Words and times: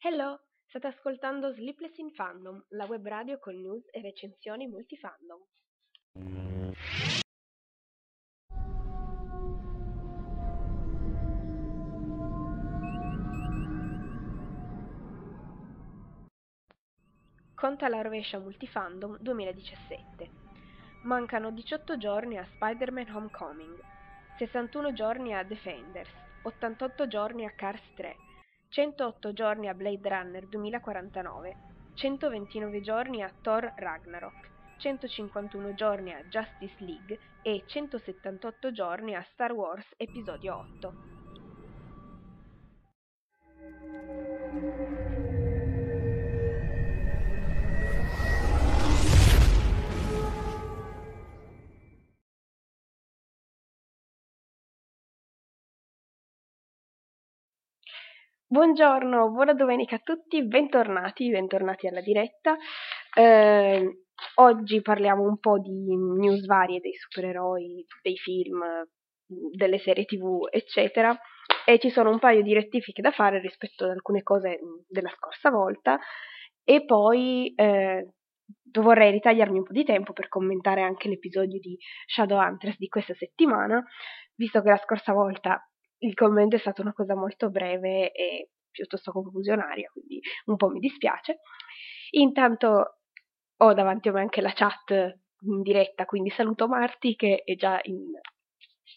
Hello, 0.00 0.40
state 0.66 0.86
ascoltando 0.88 1.54
Sleepless 1.54 1.96
in 1.96 2.10
Fandom, 2.10 2.62
la 2.72 2.84
web 2.84 3.06
radio 3.06 3.38
con 3.38 3.58
news 3.58 3.86
e 3.90 4.02
recensioni 4.02 4.66
multifandom. 4.66 5.40
Conta 17.54 17.88
la 17.88 18.02
rovescia 18.02 18.38
multifandom 18.38 19.16
2017. 19.18 20.30
Mancano 21.04 21.50
18 21.50 21.96
giorni 21.96 22.36
a 22.36 22.44
Spider-Man 22.44 23.08
Homecoming, 23.14 23.95
61 24.38 24.92
giorni 24.92 25.32
a 25.32 25.42
Defenders, 25.42 26.10
88 26.42 27.08
giorni 27.08 27.46
a 27.46 27.52
Cars 27.56 27.80
3, 27.94 28.14
108 28.68 29.32
giorni 29.32 29.68
a 29.68 29.72
Blade 29.72 30.06
Runner 30.06 30.46
2049, 30.46 31.56
129 31.94 32.82
giorni 32.82 33.22
a 33.22 33.32
Thor 33.40 33.72
Ragnarok, 33.76 34.50
151 34.76 35.72
giorni 35.72 36.12
a 36.12 36.22
Justice 36.28 36.84
League 36.84 37.18
e 37.40 37.64
178 37.66 38.72
giorni 38.72 39.14
a 39.14 39.26
Star 39.32 39.52
Wars 39.52 39.86
Episodio 39.96 40.66
8. 40.80 41.16
Buongiorno, 58.48 59.30
buona 59.30 59.54
domenica 59.54 59.96
a 59.96 59.98
tutti, 59.98 60.46
bentornati, 60.46 61.30
bentornati 61.30 61.88
alla 61.88 62.00
diretta. 62.00 62.56
Eh, 63.12 64.04
oggi 64.36 64.80
parliamo 64.82 65.24
un 65.24 65.40
po' 65.40 65.58
di 65.58 65.96
news 65.96 66.46
varie 66.46 66.78
dei 66.78 66.94
supereroi, 66.94 67.84
dei 68.02 68.16
film, 68.16 68.60
delle 69.50 69.78
serie 69.78 70.04
tv, 70.04 70.46
eccetera. 70.48 71.18
E 71.64 71.80
ci 71.80 71.90
sono 71.90 72.10
un 72.10 72.20
paio 72.20 72.42
di 72.42 72.54
rettifiche 72.54 73.02
da 73.02 73.10
fare 73.10 73.40
rispetto 73.40 73.82
ad 73.82 73.90
alcune 73.90 74.22
cose 74.22 74.60
della 74.86 75.10
scorsa 75.10 75.50
volta. 75.50 75.98
E 76.62 76.84
poi 76.84 77.52
eh, 77.56 78.12
vorrei 78.78 79.10
ritagliarmi 79.10 79.58
un 79.58 79.64
po' 79.64 79.72
di 79.72 79.82
tempo 79.82 80.12
per 80.12 80.28
commentare 80.28 80.82
anche 80.82 81.08
l'episodio 81.08 81.58
di 81.58 81.76
Shadowhunters 82.06 82.78
di 82.78 82.86
questa 82.86 83.14
settimana, 83.14 83.82
visto 84.36 84.62
che 84.62 84.68
la 84.68 84.76
scorsa 84.76 85.12
volta 85.12 85.60
il 85.98 86.14
commento 86.14 86.56
è 86.56 86.58
stato 86.58 86.82
una 86.82 86.92
cosa 86.92 87.14
molto 87.14 87.50
breve 87.50 88.12
e 88.12 88.50
piuttosto 88.70 89.12
confusionaria, 89.12 89.88
quindi 89.90 90.20
un 90.46 90.56
po' 90.56 90.68
mi 90.68 90.80
dispiace. 90.80 91.40
Intanto 92.10 92.98
ho 93.56 93.72
davanti 93.72 94.08
a 94.08 94.12
me 94.12 94.20
anche 94.20 94.40
la 94.40 94.52
chat 94.52 94.90
in 95.40 95.62
diretta, 95.62 96.04
quindi 96.04 96.30
saluto 96.30 96.68
Marti 96.68 97.16
che 97.16 97.42
è 97.44 97.54
già 97.54 97.78
in 97.82 98.10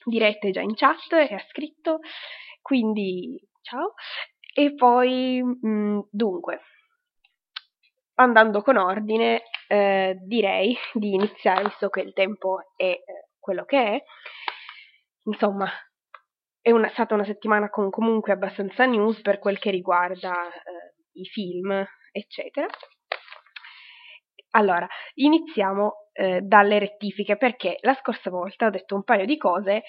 diretta, 0.06 0.48
è 0.48 0.52
già 0.52 0.62
in 0.62 0.76
chat 0.76 1.14
e 1.14 1.34
ha 1.34 1.46
scritto, 1.50 2.00
quindi 2.62 3.40
ciao. 3.62 3.94
E 4.54 4.74
poi, 4.74 5.42
mh, 5.42 6.08
dunque, 6.12 6.62
andando 8.16 8.62
con 8.62 8.78
ordine, 8.78 9.44
eh, 9.68 10.18
direi 10.22 10.76
di 10.94 11.14
iniziare, 11.14 11.64
visto 11.64 11.90
che 11.90 12.02
il 12.02 12.14
tempo 12.14 12.74
è 12.76 12.84
eh, 12.84 13.04
quello 13.40 13.64
che 13.64 13.84
è. 13.84 14.04
Insomma, 15.24 15.70
è 16.70 16.72
una, 16.72 16.90
stata 16.90 17.16
una 17.16 17.26
settimana 17.26 17.70
con 17.70 17.90
comunque 17.90 18.32
abbastanza 18.32 18.86
news 18.86 19.22
per 19.22 19.40
quel 19.40 19.60
che 19.60 19.72
riguarda 19.72 20.34
eh, 20.34 20.94
i 21.14 21.26
film, 21.26 21.84
eccetera. 22.12 22.68
Allora, 24.52 24.88
iniziamo 25.16 26.10
eh, 26.14 26.42
dalle 26.42 26.80
rettifiche 26.80 27.38
perché 27.38 27.78
la 27.82 27.94
scorsa 27.96 28.30
volta 28.30 28.68
ho 28.68 28.70
detto 28.70 28.96
un 28.96 29.04
paio 29.04 29.26
di 29.26 29.38
cose, 29.38 29.84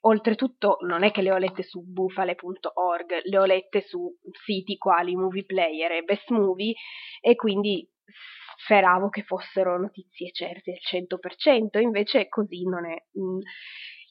oltretutto 0.00 0.78
non 0.86 1.04
è 1.04 1.10
che 1.10 1.22
le 1.22 1.32
ho 1.32 1.36
lette 1.36 1.62
su 1.62 1.82
bufale.org, 1.82 3.20
le 3.24 3.38
ho 3.38 3.44
lette 3.44 3.82
su 3.82 4.10
siti 4.44 4.76
quali 4.76 5.16
Movie 5.16 5.44
Player 5.44 5.92
e 5.92 6.02
Best 6.02 6.30
Movie 6.30 6.74
e 7.20 7.34
quindi 7.34 7.86
speravo 8.58 9.08
che 9.08 9.22
fossero 9.22 9.78
notizie 9.78 10.30
certe 10.32 10.72
al 10.72 11.02
100%, 11.02 11.80
invece 11.80 12.28
così 12.28 12.62
non 12.64 12.90
è. 12.90 12.96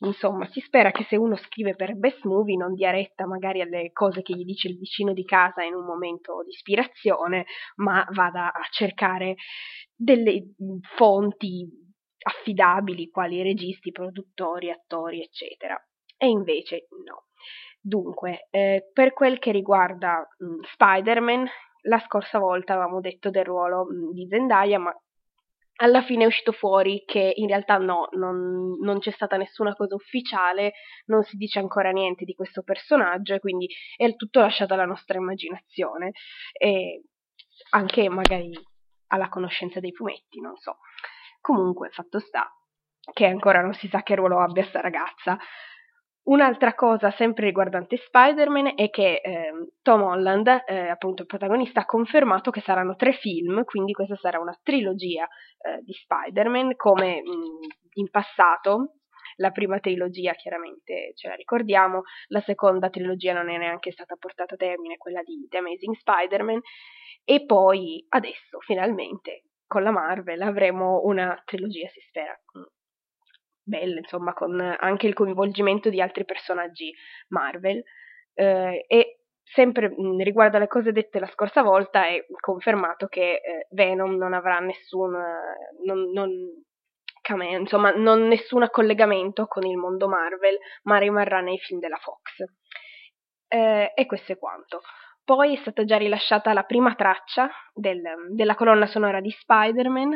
Mm, 0.04 0.08
Insomma, 0.08 0.46
si 0.48 0.60
spera 0.62 0.92
che 0.92 1.04
se 1.06 1.16
uno 1.16 1.36
scrive 1.36 1.76
per 1.76 1.96
Best 1.96 2.24
Movie 2.26 2.58
non 2.58 2.74
dia 2.74 2.92
retta 2.92 3.26
magari 3.26 3.62
alle 3.62 3.92
cose 3.92 4.22
che 4.22 4.34
gli 4.36 4.44
dice 4.44 4.68
il 4.68 4.78
vicino 4.78 5.14
di 5.14 5.24
casa 5.24 5.64
in 5.64 5.74
un 5.74 5.86
momento 5.86 6.44
di 6.44 6.52
ispirazione, 6.52 7.46
ma 7.76 8.06
vada 8.12 8.52
a 8.52 8.62
cercare 8.72 9.36
delle 9.96 10.54
fonti 10.96 11.68
affidabili 12.28 13.10
quali 13.10 13.42
registi, 13.42 13.92
produttori, 13.92 14.72
attori, 14.72 15.22
eccetera. 15.22 15.78
E 16.18 16.28
invece 16.28 16.88
no. 17.06 17.26
Dunque, 17.82 18.48
eh, 18.50 18.90
per 18.92 19.14
quel 19.14 19.38
che 19.38 19.52
riguarda 19.52 20.28
mh, 20.38 20.64
Spider-Man, 20.74 21.46
la 21.84 22.00
scorsa 22.00 22.40
volta 22.40 22.74
avevamo 22.74 23.00
detto 23.00 23.30
del 23.30 23.46
ruolo 23.46 23.86
mh, 23.86 24.14
di 24.14 24.28
Zendaya, 24.28 24.80
ma 24.80 24.96
alla 25.78 26.02
fine 26.04 26.24
è 26.24 26.28
uscito 26.28 26.52
fuori 26.52 27.04
che 27.06 27.34
in 27.36 27.48
realtà 27.48 27.78
no, 27.78 28.08
non, 28.12 28.78
non, 28.80 29.00
c'è 29.00 29.12
stata 29.12 29.36
nessuna 29.38 29.76
cosa 29.76 29.96
ufficiale, 29.96 30.74
non 31.06 31.24
si 31.24 31.36
dice 31.36 31.60
ancora 31.60 31.92
niente 31.92 32.24
di 32.24 32.34
questo 32.34 32.64
personaggio 32.64 33.34
e 33.34 33.40
quindi 33.40 33.68
è 33.96 34.16
tutto 34.16 34.40
lasciato 34.40 34.74
alla 34.74 34.86
nostra 34.86 35.18
immaginazione 35.18 36.12
e 36.54 37.04
anche 37.72 38.08
magari 38.10 38.52
alla 39.08 39.30
conoscenza 39.30 39.80
dei 39.80 39.92
fumetti, 39.94 40.40
non 40.40 40.56
so. 40.56 40.78
Comunque, 41.42 41.90
fatto 41.90 42.20
sta 42.20 42.50
che 43.14 43.26
ancora 43.26 43.62
non 43.62 43.74
si 43.74 43.88
sa 43.88 44.02
che 44.02 44.16
ruolo 44.16 44.42
abbia 44.42 44.64
sta 44.64 44.82
ragazza. 44.82 45.38
Un'altra 46.26 46.74
cosa 46.74 47.12
sempre 47.12 47.46
riguardante 47.46 47.98
Spider-Man 47.98 48.74
è 48.76 48.90
che 48.90 49.22
eh, 49.24 49.52
Tom 49.84 50.02
Holland, 50.02 50.64
eh, 50.66 50.88
appunto 50.88 51.22
il 51.22 51.28
protagonista, 51.28 51.82
ha 51.82 51.86
confermato 51.86 52.50
che 52.50 52.62
saranno 52.62 52.96
tre 52.96 53.14
film, 53.14 53.64
quindi 53.64 53.94
questa 53.94 54.16
sarà 54.16 54.40
una 54.40 54.58
trilogia 54.64 55.26
eh, 55.26 55.82
di 55.84 55.94
Spider-Man, 55.94 56.76
come 56.76 57.22
mh, 57.22 58.00
in 58.00 58.10
passato. 58.10 58.96
La 59.38 59.52
prima 59.52 59.80
trilogia 59.80 60.34
chiaramente 60.34 61.12
ce 61.14 61.28
la 61.28 61.36
ricordiamo, 61.36 62.04
la 62.28 62.42
seconda 62.42 62.90
trilogia 62.90 63.34
non 63.34 63.50
è 63.50 63.58
neanche 63.58 63.92
stata 63.92 64.16
portata 64.16 64.56
a 64.56 64.58
termine, 64.58 64.98
quella 64.98 65.22
di 65.22 65.46
The 65.48 65.58
Amazing 65.58 65.96
Spider-Man, 65.96 66.60
e 67.24 67.46
poi 67.46 68.04
adesso 68.10 68.60
finalmente 68.62 69.44
con 69.68 69.84
la 69.84 69.92
Marvel 69.92 70.42
avremo 70.42 71.02
una 71.04 71.40
trilogia, 71.46 71.88
si 71.90 72.00
spera, 72.00 72.36
belle, 73.66 74.00
insomma, 74.00 74.34
con 74.34 74.60
anche 74.60 75.08
il 75.08 75.14
coinvolgimento 75.14 75.90
di 75.90 76.00
altri 76.00 76.24
personaggi 76.24 76.94
Marvel. 77.30 77.84
Eh, 78.34 78.86
e 78.88 79.20
sempre 79.44 79.90
mh, 79.90 80.22
riguardo 80.24 80.58
alle 80.58 80.68
cose 80.68 80.92
dette 80.92 81.20
la 81.20 81.28
scorsa 81.28 81.62
volta 81.62 82.08
è 82.08 82.26
confermato 82.40 83.08
che 83.08 83.36
eh, 83.36 83.68
Venom 83.72 84.16
non 84.16 84.34
avrà 84.34 84.60
nessun, 84.60 85.12
non, 85.84 86.12
non, 86.12 86.32
cameo, 87.22 87.60
insomma, 87.60 87.92
non 87.92 88.28
nessun 88.28 88.68
collegamento 88.70 89.48
con 89.48 89.66
il 89.66 89.78
mondo 89.78 90.08
Marvel, 90.08 90.58
ma 90.84 90.98
rimarrà 90.98 91.42
nei 91.42 91.58
film 91.58 91.80
della 91.80 91.98
Fox. 91.98 92.44
Eh, 93.48 93.92
e 93.94 94.06
questo 94.06 94.34
è 94.34 94.38
quanto. 94.38 94.82
Poi 95.24 95.56
è 95.56 95.60
stata 95.62 95.86
già 95.86 95.98
rilasciata 95.98 96.54
la 96.54 96.64
prima 96.64 96.94
traccia 96.94 97.50
del, 97.74 98.00
della 98.30 98.54
colonna 98.54 98.86
sonora 98.86 99.22
di 99.22 99.32
Spider-Man, 99.32 100.14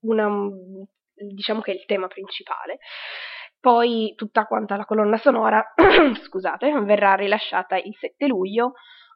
una 0.00 0.28
diciamo 1.32 1.60
che 1.60 1.72
è 1.72 1.74
il 1.74 1.84
tema 1.86 2.06
principale. 2.06 2.78
Poi 3.60 4.12
tutta 4.14 4.44
quanta 4.44 4.76
la 4.76 4.84
colonna 4.84 5.16
sonora, 5.16 5.64
scusate, 6.22 6.70
verrà 6.82 7.14
rilasciata 7.14 7.76
il 7.76 7.94
7 7.98 8.26
luglio, 8.26 8.72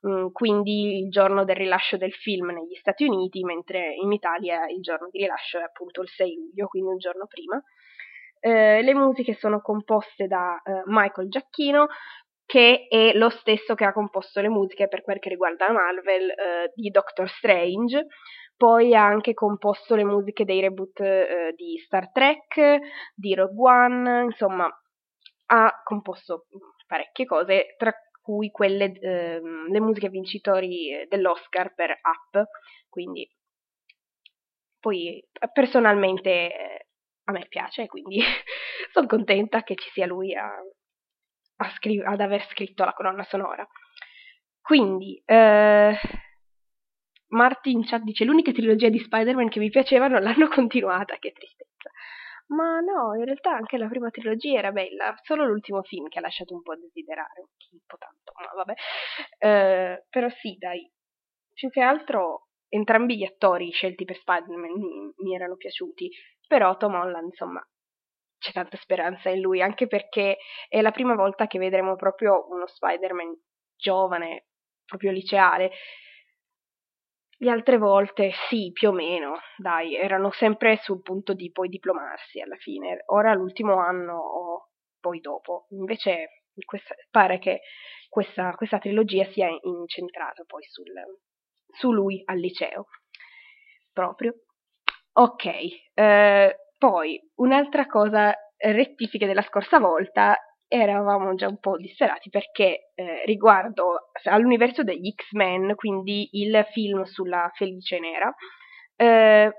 mm, 0.06 0.28
quindi 0.32 1.00
il 1.00 1.10
giorno 1.10 1.44
del 1.44 1.56
rilascio 1.56 1.98
del 1.98 2.12
film 2.12 2.52
negli 2.52 2.74
Stati 2.76 3.04
Uniti, 3.04 3.44
mentre 3.44 3.92
in 3.94 4.10
Italia 4.10 4.66
il 4.68 4.80
giorno 4.80 5.08
di 5.10 5.18
rilascio 5.18 5.58
è 5.58 5.62
appunto 5.62 6.00
il 6.00 6.08
6 6.08 6.34
luglio, 6.34 6.66
quindi 6.66 6.90
un 6.90 6.98
giorno 6.98 7.26
prima. 7.26 7.62
Eh, 8.40 8.82
le 8.82 8.94
musiche 8.94 9.34
sono 9.34 9.60
composte 9.60 10.26
da 10.26 10.60
eh, 10.64 10.82
Michael 10.86 11.28
Giacchino, 11.28 11.88
che 12.46 12.86
è 12.88 13.12
lo 13.12 13.28
stesso 13.28 13.74
che 13.74 13.84
ha 13.84 13.92
composto 13.92 14.40
le 14.40 14.48
musiche 14.48 14.88
per 14.88 15.02
quel 15.02 15.18
che 15.18 15.28
riguarda 15.28 15.70
Marvel 15.70 16.30
eh, 16.30 16.72
di 16.74 16.88
Doctor 16.88 17.28
Strange, 17.28 18.06
poi 18.58 18.94
ha 18.94 19.06
anche 19.06 19.32
composto 19.34 19.94
le 19.94 20.04
musiche 20.04 20.44
dei 20.44 20.60
reboot 20.60 21.00
eh, 21.00 21.54
di 21.56 21.78
Star 21.86 22.10
Trek, 22.12 22.80
di 23.14 23.34
Rogue 23.34 23.70
One, 23.70 24.22
insomma 24.24 24.68
ha 25.50 25.82
composto 25.84 26.46
parecchie 26.86 27.24
cose, 27.24 27.74
tra 27.78 27.94
cui 28.20 28.50
quelle, 28.50 28.92
eh, 28.92 29.40
le 29.40 29.80
musiche 29.80 30.10
vincitori 30.10 31.06
dell'Oscar 31.08 31.72
per 31.74 31.98
Up, 32.02 32.48
quindi 32.90 33.26
poi 34.80 35.24
personalmente 35.52 36.30
eh, 36.30 36.86
a 37.24 37.32
me 37.32 37.46
piace, 37.48 37.86
quindi 37.86 38.20
sono 38.92 39.06
contenta 39.06 39.62
che 39.62 39.74
ci 39.76 39.88
sia 39.92 40.06
lui 40.06 40.34
a, 40.34 40.50
a 41.56 41.70
scri- 41.70 42.02
ad 42.04 42.20
aver 42.20 42.46
scritto 42.48 42.84
la 42.84 42.92
colonna 42.92 43.24
sonora. 43.24 43.66
Quindi, 44.60 45.20
eh, 45.24 45.96
Martin 47.28 47.84
chat 47.84 48.02
dice 48.02 48.24
l'unica 48.24 48.52
trilogia 48.52 48.88
di 48.88 48.98
Spider-Man 48.98 49.48
che 49.48 49.58
mi 49.58 49.70
piaceva 49.70 50.08
non 50.08 50.22
l'hanno 50.22 50.48
continuata, 50.48 51.16
che 51.18 51.32
tristezza. 51.32 51.90
Ma 52.48 52.80
no, 52.80 53.14
in 53.14 53.24
realtà 53.24 53.52
anche 53.52 53.76
la 53.76 53.88
prima 53.88 54.10
trilogia 54.10 54.58
era 54.58 54.72
bella, 54.72 55.14
solo 55.22 55.44
l'ultimo 55.44 55.82
film 55.82 56.08
che 56.08 56.18
ha 56.18 56.22
lasciato 56.22 56.54
un 56.54 56.62
po' 56.62 56.72
a 56.72 56.76
desiderare, 56.76 57.40
un 57.72 57.78
po' 57.86 57.98
tanto, 57.98 58.32
ma 58.40 58.54
vabbè. 58.54 58.74
Eh, 59.38 60.06
però 60.08 60.28
sì, 60.30 60.56
dai, 60.58 60.90
più 61.52 61.68
che 61.70 61.80
altro 61.82 62.48
entrambi 62.68 63.16
gli 63.18 63.24
attori 63.24 63.70
scelti 63.70 64.04
per 64.04 64.16
Spider-Man 64.16 64.72
mi, 64.72 65.12
mi 65.16 65.34
erano 65.34 65.56
piaciuti, 65.56 66.10
però 66.46 66.76
Tom 66.78 66.94
Holland, 66.94 67.26
insomma, 67.26 67.62
c'è 68.38 68.52
tanta 68.52 68.76
speranza 68.78 69.28
in 69.30 69.40
lui, 69.40 69.60
anche 69.60 69.86
perché 69.86 70.38
è 70.68 70.80
la 70.80 70.92
prima 70.92 71.14
volta 71.14 71.46
che 71.46 71.58
vedremo 71.58 71.96
proprio 71.96 72.46
uno 72.50 72.66
Spider-Man 72.66 73.36
giovane, 73.76 74.46
proprio 74.86 75.10
liceale. 75.10 75.70
Le 77.40 77.50
altre 77.50 77.78
volte, 77.78 78.32
sì, 78.48 78.70
più 78.72 78.88
o 78.88 78.92
meno, 78.92 79.38
dai, 79.56 79.94
erano 79.94 80.32
sempre 80.32 80.76
sul 80.78 81.02
punto 81.02 81.34
di 81.34 81.52
poi 81.52 81.68
diplomarsi 81.68 82.40
alla 82.40 82.56
fine. 82.56 83.02
Ora 83.06 83.32
l'ultimo 83.32 83.78
anno 83.78 84.16
o 84.16 84.70
poi 84.98 85.20
dopo. 85.20 85.66
Invece 85.70 86.42
questa, 86.64 86.96
pare 87.10 87.38
che 87.38 87.60
questa, 88.08 88.52
questa, 88.56 88.78
trilogia 88.78 89.24
sia 89.30 89.48
incentrata 89.62 90.42
poi 90.44 90.64
sul, 90.64 90.92
su 91.78 91.92
lui 91.92 92.20
al 92.24 92.38
liceo. 92.38 92.86
Proprio. 93.92 94.34
Ok, 95.12 95.44
eh, 95.94 96.56
poi 96.76 97.20
un'altra 97.36 97.86
cosa 97.86 98.34
rettifica 98.56 99.26
della 99.26 99.42
scorsa 99.42 99.78
volta 99.78 100.36
eravamo 100.68 101.34
già 101.34 101.48
un 101.48 101.58
po' 101.58 101.76
disperati 101.78 102.28
perché 102.28 102.90
eh, 102.94 103.24
riguardo 103.24 104.10
all'universo 104.24 104.82
degli 104.84 105.12
X-Men, 105.14 105.74
quindi 105.74 106.28
il 106.32 106.64
film 106.72 107.02
sulla 107.04 107.50
Felice 107.54 107.98
Nera, 107.98 108.32
eh, 108.96 109.52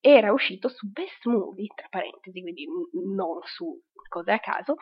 era 0.00 0.32
uscito 0.32 0.68
su 0.68 0.90
Best 0.90 1.24
Movie, 1.26 1.66
tra 1.74 1.86
parentesi, 1.90 2.40
quindi 2.40 2.66
non 3.14 3.40
su 3.44 3.78
cose 4.08 4.32
a 4.32 4.38
caso, 4.38 4.76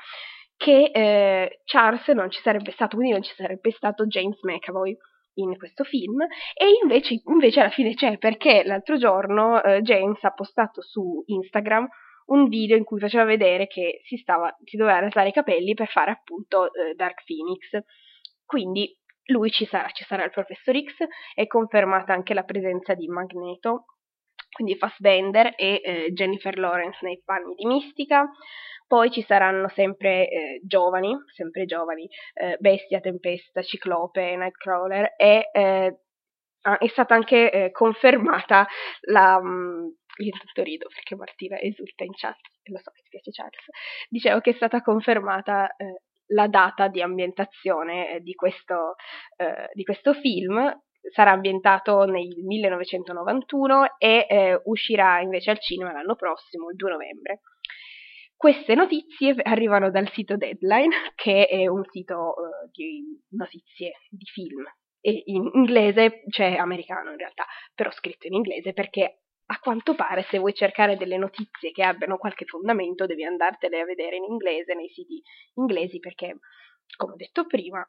che 0.56 0.90
eh, 0.92 1.60
Charles 1.64 2.06
non 2.08 2.30
ci 2.30 2.40
sarebbe 2.40 2.70
stato, 2.70 2.96
quindi 2.96 3.14
non 3.14 3.22
ci 3.22 3.34
sarebbe 3.34 3.70
stato 3.72 4.06
James 4.06 4.40
McAvoy 4.42 4.96
in 5.34 5.56
questo 5.56 5.84
film. 5.84 6.20
E 6.22 6.66
invece, 6.82 7.22
invece 7.26 7.60
alla 7.60 7.70
fine 7.70 7.94
c'è 7.94 8.18
perché 8.18 8.62
l'altro 8.64 8.96
giorno 8.96 9.62
eh, 9.62 9.80
James 9.82 10.22
ha 10.22 10.32
postato 10.32 10.82
su 10.82 11.22
Instagram 11.26 11.88
un 12.26 12.48
video 12.48 12.76
in 12.76 12.84
cui 12.84 12.98
faceva 12.98 13.24
vedere 13.24 13.66
che 13.66 14.00
si, 14.04 14.16
stava, 14.16 14.54
si 14.64 14.76
doveva 14.76 15.00
rasare 15.00 15.28
i 15.28 15.32
capelli 15.32 15.74
per 15.74 15.88
fare 15.88 16.10
appunto 16.10 16.72
eh, 16.72 16.94
Dark 16.94 17.24
Phoenix. 17.24 17.84
Quindi 18.44 18.96
lui 19.26 19.50
ci 19.50 19.64
sarà, 19.66 19.88
ci 19.90 20.04
sarà 20.04 20.24
il 20.24 20.30
professor 20.30 20.74
X, 20.74 21.06
è 21.34 21.46
confermata 21.46 22.12
anche 22.12 22.34
la 22.34 22.44
presenza 22.44 22.94
di 22.94 23.08
Magneto, 23.08 23.86
quindi 24.50 24.76
Fassbender 24.76 25.54
e 25.56 25.80
eh, 25.82 26.12
Jennifer 26.12 26.56
Lawrence 26.58 26.98
nei 27.02 27.20
panni 27.24 27.54
di 27.54 27.66
Mistica. 27.66 28.28
Poi 28.86 29.10
ci 29.10 29.22
saranno 29.22 29.68
sempre 29.70 30.28
eh, 30.28 30.60
giovani, 30.62 31.16
sempre 31.34 31.64
giovani, 31.64 32.06
eh, 32.34 32.56
Bestia, 32.60 33.00
Tempesta, 33.00 33.62
Ciclope, 33.62 34.36
Nightcrawler 34.36 35.14
e 35.16 35.48
eh, 35.52 35.98
è 36.60 36.86
stata 36.88 37.14
anche 37.14 37.50
eh, 37.50 37.70
confermata 37.72 38.66
la, 39.02 39.40
mm, 39.42 39.86
io 40.18 40.26
intanto 40.26 40.62
rido 40.62 40.88
perché 40.88 41.16
Martina 41.16 41.58
esulta 41.58 42.04
in 42.04 42.12
chat, 42.14 42.38
e 42.62 42.70
lo 42.70 42.78
so 42.78 42.90
che 42.92 43.02
ti 43.02 43.08
piace 43.10 43.30
Charles, 43.30 43.64
dicevo 44.08 44.40
che 44.40 44.50
è 44.50 44.54
stata 44.54 44.80
confermata 44.82 45.74
eh, 45.76 46.02
la 46.28 46.46
data 46.46 46.88
di 46.88 47.02
ambientazione 47.02 48.14
eh, 48.14 48.20
di, 48.20 48.34
questo, 48.34 48.94
eh, 49.36 49.68
di, 49.72 49.84
questo, 49.84 50.14
film, 50.14 50.72
sarà 51.12 51.32
ambientato 51.32 52.04
nel 52.04 52.28
1991 52.44 53.98
e 53.98 54.26
eh, 54.28 54.60
uscirà 54.64 55.20
invece 55.20 55.50
al 55.50 55.60
cinema 55.60 55.92
l'anno 55.92 56.14
prossimo, 56.14 56.70
il 56.70 56.76
2 56.76 56.90
novembre. 56.90 57.40
Queste 58.36 58.74
notizie 58.74 59.34
arrivano 59.42 59.90
dal 59.90 60.10
sito 60.10 60.36
Deadline, 60.36 60.94
che 61.14 61.46
è 61.46 61.66
un 61.66 61.82
sito 61.90 62.34
uh, 62.36 62.70
di 62.70 63.02
notizie 63.30 63.92
di 64.08 64.24
film. 64.26 64.64
In 65.06 65.50
inglese, 65.52 66.22
cioè 66.30 66.54
americano 66.54 67.10
in 67.10 67.18
realtà, 67.18 67.44
però 67.74 67.90
scritto 67.90 68.26
in 68.26 68.32
inglese 68.32 68.72
perché 68.72 69.23
a 69.46 69.58
quanto 69.58 69.94
pare 69.94 70.22
se 70.30 70.38
vuoi 70.38 70.54
cercare 70.54 70.96
delle 70.96 71.18
notizie 71.18 71.70
che 71.70 71.82
abbiano 71.82 72.16
qualche 72.16 72.46
fondamento 72.46 73.06
devi 73.06 73.24
andartele 73.24 73.80
a 73.80 73.84
vedere 73.84 74.16
in 74.16 74.24
inglese 74.24 74.74
nei 74.74 74.88
siti 74.88 75.22
inglesi 75.54 75.98
perché, 75.98 76.38
come 76.96 77.12
ho 77.12 77.16
detto 77.16 77.46
prima, 77.46 77.86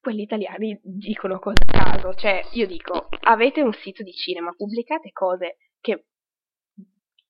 quelli 0.00 0.22
italiani 0.22 0.78
dicono 0.82 1.38
cose 1.38 1.62
a 1.66 1.84
caso. 1.84 2.14
Cioè, 2.14 2.40
io 2.52 2.66
dico, 2.66 3.08
avete 3.24 3.60
un 3.60 3.72
sito 3.72 4.02
di 4.02 4.12
cinema, 4.12 4.52
pubblicate 4.56 5.10
cose 5.12 5.56
che, 5.80 6.06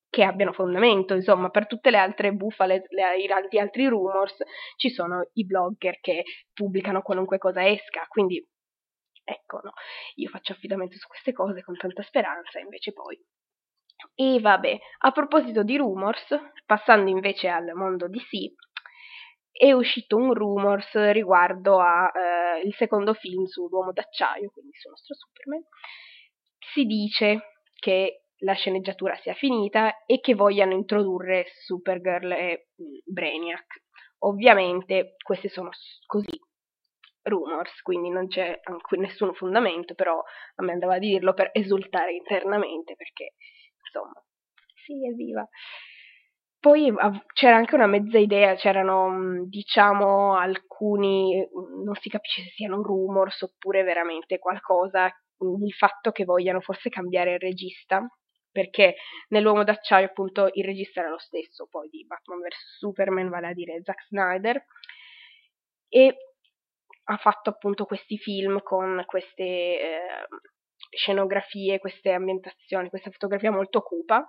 che 0.09 0.23
abbiano 0.23 0.53
fondamento, 0.53 1.15
insomma, 1.15 1.51
per 1.51 1.67
tutte 1.67 1.91
le 1.91 1.99
altre 1.99 2.33
bufale, 2.33 2.85
le, 2.89 3.23
gli 3.51 3.59
altri 3.59 3.87
rumors, 3.89 4.37
ci 4.77 4.91
sono 4.91 5.29
i 5.35 5.45
blogger 5.45 5.99
che 6.01 6.25
pubblicano 6.53 7.03
qualunque 7.03 7.39
cosa 7.39 7.67
esca, 7.67 8.07
quindi 8.09 8.47
Ecco, 9.31 9.61
no, 9.63 9.73
io 10.15 10.31
faccio 10.31 10.53
affidamento 10.53 10.97
su 10.97 11.07
queste 11.07 11.33
cose 11.33 11.63
con 11.63 11.77
tanta 11.77 12.03
speranza, 12.03 12.59
invece 12.61 12.95
poi. 12.95 13.21
E 14.15 14.41
vabbè, 14.41 14.79
a 15.01 15.11
proposito 15.11 15.63
di 15.63 15.77
rumors, 15.77 16.35
passando 16.65 17.11
invece 17.11 17.49
al 17.49 17.75
mondo 17.75 18.09
DC, 18.09 18.55
è 19.53 19.71
uscito 19.73 20.17
un 20.17 20.33
rumors 20.33 20.95
riguardo 21.13 21.79
al 21.79 22.11
eh, 22.65 22.73
secondo 22.73 23.13
film 23.13 23.45
sull'uomo 23.45 23.93
d'acciaio, 23.93 24.51
quindi 24.51 24.73
sul 24.79 24.93
nostro 24.93 25.15
Superman. 25.15 25.63
Si 26.73 26.85
dice 26.87 27.61
che 27.75 28.23
la 28.43 28.55
sceneggiatura 28.55 29.15
sia 29.17 29.35
finita 29.35 30.05
e 30.07 30.21
che 30.21 30.35
vogliano 30.35 30.73
introdurre 30.73 31.49
Supergirl 31.67 32.33
e 32.33 32.69
mm, 32.81 32.99
Brainiac. 33.05 33.83
Ovviamente 34.21 35.17
queste 35.23 35.51
sono 35.51 35.71
così 36.07 36.41
rumors, 37.29 37.81
quindi 37.83 38.11
non 38.11 38.27
c'è 38.27 38.61
nessun 38.97 39.35
fondamento, 39.35 39.95
però 39.95 40.19
a 40.19 40.63
me 40.63 40.73
andava 40.73 40.95
a 40.95 40.99
dirlo 40.99 41.35
per 41.35 41.51
esultare 41.53 42.13
internamente, 42.13 42.95
perché 42.97 43.35
insomma, 43.85 44.23
sì, 44.85 45.07
evviva. 45.07 45.47
Poi 46.61 46.93
c'era 47.35 47.55
anche 47.55 47.77
una 47.77 47.87
mezza 47.87 48.19
idea, 48.19 48.57
c'erano 48.57 49.45
diciamo 49.47 50.37
alcuni, 50.37 51.47
non 51.85 51.95
si 52.01 52.09
capisce 52.09 52.43
se 52.43 52.51
siano 52.51 52.83
rumors 52.83 53.43
oppure 53.43 53.85
veramente 53.85 54.41
qualcosa, 54.41 55.07
il 55.07 55.73
fatto 55.73 56.11
che 56.11 56.25
vogliano 56.25 56.61
forse 56.61 56.89
cambiare 56.89 57.35
il 57.35 57.39
regista, 57.39 58.05
perché 58.51 58.97
nell'Uomo 59.29 59.63
d'Acciaio 59.63 60.07
appunto 60.07 60.49
il 60.53 60.65
regista 60.65 61.01
era 61.01 61.11
lo 61.11 61.19
stesso 61.19 61.69
poi 61.71 61.89
di 61.91 62.05
Batman 62.05 62.41
vs 62.41 62.79
Superman, 62.79 63.29
vale 63.29 63.47
a 63.47 63.53
dire 63.53 63.81
Zack 63.85 64.07
Snyder, 64.09 64.61
e 65.89 66.17
ha 67.11 67.17
fatto 67.17 67.51
appunto 67.51 67.85
questi 67.85 68.19
film 68.19 68.63
con 68.63 69.03
queste 69.07 69.43
eh, 69.43 69.99
scenografie, 70.91 71.79
queste 71.79 72.13
ambientazioni, 72.13 72.89
questa 72.91 73.11
fotografia 73.11 73.51
molto 73.51 73.81
cupa 73.81 74.27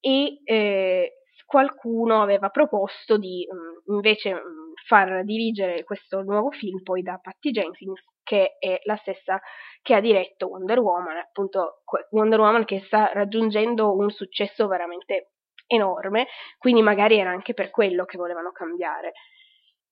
e 0.00 0.40
eh, 0.44 1.12
qualcuno 1.46 2.22
aveva 2.22 2.48
proposto 2.48 3.18
di 3.18 3.46
mh, 3.48 3.92
mm, 3.92 3.94
invece 3.96 4.32
mh, 4.32 4.36
mm, 4.36 4.72
far 4.86 5.24
dirigere 5.24 5.84
questo 5.84 6.22
nuovo 6.22 6.50
film 6.50 6.82
poi 6.82 7.02
da 7.02 7.18
Patty 7.20 7.50
Jenkins 7.50 8.02
che 8.22 8.56
è 8.58 8.80
la 8.84 8.96
stessa 8.96 9.38
che 9.82 9.94
ha 9.94 10.00
diretto 10.00 10.48
Wonder 10.48 10.78
Woman, 10.78 11.18
appunto 11.18 11.82
Wonder 12.10 12.40
Woman 12.40 12.64
che 12.64 12.82
sta 12.86 13.10
raggiungendo 13.12 13.94
un 13.94 14.10
successo 14.10 14.66
veramente 14.66 15.32
enorme, 15.66 16.28
quindi 16.58 16.80
magari 16.80 17.18
era 17.18 17.30
anche 17.30 17.52
per 17.52 17.70
quello 17.70 18.06
che 18.06 18.16
volevano 18.16 18.50
cambiare 18.52 19.12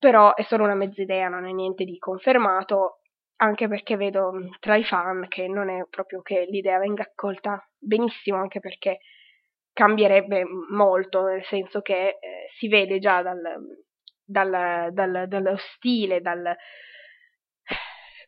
però 0.03 0.35
è 0.35 0.43
solo 0.49 0.65
una 0.65 0.75
mezza 0.75 1.01
idea, 1.01 1.29
non 1.29 1.47
è 1.47 1.53
niente 1.53 1.85
di 1.85 1.97
confermato, 1.97 3.03
anche 3.37 3.69
perché 3.69 3.95
vedo 3.95 4.33
mm, 4.33 4.49
tra 4.59 4.75
i 4.75 4.83
fan 4.83 5.29
che 5.29 5.47
non 5.47 5.69
è 5.69 5.87
proprio 5.89 6.23
che 6.23 6.45
l'idea 6.51 6.81
venga 6.81 7.05
accolta 7.05 7.65
benissimo, 7.79 8.37
anche 8.39 8.59
perché 8.59 8.99
cambierebbe 9.73 10.43
molto, 10.71 11.23
nel 11.27 11.45
senso 11.45 11.83
che 11.83 12.19
eh, 12.19 12.19
si 12.59 12.67
vede 12.67 12.99
già 12.99 13.23
dal, 13.23 13.41
dal, 14.25 14.93
dal, 14.93 15.29
dallo 15.29 15.57
stile, 15.77 16.21
dal, 16.21 16.53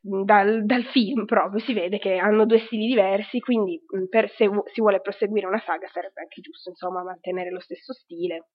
dal, 0.00 0.64
dal, 0.64 0.84
film 0.92 1.24
proprio, 1.24 1.58
si 1.58 1.72
vede 1.72 1.98
che 1.98 2.18
hanno 2.18 2.46
due 2.46 2.60
stili 2.60 2.86
diversi, 2.86 3.40
quindi 3.40 3.82
mm, 3.96 4.04
per, 4.06 4.30
se 4.30 4.48
si 4.72 4.80
vuole 4.80 5.00
proseguire 5.00 5.48
una 5.48 5.62
saga 5.66 5.88
sarebbe 5.88 6.20
anche 6.20 6.40
giusto, 6.40 6.68
insomma, 6.68 7.02
mantenere 7.02 7.50
lo 7.50 7.60
stesso 7.60 7.92
stile 7.92 8.50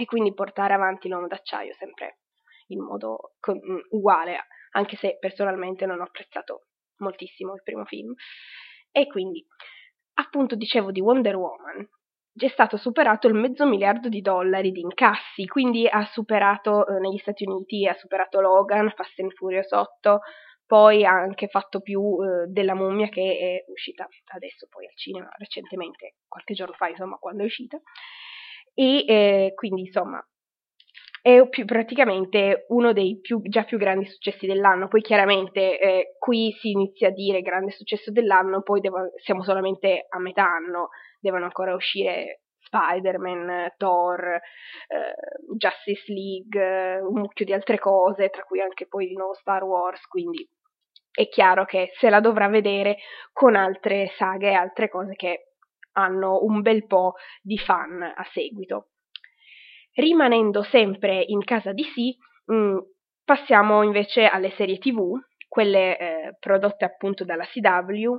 e 0.00 0.06
quindi 0.06 0.32
portare 0.32 0.72
avanti 0.72 1.08
l'uomo 1.08 1.26
d'acciaio 1.26 1.74
sempre 1.74 2.20
in 2.68 2.82
modo 2.82 3.34
con, 3.40 3.56
mm, 3.56 3.78
uguale, 3.90 4.46
anche 4.72 4.96
se 4.96 5.16
personalmente 5.18 5.86
non 5.86 6.00
ho 6.00 6.04
apprezzato 6.04 6.66
moltissimo 6.98 7.54
il 7.54 7.62
primo 7.62 7.84
film. 7.84 8.14
E 8.90 9.06
quindi, 9.06 9.44
appunto, 10.14 10.56
dicevo 10.56 10.90
di 10.90 11.00
Wonder 11.00 11.36
Woman. 11.36 11.88
è 12.40 12.48
stato 12.48 12.76
superato 12.76 13.26
il 13.26 13.34
mezzo 13.34 13.66
miliardo 13.66 14.08
di 14.08 14.20
dollari 14.20 14.70
di 14.70 14.80
incassi, 14.80 15.44
quindi 15.46 15.88
ha 15.88 16.04
superato 16.04 16.86
eh, 16.86 17.00
negli 17.00 17.18
Stati 17.18 17.44
Uniti, 17.44 17.84
ha 17.86 17.94
superato 17.94 18.40
Logan, 18.40 18.92
Fast 18.94 19.18
and 19.18 19.32
Furious 19.32 19.72
8, 19.72 20.20
poi 20.64 21.04
ha 21.04 21.10
anche 21.10 21.48
fatto 21.48 21.80
più 21.80 22.18
eh, 22.22 22.46
della 22.46 22.74
mummia 22.74 23.08
che 23.08 23.38
è 23.38 23.70
uscita 23.72 24.06
adesso 24.34 24.68
poi 24.68 24.86
al 24.86 24.94
cinema 24.94 25.28
recentemente, 25.38 26.16
qualche 26.28 26.54
giorno 26.54 26.74
fa 26.74 26.88
insomma 26.88 27.16
quando 27.16 27.42
è 27.42 27.46
uscita, 27.46 27.80
e 28.74 29.04
eh, 29.08 29.52
quindi 29.54 29.80
insomma 29.80 30.24
è 31.28 31.48
più, 31.50 31.66
praticamente 31.66 32.64
uno 32.68 32.94
dei 32.94 33.18
più, 33.20 33.42
già 33.42 33.64
più 33.64 33.76
grandi 33.76 34.06
successi 34.06 34.46
dell'anno. 34.46 34.88
Poi 34.88 35.02
chiaramente 35.02 35.78
eh, 35.78 36.16
qui 36.18 36.52
si 36.58 36.70
inizia 36.70 37.08
a 37.08 37.12
dire 37.12 37.42
grande 37.42 37.70
successo 37.72 38.10
dell'anno, 38.10 38.62
poi 38.62 38.80
devo, 38.80 39.10
siamo 39.22 39.42
solamente 39.42 40.06
a 40.08 40.18
metà 40.18 40.44
anno, 40.44 40.88
devono 41.20 41.44
ancora 41.44 41.74
uscire 41.74 42.44
Spider-Man, 42.60 43.74
Thor, 43.76 44.24
eh, 44.26 44.40
Justice 45.56 46.10
League, 46.10 46.98
un 47.00 47.20
mucchio 47.20 47.44
di 47.44 47.52
altre 47.52 47.78
cose, 47.78 48.30
tra 48.30 48.42
cui 48.44 48.60
anche 48.62 48.86
poi 48.86 49.06
di 49.06 49.14
nuovo 49.14 49.34
Star 49.34 49.64
Wars, 49.64 50.06
quindi 50.06 50.48
è 51.12 51.28
chiaro 51.28 51.66
che 51.66 51.90
se 51.98 52.08
la 52.08 52.20
dovrà 52.20 52.48
vedere 52.48 52.96
con 53.32 53.54
altre 53.54 54.12
saghe 54.16 54.48
e 54.48 54.54
altre 54.54 54.88
cose 54.88 55.14
che 55.14 55.52
hanno 55.92 56.38
un 56.42 56.62
bel 56.62 56.86
po' 56.86 57.14
di 57.42 57.58
fan 57.58 58.02
a 58.02 58.24
seguito. 58.32 58.90
Rimanendo 59.98 60.62
sempre 60.62 61.24
in 61.26 61.42
casa 61.42 61.72
di 61.72 61.84
mh, 62.44 62.78
passiamo 63.24 63.82
invece 63.82 64.26
alle 64.26 64.52
serie 64.52 64.78
tv, 64.78 65.18
quelle 65.48 65.98
eh, 65.98 66.36
prodotte 66.38 66.84
appunto 66.84 67.24
dalla 67.24 67.44
CW. 67.44 68.14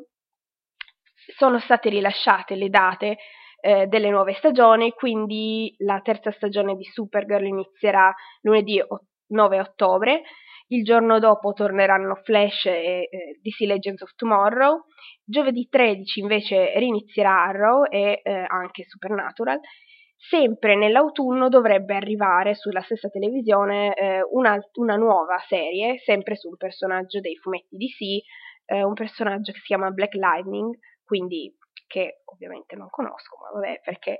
Sono 1.37 1.57
state 1.59 1.87
rilasciate 1.87 2.55
le 2.55 2.67
date 2.67 3.17
eh, 3.61 3.87
delle 3.87 4.09
nuove 4.09 4.33
stagioni, 4.33 4.91
quindi 4.91 5.73
la 5.77 6.01
terza 6.01 6.31
stagione 6.31 6.75
di 6.75 6.83
Supergirl 6.83 7.45
inizierà 7.45 8.13
lunedì 8.41 8.83
9 9.27 9.59
ottobre, 9.61 10.23
il 10.71 10.83
giorno 10.83 11.17
dopo 11.19 11.53
torneranno 11.53 12.15
Flash 12.15 12.65
e 12.65 13.07
eh, 13.09 13.39
DC 13.41 13.61
Legends 13.61 14.01
of 14.01 14.13
Tomorrow, 14.15 14.81
giovedì 15.23 15.65
13 15.69 16.19
invece 16.19 16.77
rinizierà 16.77 17.45
Arrow 17.45 17.85
e 17.89 18.19
eh, 18.21 18.45
anche 18.49 18.83
Supernatural 18.83 19.61
sempre 20.19 20.75
nell'autunno 20.75 21.47
dovrebbe 21.47 21.95
arrivare 21.95 22.53
sulla 22.53 22.81
stessa 22.81 23.09
televisione 23.09 23.93
eh, 23.95 24.21
una, 24.31 24.59
una, 24.73 24.95
nuova 24.97 25.39
serie, 25.47 25.97
sempre 25.99 26.35
su 26.35 26.49
un 26.49 26.57
personaggio 26.57 27.21
dei 27.21 27.37
fumetti 27.37 27.77
DC, 27.77 28.25
eh, 28.65 28.83
un 28.83 28.93
personaggio 28.93 29.53
che 29.53 29.59
si 29.59 29.65
chiama 29.65 29.91
Black 29.91 30.15
Lightning, 30.15 30.77
quindi 31.05 31.55
che 31.87 32.21
ovviamente 32.25 32.75
non 32.75 32.89
conosco, 32.89 33.37
ma 33.37 33.59
vabbè, 33.59 33.81
perché 33.83 34.19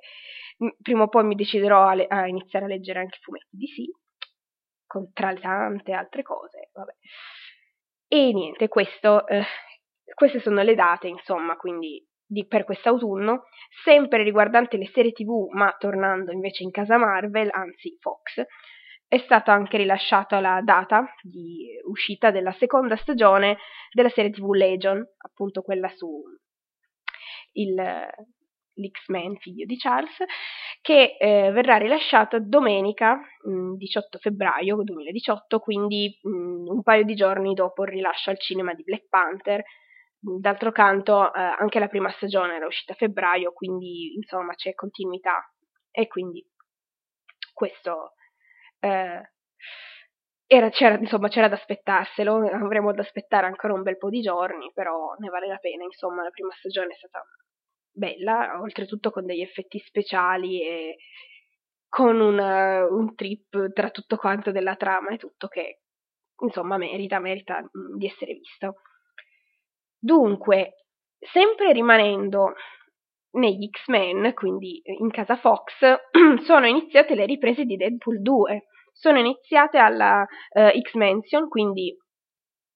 prima 0.81 1.03
o 1.03 1.09
poi 1.09 1.25
mi 1.25 1.35
deciderò 1.35 1.87
a, 1.87 1.93
le- 1.93 2.07
a 2.07 2.27
iniziare 2.27 2.65
a 2.65 2.69
leggere 2.69 2.99
anche 2.99 3.17
i 3.17 3.21
fumetti 3.21 3.57
DC, 3.57 4.87
con, 4.87 5.11
tra 5.13 5.31
le 5.31 5.39
tante 5.39 5.91
altre 5.91 6.23
cose, 6.23 6.69
vabbè. 6.73 6.93
E 8.07 8.33
niente, 8.33 8.69
questo, 8.69 9.27
eh, 9.27 9.43
queste 10.15 10.39
sono 10.39 10.63
le 10.63 10.73
date, 10.73 11.07
insomma, 11.07 11.57
quindi 11.57 12.03
di, 12.29 12.45
per 12.45 12.63
quest'autunno, 12.63 13.45
sempre 13.83 14.21
riguardante 14.21 14.77
le 14.77 14.87
serie 14.93 15.11
tv, 15.11 15.49
ma 15.51 15.75
tornando 15.79 16.31
invece 16.31 16.63
in 16.63 16.69
casa 16.69 16.97
Marvel, 16.97 17.49
anzi 17.51 17.97
Fox, 17.99 18.45
è 19.07 19.17
stata 19.17 19.51
anche 19.51 19.77
rilasciata 19.77 20.39
la 20.39 20.61
data 20.63 21.11
di 21.23 21.69
uscita 21.89 22.29
della 22.29 22.51
seconda 22.51 22.95
stagione 22.97 23.57
della 23.91 24.09
serie 24.09 24.29
tv 24.29 24.51
Legion, 24.51 25.03
appunto 25.17 25.63
quella 25.63 25.89
su 25.89 26.21
il, 27.53 27.73
l'X-Men, 27.73 29.37
figlio 29.37 29.65
di 29.65 29.77
Charles, 29.77 30.15
che 30.81 31.17
eh, 31.19 31.51
verrà 31.51 31.77
rilasciata 31.77 32.37
domenica 32.37 33.15
mh, 33.15 33.73
18 33.75 34.19
febbraio 34.19 34.83
2018, 34.83 35.57
quindi 35.57 36.15
mh, 36.21 36.69
un 36.69 36.83
paio 36.83 37.03
di 37.03 37.15
giorni 37.15 37.55
dopo 37.55 37.85
il 37.85 37.89
rilascio 37.89 38.29
al 38.29 38.39
cinema 38.39 38.75
di 38.75 38.83
Black 38.83 39.07
Panther 39.09 39.63
D'altro 40.21 40.71
canto, 40.71 41.33
eh, 41.33 41.39
anche 41.39 41.79
la 41.79 41.87
prima 41.87 42.11
stagione 42.11 42.55
era 42.55 42.65
uscita 42.67 42.93
a 42.93 42.95
febbraio, 42.95 43.53
quindi 43.53 44.15
insomma 44.15 44.53
c'è 44.53 44.73
continuità 44.73 45.49
e 45.91 46.07
quindi 46.07 46.45
questo 47.53 48.13
eh, 48.79 49.31
era, 50.51 50.69
c'era, 50.71 50.97
insomma, 50.97 51.27
c'era 51.27 51.47
da 51.47 51.55
aspettarselo, 51.55 52.37
avremo 52.49 52.91
da 52.91 53.01
aspettare 53.01 53.45
ancora 53.45 53.73
un 53.73 53.83
bel 53.83 53.97
po' 53.97 54.09
di 54.09 54.21
giorni, 54.21 54.71
però 54.73 55.13
ne 55.19 55.29
vale 55.29 55.47
la 55.47 55.57
pena, 55.57 55.83
insomma, 55.83 56.23
la 56.23 56.31
prima 56.31 56.51
stagione 56.57 56.93
è 56.93 56.97
stata 56.97 57.23
bella, 57.91 58.59
oltretutto 58.59 59.11
con 59.11 59.25
degli 59.25 59.41
effetti 59.41 59.77
speciali 59.79 60.63
e 60.63 60.97
con 61.87 62.19
un, 62.19 62.39
uh, 62.39 62.93
un 62.95 63.13
trip 63.15 63.71
tra 63.73 63.89
tutto 63.91 64.15
quanto 64.17 64.51
della 64.51 64.75
trama 64.75 65.09
e 65.11 65.17
tutto 65.17 65.47
che, 65.47 65.81
insomma, 66.41 66.77
merita, 66.77 67.19
merita 67.19 67.63
di 67.95 68.07
essere 68.07 68.33
visto. 68.33 68.81
Dunque, 69.99 70.85
sempre 71.19 71.73
rimanendo 71.73 72.53
negli 73.31 73.69
X-Men, 73.69 74.33
quindi 74.33 74.81
in 74.83 75.11
casa 75.11 75.35
Fox, 75.35 75.73
sono 76.43 76.65
iniziate 76.65 77.15
le 77.15 77.25
riprese 77.25 77.65
di 77.65 77.75
Deadpool 77.75 78.21
2. 78.21 78.63
Sono 78.93 79.19
iniziate 79.19 79.77
alla 79.77 80.21
uh, 80.21 80.81
X-Mention, 80.81 81.47
quindi 81.47 81.95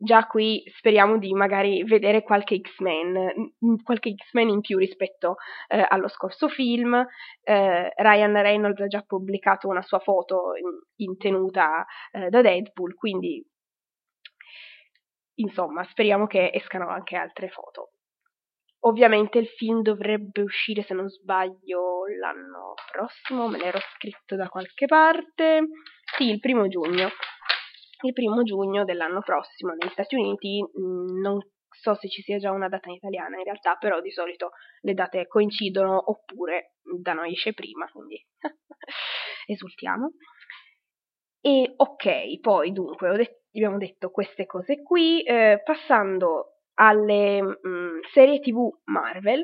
già 0.04 0.28
qui 0.28 0.64
speriamo 0.78 1.18
di 1.18 1.34
magari 1.34 1.84
vedere 1.84 2.24
qualche 2.24 2.60
X-Men, 2.60 3.54
qualche 3.84 4.14
X-Men 4.14 4.50
in 4.50 4.62
più 4.62 4.78
rispetto 4.78 5.36
eh, 5.68 5.86
allo 5.88 6.10
scorso 6.10 6.50
film. 6.50 6.94
Eh, 7.42 7.94
Ryan 7.96 8.42
Reynolds 8.42 8.82
ha 8.82 8.88
già 8.88 9.02
pubblicato 9.02 9.68
una 9.68 9.82
sua 9.82 10.00
foto 10.00 10.56
in, 10.56 11.08
in 11.08 11.18
tenuta 11.18 11.86
eh, 12.12 12.30
da 12.30 12.42
Deadpool, 12.42 12.96
quindi 12.96 13.44
Insomma, 15.36 15.84
speriamo 15.86 16.28
che 16.28 16.52
escano 16.54 16.90
anche 16.90 17.16
altre 17.16 17.50
foto. 17.50 17.92
Ovviamente 18.86 19.40
il 19.40 19.48
film 19.48 19.82
dovrebbe 19.82 20.42
uscire, 20.42 20.84
se 20.84 20.94
non 20.94 21.08
sbaglio, 21.08 22.06
l'anno 22.20 22.74
prossimo, 22.92 23.48
me 23.48 23.58
l'ero 23.58 23.80
scritto 23.96 24.36
da 24.36 24.50
qualche 24.50 24.86
parte. 24.86 25.68
Sì, 26.18 26.30
il 26.30 26.40
primo 26.40 26.68
giugno. 26.68 27.10
Il 28.02 28.12
primo 28.12 28.44
giugno 28.44 28.84
dell'anno 28.84 29.22
prossimo 29.22 29.74
negli 29.74 29.92
Stati 29.92 30.16
Uniti, 30.16 30.62
mm, 30.62 31.22
non 31.22 31.40
so 31.70 31.96
se 31.96 32.10
ci 32.10 32.22
sia 32.22 32.38
già 32.38 32.52
una 32.52 32.68
data 32.68 32.90
in 32.90 32.96
italiana 32.96 33.38
in 33.38 33.44
realtà, 33.44 33.76
però 33.76 34.02
di 34.02 34.12
solito 34.12 34.52
le 34.82 34.94
date 34.94 35.28
coincidono 35.28 36.12
oppure 36.12 36.76
da 36.82 37.14
noi 37.14 37.32
esce 37.32 37.54
prima, 37.54 37.90
quindi 37.90 38.22
esultiamo. 39.48 40.12
E 41.40 41.74
ok, 41.76 42.40
poi 42.42 42.72
dunque 42.74 43.10
ho 43.10 43.16
detto 43.16 43.43
abbiamo 43.54 43.78
detto 43.78 44.10
queste 44.10 44.46
cose 44.46 44.82
qui, 44.82 45.22
eh, 45.24 45.62
passando 45.64 46.60
alle 46.76 47.42
mh, 47.42 47.60
mm, 47.68 48.00
serie 48.12 48.40
tv 48.40 48.70
Marvel, 48.86 49.44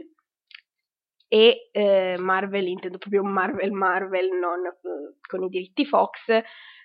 e 1.32 1.70
eh, 1.72 2.16
Marvel 2.18 2.68
intendo 2.68 2.98
proprio 2.98 3.24
Marvel 3.24 3.72
Marvel, 3.72 4.30
non 4.32 4.66
eh, 4.66 5.20
con 5.28 5.44
i 5.44 5.50
diritti 5.50 5.86
Fox, 5.86 6.18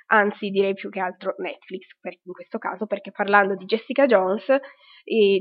anzi 0.07 0.51
direi 0.51 0.75
più 0.75 0.91
che 0.91 1.01
altro 1.01 1.35
Netflix 1.39 1.87
per, 1.99 2.13
in 2.23 2.33
questo 2.33 2.59
caso, 2.59 2.87
perché 2.87 3.11
parlando 3.11 3.55
di 3.55 3.65
Jessica 3.65 4.05
Jones, 4.07 4.45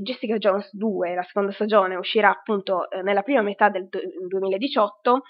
Jessica 0.01 0.37
Jones 0.37 0.73
2, 0.75 1.15
la 1.15 1.23
seconda 1.23 1.51
stagione, 1.51 1.95
uscirà 1.95 2.29
appunto 2.29 2.89
eh, 2.89 3.01
nella 3.01 3.23
prima 3.23 3.41
metà 3.41 3.69
del 3.69 3.87
2018 3.89 5.21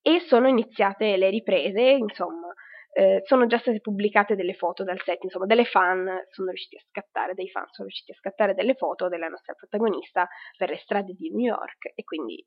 e 0.00 0.20
sono 0.20 0.48
iniziate 0.48 1.16
le 1.16 1.30
riprese, 1.30 1.80
insomma, 1.80 2.52
eh, 2.92 3.22
sono 3.24 3.46
già 3.46 3.58
state 3.58 3.80
pubblicate 3.80 4.34
delle 4.34 4.54
foto 4.54 4.84
dal 4.84 5.00
set, 5.02 5.22
insomma, 5.24 5.46
delle 5.46 5.64
fan 5.64 6.08
sono 6.30 6.48
riusciti 6.48 6.76
a 6.76 6.84
scattare, 6.88 7.34
dei 7.34 7.48
fan 7.48 7.66
sono 7.70 7.86
riusciti 7.86 8.12
a 8.12 8.16
scattare 8.16 8.54
delle 8.54 8.74
foto 8.74 9.08
della 9.08 9.28
nostra 9.28 9.54
protagonista 9.54 10.28
per 10.56 10.70
le 10.70 10.78
strade 10.78 11.12
di 11.14 11.30
New 11.30 11.46
York 11.46 11.92
e 11.94 12.04
quindi 12.04 12.44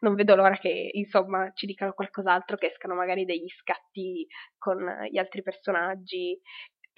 non 0.00 0.14
vedo 0.14 0.34
l'ora 0.34 0.56
che, 0.56 0.90
insomma, 0.92 1.50
ci 1.54 1.66
dicano 1.66 1.92
qualcos'altro, 1.92 2.56
che 2.56 2.66
escano 2.66 2.94
magari 2.94 3.24
degli 3.24 3.48
scatti 3.48 4.26
con 4.58 4.84
gli 5.10 5.18
altri 5.18 5.42
personaggi 5.42 6.38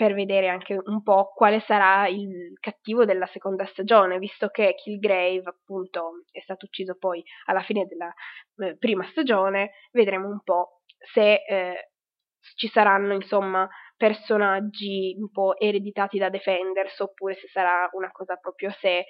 per 0.00 0.14
vedere 0.14 0.48
anche 0.48 0.80
un 0.82 1.02
po' 1.02 1.30
quale 1.34 1.60
sarà 1.60 2.08
il 2.08 2.56
cattivo 2.58 3.04
della 3.04 3.26
seconda 3.26 3.66
stagione, 3.66 4.18
visto 4.18 4.48
che 4.48 4.74
Killgrave 4.74 5.42
appunto 5.44 6.24
è 6.30 6.40
stato 6.40 6.64
ucciso 6.64 6.96
poi 6.96 7.22
alla 7.44 7.60
fine 7.60 7.84
della 7.84 8.10
eh, 8.66 8.78
prima 8.78 9.04
stagione, 9.10 9.72
vedremo 9.92 10.26
un 10.28 10.40
po' 10.42 10.80
se 11.12 11.44
eh, 11.46 11.90
ci 12.56 12.68
saranno 12.68 13.14
insomma 13.14 13.68
personaggi 13.96 15.14
un 15.18 15.30
po' 15.30 15.58
ereditati 15.58 16.18
da 16.18 16.30
Defenders 16.30 16.98
oppure 17.00 17.34
se 17.34 17.48
sarà 17.48 17.88
una 17.92 18.10
cosa 18.10 18.36
proprio 18.36 18.70
a 18.70 18.76
sé 18.80 19.04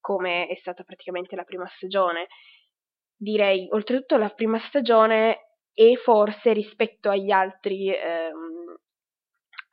come 0.00 0.46
è 0.48 0.54
stata 0.56 0.82
praticamente 0.82 1.34
la 1.34 1.44
prima 1.44 1.66
stagione. 1.76 2.26
Direi 3.16 3.68
oltretutto 3.70 4.16
la 4.18 4.28
prima 4.28 4.58
stagione 4.68 5.38
e 5.72 5.96
forse 5.96 6.52
rispetto 6.52 7.08
agli 7.08 7.30
altri 7.30 7.88
ehm, 7.88 8.76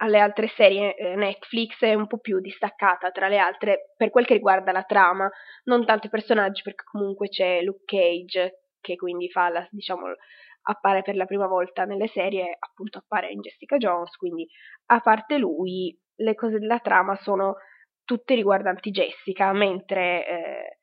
alle 0.01 0.19
altre 0.19 0.47
serie 0.55 0.95
eh, 0.95 1.15
Netflix 1.15 1.79
è 1.79 1.93
un 1.93 2.07
po' 2.07 2.17
più 2.17 2.39
distaccata 2.39 3.11
tra 3.11 3.27
le 3.27 3.37
altre 3.37 3.93
per 3.95 4.09
quel 4.09 4.25
che 4.25 4.33
riguarda 4.33 4.71
la 4.71 4.83
trama, 4.83 5.29
non 5.65 5.85
tanto 5.85 6.07
i 6.07 6.09
personaggi 6.09 6.63
perché 6.63 6.83
comunque 6.85 7.29
c'è 7.29 7.61
Luke 7.61 7.83
Cage 7.85 8.61
che 8.81 8.95
quindi 8.95 9.29
fa 9.29 9.49
la, 9.49 9.67
diciamo, 9.69 10.07
appare 10.63 11.01
per 11.01 11.15
la 11.15 11.25
prima 11.25 11.47
volta 11.47 11.85
nelle 11.85 12.07
serie, 12.07 12.55
appunto 12.59 12.99
appare 12.99 13.31
in 13.31 13.41
Jessica 13.41 13.77
Jones, 13.77 14.15
quindi 14.15 14.47
a 14.87 14.99
parte 14.99 15.37
lui 15.37 15.97
le 16.15 16.35
cose 16.35 16.59
della 16.59 16.79
trama 16.79 17.15
sono 17.15 17.55
tutte 18.03 18.35
riguardanti 18.35 18.91
Jessica, 18.91 19.51
mentre 19.53 20.27
eh, 20.27 20.77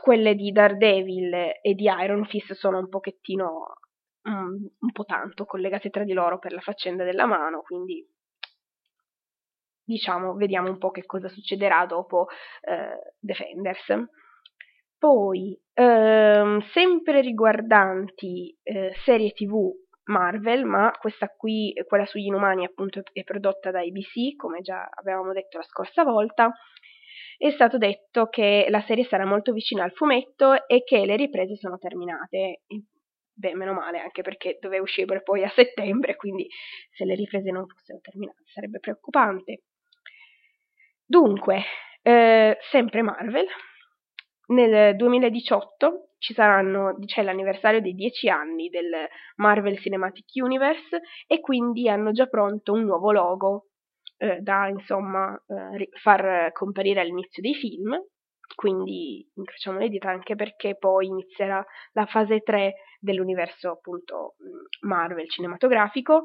quelle 0.00 0.34
di 0.34 0.50
Daredevil 0.52 1.34
e 1.60 1.74
di 1.74 1.84
Iron 1.84 2.24
Fist 2.26 2.52
sono 2.54 2.78
un 2.78 2.88
pochettino 2.88 3.76
um, 4.22 4.70
un 4.78 4.92
po' 4.92 5.04
tanto 5.04 5.44
collegate 5.44 5.90
tra 5.90 6.04
di 6.04 6.12
loro 6.12 6.38
per 6.38 6.52
la 6.52 6.60
faccenda 6.60 7.04
della 7.04 7.26
mano, 7.26 7.62
quindi 7.62 8.06
diciamo 9.84 10.34
vediamo 10.34 10.68
un 10.70 10.78
po' 10.78 10.90
che 10.90 11.04
cosa 11.04 11.28
succederà 11.28 11.86
dopo 11.86 12.28
eh, 12.62 13.14
Defenders. 13.18 13.86
Poi, 15.02 15.60
ehm, 15.74 16.60
sempre 16.70 17.22
riguardanti 17.22 18.56
eh, 18.62 18.92
serie 19.04 19.32
tv 19.32 19.68
Marvel, 20.04 20.64
ma 20.64 20.92
questa 20.96 21.26
qui, 21.26 21.72
quella 21.88 22.06
sugli 22.06 22.26
inumani, 22.26 22.64
appunto, 22.64 23.02
è 23.12 23.24
prodotta 23.24 23.72
da 23.72 23.80
ABC, 23.80 24.36
come 24.36 24.60
già 24.60 24.88
avevamo 24.94 25.32
detto 25.32 25.58
la 25.58 25.64
scorsa 25.64 26.04
volta. 26.04 26.52
È 27.36 27.50
stato 27.50 27.78
detto 27.78 28.28
che 28.28 28.66
la 28.68 28.80
serie 28.82 29.02
sarà 29.02 29.26
molto 29.26 29.52
vicina 29.52 29.82
al 29.82 29.90
fumetto 29.90 30.68
e 30.68 30.84
che 30.84 31.04
le 31.04 31.16
riprese 31.16 31.56
sono 31.56 31.78
terminate. 31.78 32.60
Beh, 33.32 33.56
meno 33.56 33.72
male, 33.72 33.98
anche 33.98 34.22
perché 34.22 34.58
doveva 34.60 34.84
uscire 34.84 35.20
poi 35.24 35.42
a 35.42 35.48
settembre, 35.48 36.14
quindi 36.14 36.46
se 36.92 37.04
le 37.04 37.16
riprese 37.16 37.50
non 37.50 37.66
fossero 37.66 37.98
terminate 38.00 38.44
sarebbe 38.44 38.78
preoccupante. 38.78 39.62
Dunque, 41.04 41.64
eh, 42.02 42.56
sempre 42.70 43.02
Marvel, 43.02 43.46
nel 44.52 44.96
2018 44.96 46.08
ci 46.18 46.34
saranno, 46.34 46.96
c'è 47.04 47.22
l'anniversario 47.22 47.80
dei 47.80 47.94
10 47.94 48.28
anni 48.28 48.68
del 48.68 48.92
Marvel 49.36 49.78
Cinematic 49.78 50.30
Universe 50.34 51.00
e 51.26 51.40
quindi 51.40 51.88
hanno 51.88 52.12
già 52.12 52.26
pronto 52.26 52.72
un 52.72 52.84
nuovo 52.84 53.10
logo 53.10 53.66
eh, 54.18 54.38
da 54.40 54.68
insomma 54.68 55.34
eh, 55.34 55.88
far 56.00 56.52
comparire 56.52 57.00
all'inizio 57.00 57.42
dei 57.42 57.54
film. 57.54 57.96
Quindi 58.54 59.26
incrociamo 59.34 59.78
le 59.78 59.88
dita 59.88 60.10
anche 60.10 60.36
perché 60.36 60.76
poi 60.76 61.06
inizierà 61.06 61.64
la 61.92 62.06
fase 62.06 62.40
3 62.40 62.74
dell'universo 63.00 63.70
appunto 63.70 64.34
Marvel 64.82 65.28
cinematografico. 65.28 66.22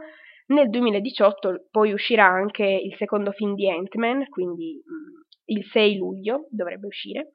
Nel 0.48 0.70
2018 0.70 1.68
poi 1.72 1.92
uscirà 1.92 2.26
anche 2.26 2.66
il 2.66 2.94
secondo 2.98 3.32
film 3.32 3.56
di 3.56 3.70
Ant-Man, 3.70 4.28
quindi 4.30 4.82
mh, 4.86 5.54
il 5.54 5.66
6 5.66 5.98
luglio 5.98 6.48
dovrebbe 6.52 6.88
uscire 6.88 7.32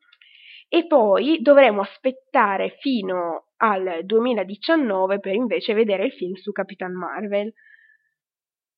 e 0.74 0.86
poi 0.86 1.42
dovremo 1.42 1.82
aspettare 1.82 2.78
fino 2.80 3.48
al 3.58 4.00
2019 4.04 5.20
per 5.20 5.34
invece 5.34 5.74
vedere 5.74 6.06
il 6.06 6.12
film 6.12 6.32
su 6.32 6.50
Capitan 6.50 6.94
Marvel. 6.94 7.52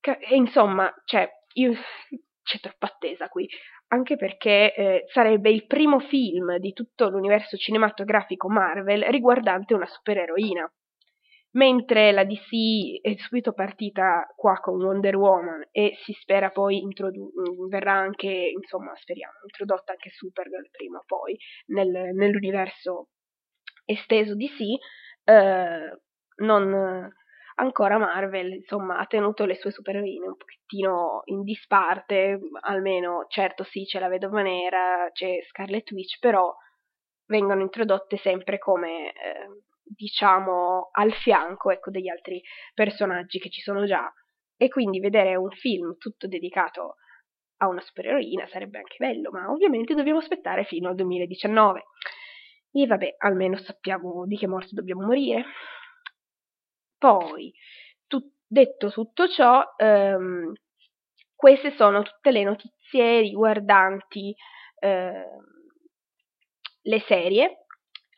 E 0.00 0.34
insomma, 0.34 0.92
cioè, 1.04 1.30
io, 1.52 1.72
c'è 2.42 2.58
troppa 2.58 2.86
attesa 2.86 3.28
qui, 3.28 3.48
anche 3.92 4.16
perché 4.16 4.74
eh, 4.74 5.04
sarebbe 5.12 5.50
il 5.50 5.66
primo 5.66 6.00
film 6.00 6.56
di 6.56 6.72
tutto 6.72 7.08
l'universo 7.08 7.56
cinematografico 7.56 8.48
Marvel 8.48 9.04
riguardante 9.04 9.72
una 9.72 9.86
supereroina 9.86 10.68
mentre 11.54 12.12
la 12.12 12.24
DC 12.24 13.00
è 13.00 13.14
subito 13.16 13.52
partita 13.52 14.26
qua 14.36 14.58
con 14.60 14.82
Wonder 14.82 15.16
Woman 15.16 15.68
e 15.70 15.96
si 16.02 16.12
spera 16.12 16.50
poi 16.50 16.80
introdu- 16.80 17.32
verrà 17.68 17.92
anche, 17.92 18.28
insomma, 18.28 18.94
speriamo, 18.96 19.34
introdotta 19.42 19.92
anche 19.92 20.10
Supergirl 20.10 20.70
prima 20.70 20.98
o 20.98 21.04
poi 21.06 21.36
nel, 21.66 22.14
nell'universo 22.14 23.08
esteso 23.84 24.34
DC, 24.34 24.60
eh, 25.24 25.98
non, 26.36 27.12
ancora 27.56 27.98
Marvel, 27.98 28.52
insomma, 28.54 28.98
ha 28.98 29.06
tenuto 29.06 29.44
le 29.44 29.54
sue 29.54 29.70
supereroine 29.70 30.26
un 30.26 30.36
pochettino 30.36 31.22
in 31.26 31.42
disparte, 31.42 32.40
almeno, 32.62 33.26
certo 33.28 33.62
sì, 33.64 33.84
c'è 33.84 34.00
la 34.00 34.08
Vedova 34.08 34.42
Nera, 34.42 35.08
c'è 35.12 35.38
Scarlet 35.48 35.90
Witch, 35.92 36.18
però 36.18 36.52
vengono 37.26 37.62
introdotte 37.62 38.16
sempre 38.16 38.58
come... 38.58 39.12
Eh, 39.12 39.62
diciamo, 39.84 40.88
al 40.92 41.12
fianco 41.12 41.70
ecco, 41.70 41.90
degli 41.90 42.08
altri 42.08 42.42
personaggi 42.72 43.38
che 43.38 43.50
ci 43.50 43.60
sono 43.60 43.84
già. 43.86 44.12
E 44.56 44.68
quindi 44.68 45.00
vedere 45.00 45.36
un 45.36 45.50
film 45.50 45.96
tutto 45.98 46.26
dedicato 46.26 46.96
a 47.58 47.68
una 47.68 47.80
supereroina 47.80 48.46
sarebbe 48.46 48.78
anche 48.78 48.96
bello, 48.98 49.30
ma 49.30 49.50
ovviamente 49.50 49.94
dobbiamo 49.94 50.18
aspettare 50.18 50.64
fino 50.64 50.88
al 50.88 50.94
2019. 50.94 51.84
E 52.72 52.86
vabbè, 52.86 53.16
almeno 53.18 53.56
sappiamo 53.58 54.26
di 54.26 54.36
che 54.36 54.46
morte 54.46 54.70
dobbiamo 54.72 55.04
morire. 55.04 55.44
Poi, 56.98 57.52
tu, 58.06 58.20
detto 58.46 58.90
tutto 58.90 59.28
ciò, 59.28 59.62
ehm, 59.76 60.52
queste 61.34 61.72
sono 61.76 62.02
tutte 62.02 62.30
le 62.30 62.42
notizie 62.42 63.20
riguardanti 63.20 64.34
eh, 64.80 65.26
le 66.82 67.00
serie 67.00 67.63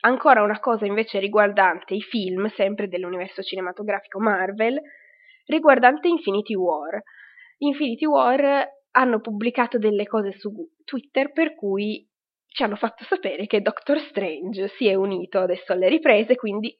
Ancora 0.00 0.42
una 0.42 0.61
cosa 0.61 0.87
invece 0.87 1.18
riguardante 1.18 1.94
i 1.94 2.02
film, 2.02 2.48
sempre 2.54 2.88
dell'universo 2.88 3.42
cinematografico 3.42 4.20
Marvel, 4.20 4.80
riguardante 5.46 6.09
Infinity 6.09 6.54
War. 6.54 7.00
Infinity 7.59 8.04
War 8.04 8.68
hanno 8.92 9.20
pubblicato 9.20 9.78
delle 9.78 10.06
cose 10.06 10.32
su 10.32 10.50
Twitter 10.85 11.32
per 11.32 11.54
cui 11.54 12.06
ci 12.46 12.62
hanno 12.62 12.76
fatto 12.76 13.04
sapere 13.04 13.46
che 13.46 13.61
Doctor 13.61 13.98
Strange 14.00 14.68
si 14.68 14.87
è 14.87 14.94
unito 14.94 15.38
adesso 15.40 15.72
alle 15.72 15.88
riprese, 15.88 16.37
quindi 16.37 16.74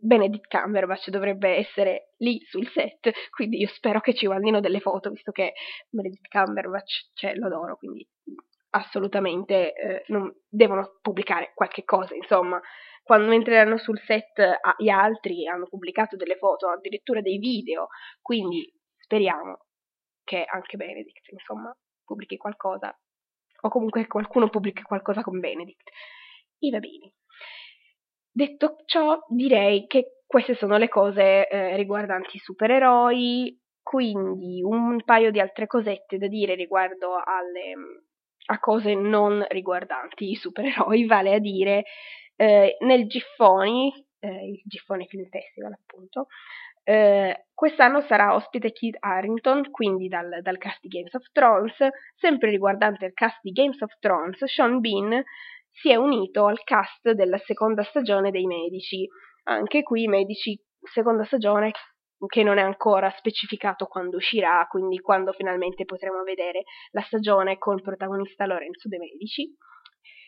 Benedict 0.00 0.46
Cumberbatch 0.46 1.08
dovrebbe 1.10 1.56
essere 1.56 2.12
lì 2.18 2.38
sul 2.44 2.68
set, 2.68 3.10
quindi 3.30 3.58
io 3.58 3.66
spero 3.66 4.00
che 4.00 4.14
ci 4.14 4.28
mandino 4.28 4.60
delle 4.60 4.78
foto, 4.78 5.10
visto 5.10 5.32
che 5.32 5.54
Benedict 5.90 6.28
Cumberbatch, 6.28 7.10
cioè, 7.14 7.34
lo 7.34 7.46
adoro, 7.46 7.76
quindi 7.76 8.06
assolutamente 8.70 9.72
eh, 9.72 10.04
non, 10.08 10.32
devono 10.48 10.98
pubblicare 11.00 11.52
qualche 11.54 11.84
cosa, 11.84 12.14
insomma. 12.14 12.60
Quando 13.02 13.28
mentre 13.28 13.56
erano 13.56 13.78
sul 13.78 13.98
set 14.00 14.38
ah, 14.38 14.74
gli 14.76 14.90
altri 14.90 15.46
hanno 15.46 15.66
pubblicato 15.66 16.16
delle 16.16 16.36
foto, 16.36 16.68
addirittura 16.68 17.20
dei 17.22 17.38
video, 17.38 17.88
quindi 18.20 18.70
speriamo 18.98 19.60
che 20.24 20.44
anche 20.46 20.76
Benedict, 20.76 21.30
insomma, 21.32 21.74
pubblichi 22.04 22.36
qualcosa, 22.36 22.94
o 23.62 23.68
comunque 23.70 24.06
qualcuno 24.06 24.50
pubblichi 24.50 24.82
qualcosa 24.82 25.22
con 25.22 25.40
Benedict. 25.40 25.88
Va 26.70 26.78
bene. 26.78 27.14
Detto 28.30 28.76
ciò, 28.84 29.18
direi 29.28 29.86
che 29.86 30.22
queste 30.26 30.54
sono 30.54 30.76
le 30.76 30.88
cose 30.88 31.48
eh, 31.48 31.76
riguardanti 31.76 32.36
i 32.36 32.40
supereroi, 32.40 33.58
quindi 33.82 34.62
un 34.62 35.02
paio 35.02 35.30
di 35.30 35.40
altre 35.40 35.66
cosette 35.66 36.18
da 36.18 36.28
dire 36.28 36.54
riguardo 36.54 37.14
alle, 37.14 38.04
a 38.50 38.58
cose 38.58 38.94
non 38.94 39.44
riguardanti 39.48 40.30
i 40.30 40.34
supereroi, 40.34 41.06
vale 41.06 41.34
a 41.34 41.38
dire 41.38 41.84
eh, 42.36 42.76
nel 42.80 43.06
Giffoni, 43.06 43.92
eh, 44.20 44.48
il 44.48 44.62
Giffoni 44.64 45.06
Film 45.06 45.28
Festival 45.28 45.72
appunto, 45.72 46.26
eh, 46.84 47.46
quest'anno 47.52 48.00
sarà 48.02 48.34
ospite 48.34 48.72
Kid 48.72 48.96
Harrington, 49.00 49.70
quindi 49.70 50.08
dal, 50.08 50.40
dal, 50.40 50.56
cast 50.56 50.78
di 50.80 50.88
Games 50.88 51.12
of 51.12 51.30
Thrones, 51.32 51.76
sempre 52.16 52.50
riguardante 52.50 53.04
il 53.04 53.12
cast 53.12 53.38
di 53.42 53.50
Games 53.50 53.80
of 53.82 53.92
Thrones, 53.98 54.42
Sean 54.46 54.80
Bean 54.80 55.22
si 55.70 55.90
è 55.90 55.96
unito 55.96 56.46
al 56.46 56.62
cast 56.64 57.10
della 57.10 57.38
seconda 57.38 57.82
stagione 57.82 58.30
dei 58.30 58.46
Medici, 58.46 59.06
anche 59.44 59.82
qui 59.82 60.08
Medici 60.08 60.58
seconda 60.80 61.24
stagione 61.24 61.72
che 62.26 62.42
non 62.42 62.58
è 62.58 62.62
ancora 62.62 63.10
specificato 63.16 63.86
quando 63.86 64.16
uscirà, 64.16 64.66
quindi 64.68 64.98
quando 64.98 65.32
finalmente 65.32 65.84
potremo 65.84 66.22
vedere 66.22 66.64
la 66.90 67.02
stagione 67.02 67.58
col 67.58 67.82
protagonista 67.82 68.46
Lorenzo 68.46 68.88
De 68.88 68.98
Medici. 68.98 69.54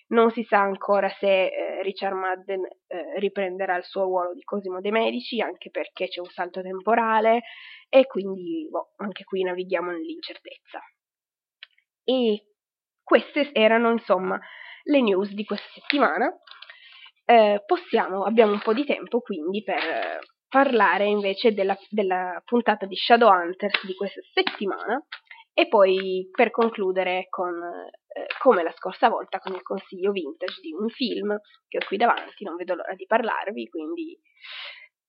Non 0.08 0.30
si 0.30 0.42
sa 0.42 0.58
ancora 0.60 1.08
se 1.08 1.46
eh, 1.46 1.82
Richard 1.82 2.16
Madden 2.16 2.64
eh, 2.64 3.18
riprenderà 3.20 3.76
il 3.76 3.84
suo 3.84 4.02
ruolo 4.02 4.34
di 4.34 4.42
Cosimo 4.42 4.80
De 4.80 4.90
Medici, 4.90 5.40
anche 5.40 5.70
perché 5.70 6.08
c'è 6.08 6.20
un 6.20 6.26
salto 6.26 6.62
temporale 6.62 7.42
e 7.88 8.06
quindi 8.06 8.66
boh, 8.68 8.92
anche 8.96 9.22
qui 9.24 9.42
navighiamo 9.42 9.90
nell'incertezza. 9.92 10.80
E 12.02 12.46
queste 13.04 13.52
erano 13.52 13.92
insomma 13.92 14.38
le 14.82 15.00
news 15.00 15.32
di 15.32 15.44
questa 15.44 15.68
settimana. 15.74 16.32
Eh, 17.24 17.62
possiamo, 17.64 18.24
abbiamo 18.24 18.52
un 18.52 18.60
po' 18.60 18.72
di 18.72 18.84
tempo 18.84 19.20
quindi 19.20 19.62
per 19.62 20.18
parlare 20.50 21.06
invece 21.06 21.54
della, 21.54 21.78
della 21.88 22.42
puntata 22.44 22.84
di 22.84 22.96
Shadowhunters 22.96 23.86
di 23.86 23.94
questa 23.94 24.20
settimana 24.34 25.02
e 25.54 25.68
poi 25.68 26.28
per 26.30 26.50
concludere 26.50 27.26
con, 27.28 27.54
eh, 27.54 28.26
come 28.40 28.62
la 28.62 28.72
scorsa 28.72 29.08
volta, 29.08 29.38
con 29.38 29.54
il 29.54 29.62
consiglio 29.62 30.10
vintage 30.10 30.60
di 30.60 30.72
un 30.72 30.88
film 30.88 31.38
che 31.68 31.78
ho 31.78 31.86
qui 31.86 31.96
davanti, 31.96 32.44
non 32.44 32.56
vedo 32.56 32.74
l'ora 32.74 32.94
di 32.94 33.06
parlarvi, 33.06 33.68
quindi 33.68 34.18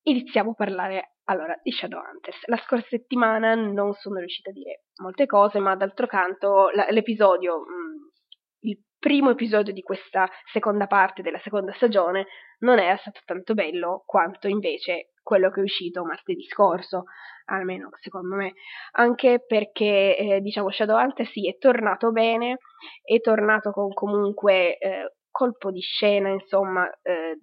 iniziamo 0.03 0.51
a 0.51 0.55
parlare 0.55 1.15
allora 1.25 1.57
di 1.61 1.71
Shadowhunters. 1.71 2.47
La 2.47 2.57
scorsa 2.57 2.87
settimana 2.89 3.55
non 3.55 3.93
sono 3.93 4.19
riuscita 4.19 4.51
a 4.51 4.53
dire 4.53 4.83
molte 5.01 5.25
cose, 5.25 5.59
ma 5.59 5.75
d'altro 5.75 6.05
canto 6.05 6.69
la, 6.69 6.85
l'episodio, 6.89 7.59
mh, 7.59 7.63
mm, 7.63 8.09
primo 9.01 9.31
episodio 9.31 9.73
di 9.73 9.81
questa 9.81 10.29
seconda 10.53 10.85
parte 10.85 11.23
della 11.23 11.39
seconda 11.39 11.73
stagione 11.73 12.27
non 12.59 12.77
era 12.77 12.95
stato 12.97 13.19
tanto 13.25 13.55
bello 13.55 14.03
quanto 14.05 14.47
invece 14.47 15.13
quello 15.23 15.49
che 15.49 15.59
è 15.59 15.63
uscito 15.63 16.05
martedì 16.05 16.43
scorso, 16.43 17.05
almeno 17.45 17.89
secondo 17.99 18.35
me, 18.35 18.53
anche 18.91 19.43
perché 19.43 20.15
eh, 20.15 20.39
diciamo 20.41 20.69
Shadowhunter 20.69 21.25
sì 21.25 21.47
è 21.47 21.57
tornato 21.57 22.11
bene, 22.11 22.59
è 23.03 23.19
tornato 23.21 23.71
con 23.71 23.91
comunque 23.91 24.77
eh, 24.77 25.13
colpo 25.31 25.71
di 25.71 25.81
scena, 25.81 26.29
insomma, 26.29 26.87
eh, 27.01 27.39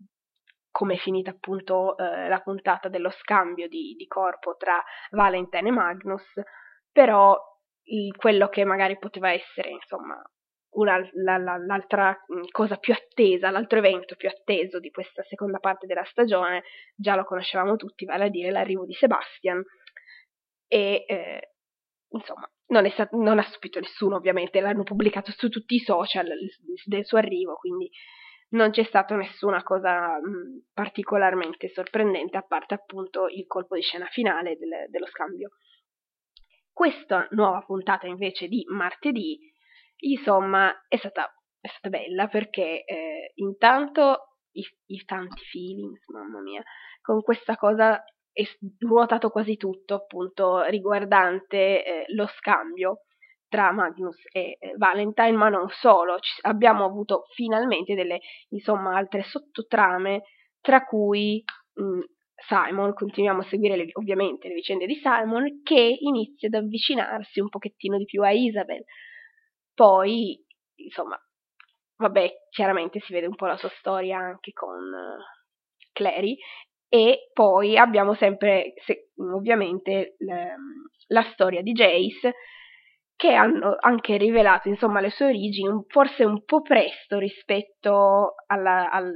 come 0.71 0.95
è 0.95 0.99
finita 0.99 1.31
appunto 1.31 1.97
eh, 1.97 2.29
la 2.29 2.39
puntata 2.39 2.89
dello 2.89 3.11
scambio 3.11 3.67
di, 3.67 3.97
di 3.99 4.07
corpo 4.07 4.55
tra 4.57 4.81
Valentine 5.11 5.69
e 5.69 5.73
Magnus, 5.73 6.25
però 6.93 7.37
quello 8.17 8.49
che 8.49 8.65
magari 8.65 8.97
poteva 8.97 9.33
essere, 9.33 9.71
insomma, 9.71 10.23
una, 10.71 10.99
la, 11.15 11.39
la, 11.39 11.57
l'altra 11.57 12.11
mm, 12.11 12.49
cosa 12.51 12.77
più 12.77 12.93
attesa, 12.93 13.51
l'altro 13.51 13.79
evento 13.79 14.17
più 14.17 14.29
atteso 14.29 14.79
di 14.79 14.91
questa 14.91 15.23
seconda 15.25 15.59
parte 15.59 15.87
della 15.87 16.05
stagione, 16.05 16.63
già 16.95 17.15
lo 17.15 17.25
conoscevamo 17.25 17.77
tutti, 17.77 18.05
vale 18.05 18.25
a 18.25 18.29
dire 18.29 18.51
l'arrivo 18.51 18.85
di 18.85 18.95
Sebastian. 18.95 19.63
E 20.67 21.05
eh, 21.07 21.53
insomma, 22.11 22.49
non, 22.67 22.85
è 22.85 22.91
stato, 22.91 23.17
non 23.17 23.39
ha 23.39 23.43
stupito 23.45 23.81
nessuno, 23.81 24.17
ovviamente, 24.17 24.61
l'hanno 24.61 24.83
pubblicato 24.83 25.33
su 25.33 25.49
tutti 25.49 25.77
i 25.77 25.81
social 25.81 26.29
del 26.85 27.05
suo 27.07 27.19
arrivo, 27.19 27.55
quindi 27.55 27.91
non 28.51 28.71
c'è 28.71 28.85
stata 28.85 29.15
nessuna 29.17 29.63
cosa 29.63 30.19
mh, 30.19 30.29
mm, 30.29 30.59
particolarmente 30.73 31.69
sorprendente, 31.69 32.37
a 32.37 32.43
parte 32.43 32.75
appunto 32.75 33.27
il 33.29 33.47
colpo 33.47 33.75
di 33.75 33.83
scena 33.83 34.07
finale 34.07 34.57
del, 34.57 34.89
dello 34.91 35.07
scambio. 35.07 35.51
Questa 36.73 37.27
nuova 37.31 37.61
puntata 37.63 38.07
invece 38.07 38.47
di 38.47 38.65
martedì 38.69 39.39
Insomma, 40.01 40.73
è 40.87 40.97
stata, 40.97 41.33
è 41.61 41.69
stata 41.69 41.89
bella 41.89 42.29
perché 42.29 42.85
eh, 42.85 43.33
intanto 43.37 44.37
i, 44.53 44.65
i, 44.87 45.05
tanti 45.05 45.43
feelings, 45.45 46.07
mamma 46.09 46.41
mia, 46.41 46.63
con 47.03 47.23
questa 47.23 47.57
cosa 47.57 48.03
è 48.33 48.43
ruotato 48.79 49.31
quasi 49.31 49.57
tutto, 49.57 49.95
appunto, 49.95 50.63
riguardante 50.65 51.85
eh, 51.85 52.05
lo 52.15 52.27
scambio 52.27 53.03
tra 53.49 53.73
Magnus 53.73 54.17
e 54.31 54.57
eh, 54.61 54.75
Valentine, 54.77 55.33
ma 55.33 55.49
non 55.49 55.69
solo, 55.71 56.19
Ci, 56.19 56.41
abbiamo 56.43 56.85
avuto 56.85 57.25
finalmente 57.35 57.95
delle, 57.95 58.21
insomma, 58.51 58.97
altre 58.97 59.23
sottotrame, 59.23 60.23
tra 60.61 60.85
cui 60.85 61.43
mh, 61.75 61.83
mm, 61.83 62.01
Simon, 62.47 62.95
continuiamo 62.95 63.41
a 63.41 63.49
seguire 63.49 63.77
le, 63.77 63.89
ovviamente 63.95 64.49
le 64.49 64.55
vicende 64.55 64.87
di 64.87 64.95
Simon, 65.03 65.63
che 65.65 65.97
inizia 65.99 66.49
ad 66.49 66.55
avvicinarsi 66.55 67.41
un 67.41 67.49
pochettino 67.49 67.97
di 67.97 68.05
più 68.05 68.23
a 68.23 68.31
Isabel, 68.31 68.85
poi, 69.79 70.37
insomma, 70.75 71.17
vabbè, 71.99 72.49
chiaramente 72.51 72.99
si 72.99 73.13
vede 73.13 73.29
un 73.29 73.37
po' 73.37 73.47
la 73.47 73.57
sua 73.57 73.71
storia 73.79 74.19
anche 74.19 74.53
con 74.53 74.77
uh, 74.77 75.23
Clary. 75.93 76.37
E 76.89 77.31
poi 77.33 77.79
abbiamo 77.79 78.15
sempre, 78.15 78.73
se, 78.85 79.13
ovviamente, 79.19 80.17
le, 80.19 80.57
la 81.09 81.23
storia 81.33 81.63
di 81.63 81.71
Jace 81.71 82.35
che 83.15 83.33
hanno 83.35 83.77
anche 83.79 84.17
rivelato 84.17 84.69
insomma 84.69 85.01
le 85.01 85.11
sue 85.11 85.27
origini 85.27 85.85
forse 85.89 86.25
un 86.25 86.45
po' 86.45 86.63
presto 86.63 87.19
rispetto 87.19 88.35
alla, 88.47 88.91
al, 88.91 89.13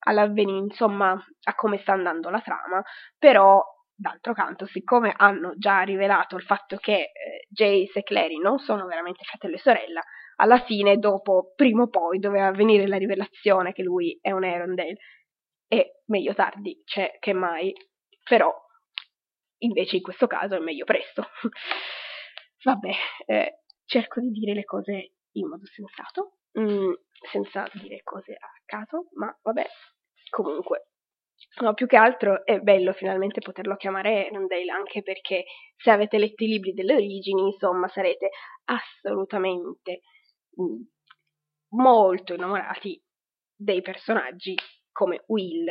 all'avvenire 0.00 0.58
insomma 0.58 1.12
a 1.12 1.54
come 1.54 1.78
sta 1.78 1.92
andando 1.92 2.30
la 2.30 2.40
trama. 2.40 2.82
Però 3.18 3.62
D'altro 4.00 4.32
canto, 4.32 4.64
siccome 4.64 5.12
hanno 5.14 5.52
già 5.58 5.82
rivelato 5.82 6.34
il 6.36 6.42
fatto 6.42 6.78
che 6.78 7.10
eh, 7.12 7.46
Jace 7.50 7.98
e 7.98 8.02
Clary 8.02 8.38
non 8.38 8.58
sono 8.58 8.86
veramente 8.86 9.24
fratello 9.24 9.56
e 9.56 9.58
sorella, 9.58 10.00
alla 10.36 10.58
fine, 10.64 10.96
dopo, 10.96 11.52
prima 11.54 11.82
o 11.82 11.88
poi, 11.88 12.18
doveva 12.18 12.46
avvenire 12.46 12.86
la 12.86 12.96
rivelazione 12.96 13.72
che 13.72 13.82
lui 13.82 14.18
è 14.22 14.30
un 14.30 14.44
Arendelle. 14.44 14.96
E 15.68 16.00
meglio 16.06 16.32
tardi 16.32 16.80
c'è 16.82 17.18
che 17.20 17.34
mai, 17.34 17.74
però 18.24 18.50
invece 19.58 19.96
in 19.96 20.02
questo 20.02 20.26
caso 20.26 20.54
è 20.54 20.60
meglio 20.60 20.86
presto. 20.86 21.26
Vabbè, 22.64 22.92
eh, 23.26 23.60
cerco 23.84 24.20
di 24.20 24.30
dire 24.30 24.54
le 24.54 24.64
cose 24.64 25.12
in 25.32 25.46
modo 25.46 25.66
sensato, 25.66 26.38
mm, 26.58 26.92
senza 27.30 27.68
dire 27.74 28.00
cose 28.02 28.32
a 28.32 28.50
caso, 28.64 29.10
ma 29.16 29.30
vabbè, 29.42 29.66
comunque 30.30 30.86
No, 31.58 31.74
più 31.74 31.86
che 31.86 31.96
altro 31.96 32.44
è 32.44 32.60
bello 32.60 32.92
finalmente 32.92 33.40
poterlo 33.40 33.76
chiamare 33.76 34.26
Arendelle, 34.26 34.70
anche 34.70 35.02
perché 35.02 35.44
se 35.76 35.90
avete 35.90 36.16
letto 36.16 36.44
i 36.44 36.48
libri 36.48 36.72
delle 36.72 36.94
origini, 36.94 37.42
insomma, 37.42 37.88
sarete 37.88 38.30
assolutamente 38.66 40.00
mm, 40.60 40.80
molto 41.70 42.34
innamorati 42.34 43.02
dei 43.54 43.82
personaggi 43.82 44.54
come 44.92 45.24
Will 45.26 45.68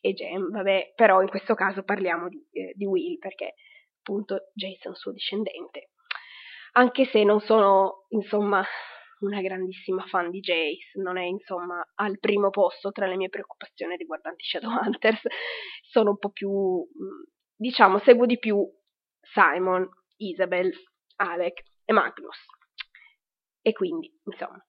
e 0.00 0.12
Jem, 0.12 0.50
vabbè, 0.50 0.92
però 0.94 1.22
in 1.22 1.28
questo 1.28 1.54
caso 1.54 1.82
parliamo 1.84 2.28
di, 2.28 2.44
eh, 2.50 2.72
di 2.74 2.84
Will 2.84 3.16
perché 3.18 3.54
appunto 4.00 4.50
Jason 4.52 4.94
suo 4.94 5.12
discendente. 5.12 5.90
Anche 6.72 7.06
se 7.06 7.22
non 7.24 7.40
sono, 7.40 8.04
insomma, 8.08 8.62
una 9.24 9.40
grandissima 9.40 10.04
fan 10.06 10.30
di 10.30 10.40
Jace, 10.40 10.98
non 11.00 11.16
è 11.16 11.24
insomma 11.24 11.84
al 11.96 12.18
primo 12.18 12.50
posto 12.50 12.92
tra 12.92 13.06
le 13.06 13.16
mie 13.16 13.28
preoccupazioni 13.28 13.96
riguardanti 13.96 14.44
Shadowhunters, 14.44 15.22
sono 15.82 16.10
un 16.10 16.18
po' 16.18 16.30
più, 16.30 16.50
mm, 16.50 17.22
diciamo, 17.56 17.98
seguo 18.00 18.26
di 18.26 18.38
più 18.38 18.64
Simon, 19.20 19.88
Isabel, 20.16 20.72
Alec 21.16 21.62
e 21.84 21.92
Magnus. 21.92 22.38
E 23.62 23.72
quindi, 23.72 24.12
insomma, 24.24 24.62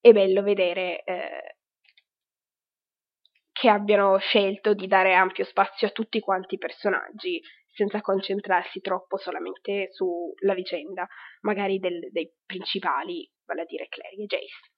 è 0.00 0.12
bello 0.12 0.42
vedere 0.42 1.02
eh, 1.04 1.56
che 3.52 3.68
abbiano 3.68 4.16
scelto 4.18 4.74
di 4.74 4.86
dare 4.86 5.14
ampio 5.14 5.44
spazio 5.44 5.88
a 5.88 5.90
tutti 5.90 6.20
quanti 6.20 6.54
i 6.54 6.58
personaggi, 6.58 7.40
senza 7.72 8.00
concentrarsi 8.00 8.80
troppo 8.80 9.16
solamente 9.16 9.88
sulla 9.92 10.54
vicenda, 10.54 11.06
magari 11.40 11.78
del, 11.78 12.10
dei 12.10 12.30
principali, 12.44 13.28
vale 13.52 13.62
a 13.62 13.66
dire 13.66 13.86
Clary 13.88 14.22
e 14.22 14.26
Jace. 14.26 14.72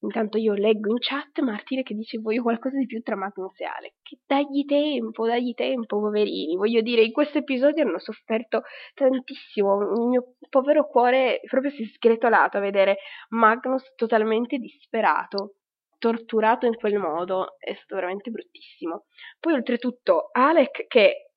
Intanto 0.00 0.36
io 0.36 0.52
leggo 0.52 0.90
in 0.90 0.98
chat 0.98 1.40
Martire 1.40 1.82
che 1.82 1.94
dice 1.94 2.18
voglio 2.18 2.42
qualcosa 2.42 2.76
di 2.76 2.84
più 2.84 3.00
tra 3.00 3.16
Magnus 3.16 3.58
e 3.60 3.64
Alec. 3.64 3.94
Che 4.02 4.18
dagli 4.26 4.64
tempo, 4.66 5.26
dagli 5.26 5.54
tempo, 5.54 5.98
poverini. 5.98 6.56
Voglio 6.56 6.82
dire, 6.82 7.02
in 7.02 7.12
questo 7.12 7.38
episodio 7.38 7.84
hanno 7.84 7.98
sofferto 7.98 8.62
tantissimo. 8.92 9.80
Il 9.94 10.08
mio 10.08 10.34
povero 10.50 10.86
cuore 10.88 11.40
proprio 11.48 11.70
si 11.70 11.84
è 11.84 11.86
sgretolato 11.86 12.58
a 12.58 12.60
vedere 12.60 12.98
Magnus 13.30 13.94
totalmente 13.94 14.58
disperato, 14.58 15.54
torturato 15.98 16.66
in 16.66 16.74
quel 16.74 16.98
modo. 16.98 17.56
È 17.58 17.72
stato 17.72 17.94
veramente 17.94 18.30
bruttissimo. 18.30 19.06
Poi 19.40 19.54
oltretutto 19.54 20.28
Alec 20.32 20.86
che 20.86 21.30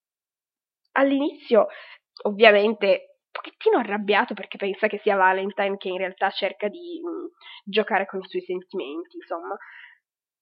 all'inizio 0.93 1.67
ovviamente 2.23 3.16
pochettino 3.37 3.77
arrabbiato 3.77 4.33
perché 4.33 4.57
pensa 4.57 4.87
che 4.87 4.99
sia 4.99 5.15
Valentine 5.15 5.77
che 5.77 5.89
in 5.89 5.97
realtà 5.97 6.29
cerca 6.31 6.67
di 6.67 6.99
mh, 7.01 7.09
mm, 7.09 7.25
giocare 7.65 8.05
con 8.07 8.19
i 8.19 8.27
suoi 8.27 8.41
sentimenti, 8.41 9.17
insomma. 9.17 9.55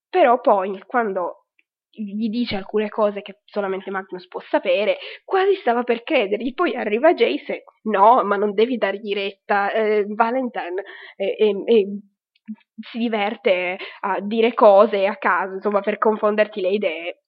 Però 0.09 0.39
poi 0.39 0.81
quando 0.85 1.45
gli 1.89 2.29
dice 2.29 2.55
alcune 2.57 2.89
cose 2.89 3.21
che 3.21 3.39
solamente 3.45 3.89
Magnus 3.89 4.27
può 4.27 4.41
sapere, 4.41 4.97
quasi 5.23 5.55
stava 5.55 5.83
per 5.83 6.03
credergli, 6.03 6.53
poi 6.53 6.75
arriva 6.75 7.13
Jace 7.13 7.53
e 7.53 7.63
no, 7.83 8.23
ma 8.23 8.35
non 8.35 8.53
devi 8.53 8.77
dargli 8.77 9.13
retta, 9.13 9.71
eh, 9.71 10.05
Valentine 10.07 10.83
e, 11.15 11.35
e, 11.37 11.63
e 11.65 11.99
si 12.91 12.97
diverte 12.97 13.77
a 14.01 14.19
dire 14.19 14.53
cose 14.53 15.05
a 15.05 15.17
caso, 15.17 15.55
insomma, 15.55 15.81
per 15.81 15.97
confonderti 15.97 16.61
le 16.61 16.69
idee. 16.69 17.24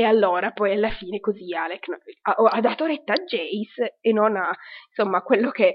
E 0.00 0.04
allora 0.04 0.52
poi 0.52 0.72
alla 0.72 0.88
fine 0.88 1.20
così 1.20 1.54
Alec 1.54 1.86
ha, 2.22 2.32
ha 2.32 2.60
dato 2.62 2.86
retta 2.86 3.12
a 3.12 3.22
Jace 3.22 3.98
e 4.00 4.12
non 4.14 4.34
a 4.34 4.50
insomma 4.88 5.20
quello 5.20 5.50
che 5.50 5.74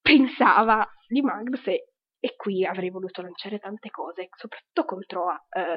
pensava 0.00 0.88
di 1.08 1.22
Magnus 1.22 1.66
e, 1.66 1.88
e 2.20 2.36
qui 2.36 2.64
avrei 2.64 2.90
voluto 2.90 3.20
lanciare 3.20 3.58
tante 3.58 3.90
cose, 3.90 4.28
soprattutto 4.36 4.84
contro, 4.84 5.32
eh, 5.50 5.76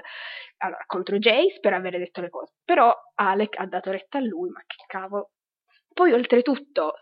allora, 0.57 0.83
contro 0.85 1.17
Jace 1.17 1.57
per 1.59 1.73
aver 1.73 1.97
detto 1.97 2.21
le 2.21 2.29
cose, 2.29 2.53
però 2.63 2.93
Alec 3.15 3.57
ha 3.57 3.65
dato 3.65 3.89
retta 3.89 4.19
a 4.19 4.21
lui, 4.21 4.51
ma 4.51 4.61
che 4.67 4.83
cavolo. 4.85 5.31
Poi 5.91 6.11
oltretutto 6.11 6.97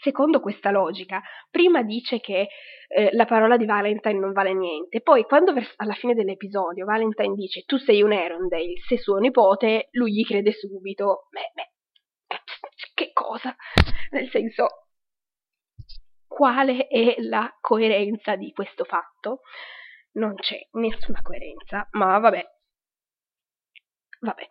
secondo 0.00 0.40
questa 0.40 0.70
logica, 0.70 1.22
prima 1.50 1.82
dice 1.82 2.20
che 2.20 2.48
eh, 2.88 3.10
la 3.12 3.26
parola 3.26 3.56
di 3.56 3.66
Valentine 3.66 4.18
non 4.18 4.32
vale 4.32 4.54
niente, 4.54 5.00
poi 5.00 5.24
quando 5.24 5.52
vers- 5.52 5.74
alla 5.76 5.94
fine 5.94 6.14
dell'episodio 6.14 6.84
Valentine 6.84 7.34
dice 7.34 7.62
tu 7.64 7.76
sei 7.76 8.02
un 8.02 8.12
Arendelle, 8.12 8.80
sei 8.86 8.98
suo 8.98 9.18
nipote, 9.18 9.88
lui 9.92 10.12
gli 10.12 10.24
crede 10.24 10.52
subito. 10.52 11.28
Beh, 11.30 11.52
beh, 11.54 11.70
che 12.94 13.12
cosa? 13.12 13.54
Nel 14.10 14.28
senso, 14.30 14.66
quale 16.26 16.86
è 16.86 17.16
la 17.18 17.56
coerenza 17.60 18.36
di 18.36 18.52
questo 18.52 18.84
fatto? 18.84 19.40
Non 20.12 20.34
c'è 20.36 20.58
nessuna 20.72 21.20
coerenza, 21.22 21.86
ma 21.92 22.18
vabbè. 22.18 22.44
Vabbè. 24.20 24.46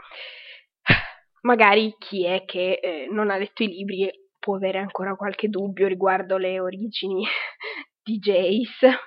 Magari 1.41 1.95
chi 1.97 2.25
è 2.25 2.45
che 2.45 2.79
eh, 2.81 3.07
non 3.09 3.29
ha 3.29 3.37
letto 3.37 3.63
i 3.63 3.67
libri 3.67 4.09
può 4.47 4.55
avere 4.55 4.77
ancora 4.77 5.15
qualche 5.15 5.49
dubbio 5.49 5.87
riguardo 5.87 6.37
le 6.37 6.61
origini 6.61 7.25
di 8.01 8.17
Jace, 8.17 8.97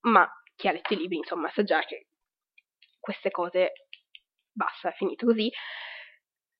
ma 0.00 0.28
chi 0.56 0.66
ha 0.66 0.72
letto 0.72 0.94
i 0.94 0.96
libri, 0.96 1.18
insomma, 1.18 1.48
sa 1.50 1.62
già 1.62 1.78
che 1.84 2.08
queste 2.98 3.30
cose 3.30 3.70
basta, 4.50 4.88
è 4.88 4.94
finito 4.94 5.26
così. 5.26 5.48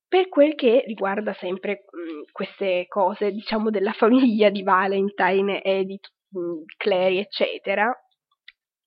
Per 0.06 0.28
quel 0.28 0.54
che 0.54 0.84
riguarda 0.86 1.34
sempre 1.34 1.86
mh, 1.90 2.30
queste 2.30 2.86
cose, 2.86 3.32
diciamo, 3.32 3.70
della 3.70 3.92
famiglia 3.98 4.48
di 4.48 4.62
Valentine 4.62 5.60
e 5.60 5.84
di 5.84 5.98
mh, 6.28 6.62
Clary, 6.76 7.18
eccetera, 7.18 7.92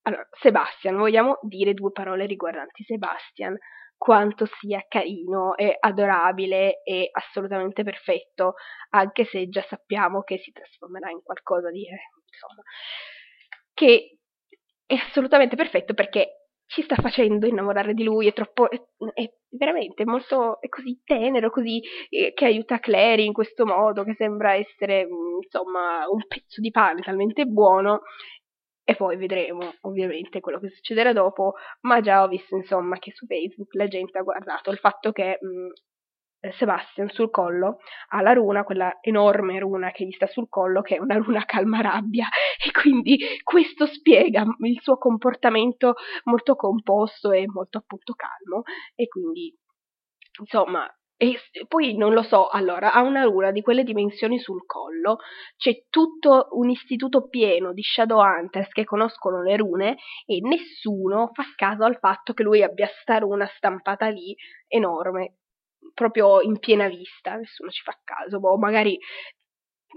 allora, 0.03 0.25
Sebastian, 0.39 0.95
vogliamo 0.95 1.37
dire 1.41 1.73
due 1.73 1.91
parole 1.91 2.25
riguardanti 2.25 2.83
Sebastian, 2.83 3.57
quanto 3.99 4.47
sia 4.59 4.85
carino 4.88 5.57
e 5.57 5.75
adorabile 5.77 6.81
e 6.83 7.09
assolutamente 7.12 7.83
perfetto, 7.83 8.53
anche 8.91 9.25
se 9.25 9.49
già 9.49 9.62
sappiamo 9.67 10.23
che 10.23 10.38
si 10.38 10.53
trasformerà 10.53 11.12
in 11.12 11.21
qualcosa 11.21 11.69
di, 11.69 11.85
eh, 11.85 11.99
insomma, 12.31 12.63
che 13.73 14.17
è 14.85 14.93
assolutamente 14.95 15.57
perfetto 15.57 15.93
perché 15.93 16.45
ci 16.65 16.81
sta 16.83 16.95
facendo 16.95 17.45
innamorare 17.45 17.93
di 17.93 18.03
lui, 18.03 18.27
è 18.27 18.33
troppo, 18.33 18.69
è, 18.69 18.79
è 19.15 19.29
veramente 19.49 20.05
molto, 20.05 20.62
è 20.62 20.69
così 20.69 21.01
tenero, 21.03 21.49
così, 21.49 21.81
eh, 22.09 22.31
che 22.33 22.45
aiuta 22.45 22.79
Clary 22.79 23.25
in 23.25 23.33
questo 23.33 23.65
modo, 23.65 24.03
che 24.03 24.13
sembra 24.15 24.53
essere, 24.53 25.05
mm, 25.05 25.41
insomma, 25.43 26.07
un 26.07 26.25
pezzo 26.27 26.62
di 26.62 26.69
pane 26.69 27.01
talmente 27.01 27.45
buono, 27.45 28.03
e 28.89 28.95
poi 28.95 29.17
vedremo 29.17 29.75
ovviamente 29.82 30.39
quello 30.39 30.60
che 30.60 30.69
succederà 30.69 31.13
dopo, 31.13 31.54
ma 31.82 32.02
già 32.02 32.23
ho 32.23 32.28
visto 32.28 32.56
insomma 32.56 32.97
che 32.97 33.12
su 33.12 33.28
Facebook 33.28 33.75
la 33.75 33.88
gente 33.88 34.17
ha 34.17 34.23
guardato 34.23 34.71
il 34.71 34.80
fatto 34.80 35.12
che 35.12 35.38
mh, 35.39 36.47
mm, 36.47 36.49
Sebastian 36.54 37.10
sul 37.10 37.30
collo 37.30 37.78
ha 38.08 38.21
la 38.21 38.34
runa, 38.34 38.63
quella 38.63 38.97
enorme 39.02 39.60
runa 39.60 39.91
che 39.91 40.06
gli 40.06 40.12
sta 40.12 40.25
sul 40.25 40.49
collo, 40.49 40.82
che 40.82 40.95
è 40.95 40.99
una 40.99 41.17
runa 41.17 41.45
calma 41.45 41.82
rabbia, 41.82 42.28
e 42.65 42.71
quindi 42.71 43.19
questo 43.43 43.86
spiega 43.86 44.43
il 44.62 44.80
suo 44.82 44.97
comportamento 44.97 45.93
molto 46.23 46.56
composto 46.56 47.30
e 47.30 47.45
molto 47.45 47.78
appunto 47.78 48.15
calmo, 48.15 48.63
e 48.95 49.08
quindi 49.08 49.56
insomma 50.39 50.91
e 51.21 51.38
poi 51.67 51.97
non 51.97 52.13
lo 52.13 52.23
so, 52.23 52.47
allora, 52.47 52.93
ha 52.93 53.01
una 53.01 53.23
runa 53.23 53.51
di 53.51 53.62
quelle 53.62 53.84
dimensioni 53.84 54.39
sul 54.39 54.65
collo, 54.65 55.17
c'è 55.58 55.84
tutto 55.89 56.47
un 56.51 56.69
istituto 56.69 57.27
pieno 57.27 57.73
di 57.73 57.82
Shadow 57.84 58.21
Hunters 58.21 58.69
che 58.69 58.86
conoscono 58.86 59.43
le 59.43 59.58
rune 59.58 59.97
e 60.25 60.39
nessuno 60.39 61.32
fa 61.34 61.43
caso 61.58 61.84
al 61.84 61.97
fatto 61.99 62.32
che 62.32 62.43
lui 62.43 62.63
abbia 62.63 62.88
sta 63.01 63.17
runa 63.17 63.45
stampata 63.58 64.08
lì 64.08 64.34
enorme, 64.69 65.39
proprio 65.93 66.39
in 66.39 66.58
piena 66.58 66.88
vista, 66.88 67.36
nessuno 67.36 67.69
ci 67.69 67.84
fa 67.84 67.99
caso, 68.01 68.39
boh, 68.39 68.58
magari 68.58 68.97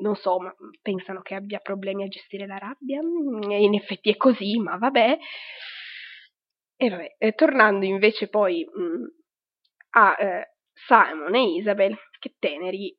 non 0.00 0.16
so, 0.16 0.40
ma 0.40 0.52
pensano 0.80 1.22
che 1.22 1.36
abbia 1.36 1.60
problemi 1.60 2.02
a 2.02 2.08
gestire 2.08 2.46
la 2.48 2.58
rabbia, 2.58 2.98
e 2.98 3.62
in 3.62 3.74
effetti 3.74 4.10
è 4.10 4.16
così, 4.16 4.58
ma 4.58 4.76
vabbè. 4.76 5.18
E 6.76 6.90
vabbè, 6.90 7.34
tornando 7.36 7.84
invece 7.84 8.28
poi 8.28 8.64
mh, 8.64 9.04
a 9.90 10.16
eh, 10.18 10.51
Simon 10.86 11.34
e 11.34 11.56
Isabel, 11.56 11.96
che 12.18 12.34
teneri. 12.38 12.96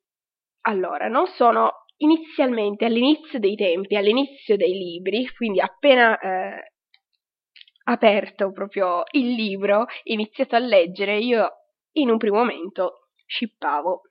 Allora, 0.65 1.07
non 1.07 1.27
sono 1.27 1.85
inizialmente, 1.97 2.85
all'inizio 2.85 3.39
dei 3.39 3.55
tempi, 3.55 3.95
all'inizio 3.95 4.55
dei 4.57 4.73
libri, 4.73 5.27
quindi 5.35 5.59
appena 5.59 6.17
eh, 6.19 6.73
aperto 7.85 8.51
proprio 8.51 9.03
il 9.11 9.33
libro, 9.33 9.85
iniziato 10.03 10.55
a 10.55 10.59
leggere, 10.59 11.17
io 11.17 11.49
in 11.93 12.09
un 12.09 12.17
primo 12.17 12.37
momento 12.37 13.09
shippavo 13.25 14.01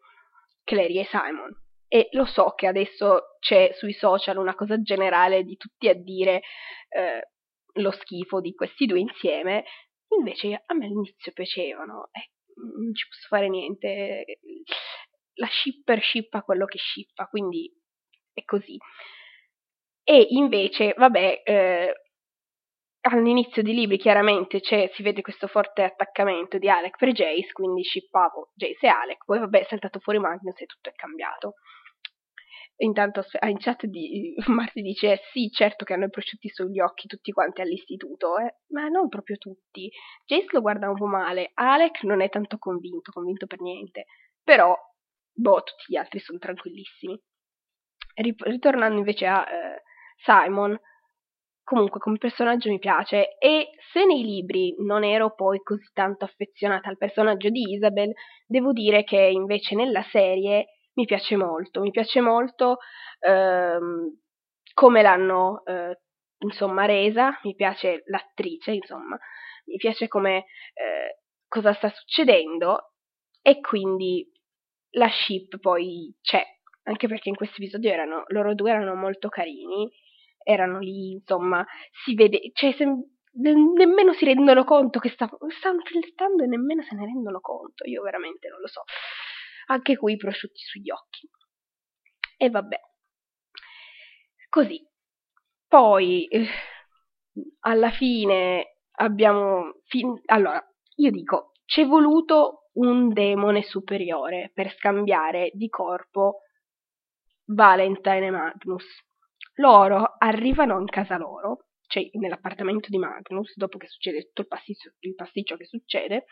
Clary 0.65 0.99
e 0.99 1.05
Simon. 1.05 1.51
E 1.89 2.09
lo 2.13 2.25
so 2.25 2.53
che 2.55 2.67
adesso 2.67 3.37
c'è 3.39 3.73
sui 3.75 3.93
social 3.93 4.39
una 4.39 4.55
cosa 4.55 4.81
generale 4.81 5.43
di 5.43 5.57
tutti 5.57 5.89
a 5.89 5.95
dire 5.95 6.41
eh, 6.89 7.29
lo 7.75 7.91
schifo 7.91 8.41
di 8.41 8.55
questi 8.55 8.87
due 8.87 9.01
insieme, 9.01 9.65
invece 10.17 10.63
a 10.65 10.75
me 10.75 10.87
all'inizio 10.87 11.33
piacevano. 11.33 12.09
Eh, 12.13 12.31
non 12.77 12.95
ci 12.95 13.07
posso 13.09 13.27
fare 13.29 13.49
niente. 13.49 14.39
La 15.35 15.49
shipper 15.49 16.03
shippa 16.03 16.43
quello 16.43 16.67
che 16.67 16.79
shippa, 16.79 17.27
quindi 17.27 17.73
è 18.33 18.45
così. 18.45 18.77
E 20.05 20.27
invece, 20.31 20.95
vabbè, 20.97 21.43
eh, 21.45 21.95
all'inizio 23.03 23.63
dei 23.63 23.75
libri 23.75 23.99
chiaramente 23.99 24.61
si 24.63 25.03
vede 25.03 25.23
questo 25.23 25.47
forte 25.47 25.83
attaccamento 25.83 26.59
di 26.59 26.69
Alec 26.69 26.97
per 26.97 27.13
Jace, 27.13 27.53
quindi 27.53 27.83
shippavo 27.83 28.53
Jace 28.55 28.87
e 28.87 28.89
Alec, 28.89 29.25
poi 29.25 29.39
vabbè 29.41 29.61
è 29.61 29.67
saltato 29.69 29.99
fuori 30.01 30.19
Magnus 30.19 30.61
e 30.61 30.67
tutto 30.67 30.89
è 30.91 30.93
cambiato. 30.95 31.55
Intanto 32.77 33.23
in 33.47 33.59
chat 33.59 33.87
di 33.87 34.35
Marti 34.49 34.83
dice 34.83 35.21
sì, 35.33 35.51
certo 35.51 35.85
che 35.85 35.93
hanno 35.93 36.07
i 36.07 36.11
prosciutti 36.11 36.49
sugli 36.49 36.81
occhi 36.81 37.07
tutti 37.07 37.31
quanti 37.31 37.61
all'istituto, 37.61 38.39
eh, 38.39 38.57
ma 38.69 38.89
non 38.89 39.09
proprio 39.09 39.37
tutti. 39.37 39.91
Jace 40.27 40.47
lo 40.51 40.61
guarda 40.61 40.89
un 40.89 40.97
po' 40.97 41.07
male, 41.07 41.51
Alec 41.55 42.03
non 42.03 42.21
è 42.21 42.29
tanto 42.29 42.59
convinto, 42.59 43.13
convinto 43.13 43.47
per 43.47 43.61
niente, 43.61 44.07
però, 44.43 44.77
boh, 45.33 45.63
tutti 45.63 45.85
gli 45.87 45.97
altri 45.97 46.19
sono 46.19 46.39
tranquillissimi. 46.39 47.21
Ritornando 48.15 48.99
invece 48.99 49.27
a 49.27 49.43
eh, 49.49 49.83
Simon, 50.17 50.79
comunque 51.63 52.01
come 52.01 52.19
personaggio 52.19 52.69
mi 52.69 52.79
piace 52.79 53.39
e 53.39 53.71
se 53.93 54.05
nei 54.05 54.23
libri 54.23 54.75
non 54.79 55.05
ero 55.05 55.35
poi 55.35 55.61
così 55.63 55.89
tanto 55.93 56.25
affezionata 56.25 56.89
al 56.89 56.99
personaggio 56.99 57.49
di 57.49 57.73
Isabel, 57.73 58.13
devo 58.47 58.73
dire 58.73 59.05
che 59.05 59.19
invece 59.19 59.75
nella 59.75 60.03
serie 60.11 60.67
mi 60.95 61.05
piace 61.05 61.37
molto, 61.37 61.81
mi 61.81 61.91
piace 61.91 62.21
molto 62.21 62.79
ehm, 63.21 64.19
come 64.75 65.03
l'hanno 65.03 65.65
eh, 65.65 66.01
insomma 66.39 66.87
resa, 66.87 67.39
mi 67.45 67.55
piace 67.55 68.03
l'attrice, 68.07 68.73
insomma, 68.73 69.19
mi 69.67 69.77
piace 69.77 70.09
come 70.09 70.45
eh, 70.75 71.21
cosa 71.49 71.73
sta 71.75 71.91
succedendo 71.91 72.93
e 73.41 73.61
quindi 73.61 74.29
la 74.93 75.09
ship 75.09 75.59
poi 75.59 76.15
c'è, 76.21 76.43
anche 76.85 77.09
perché 77.09 77.29
in 77.29 77.37
questo 77.37 77.57
episodio 77.57 77.91
erano, 77.91 78.25
loro 78.29 78.55
due 78.55 78.71
erano 78.71 78.95
molto 78.95 79.29
carini, 79.29 79.89
erano 80.43 80.79
lì, 80.79 81.13
insomma, 81.13 81.65
si 82.05 82.15
vede, 82.15 82.51
cioè 82.53 82.73
se, 82.73 82.85
nemmeno 83.35 84.13
si 84.13 84.25
rendono 84.25 84.65
conto 84.65 84.99
che 84.99 85.11
sta, 85.11 85.29
stanno 85.59 85.83
flirtando 85.85 86.43
e 86.43 86.47
nemmeno 86.47 86.83
se 86.83 86.95
ne 86.95 87.05
rendono 87.05 87.41
conto, 87.41 87.87
io 87.87 88.03
veramente 88.03 88.49
non 88.49 88.61
lo 88.61 88.69
so 88.69 88.83
anche 89.67 89.97
qui 89.97 90.17
prosciutti 90.17 90.61
sugli 90.61 90.91
occhi. 90.91 91.29
E 92.37 92.51
vabbè. 92.51 92.81
Così. 94.49 94.85
Poi, 95.67 96.27
eh, 96.27 96.47
alla 97.61 97.91
fine 97.91 98.79
abbiamo... 98.99 99.81
Fin- 99.85 100.21
allora, 100.27 100.63
io 100.97 101.11
dico, 101.11 101.53
c'è 101.65 101.87
voluto 101.87 102.69
un 102.75 103.13
demone 103.13 103.63
superiore 103.63 104.51
per 104.53 104.75
scambiare 104.75 105.51
di 105.55 105.69
corpo 105.69 106.41
Valentine 107.47 108.27
e 108.27 108.31
Magnus. 108.31 108.85
Loro 109.55 110.15
arrivano 110.19 110.81
in 110.81 110.87
casa 110.87 111.17
loro, 111.17 111.67
cioè 111.87 112.09
nell'appartamento 112.13 112.89
di 112.89 112.99
Magnus, 112.99 113.55
dopo 113.57 113.79
che 113.79 113.87
succede 113.87 114.25
tutto 114.25 114.43
il 114.43 114.49
pasticcio, 114.49 114.93
il 115.01 115.15
pasticcio 115.15 115.57
che 115.57 115.67
succede, 115.67 116.25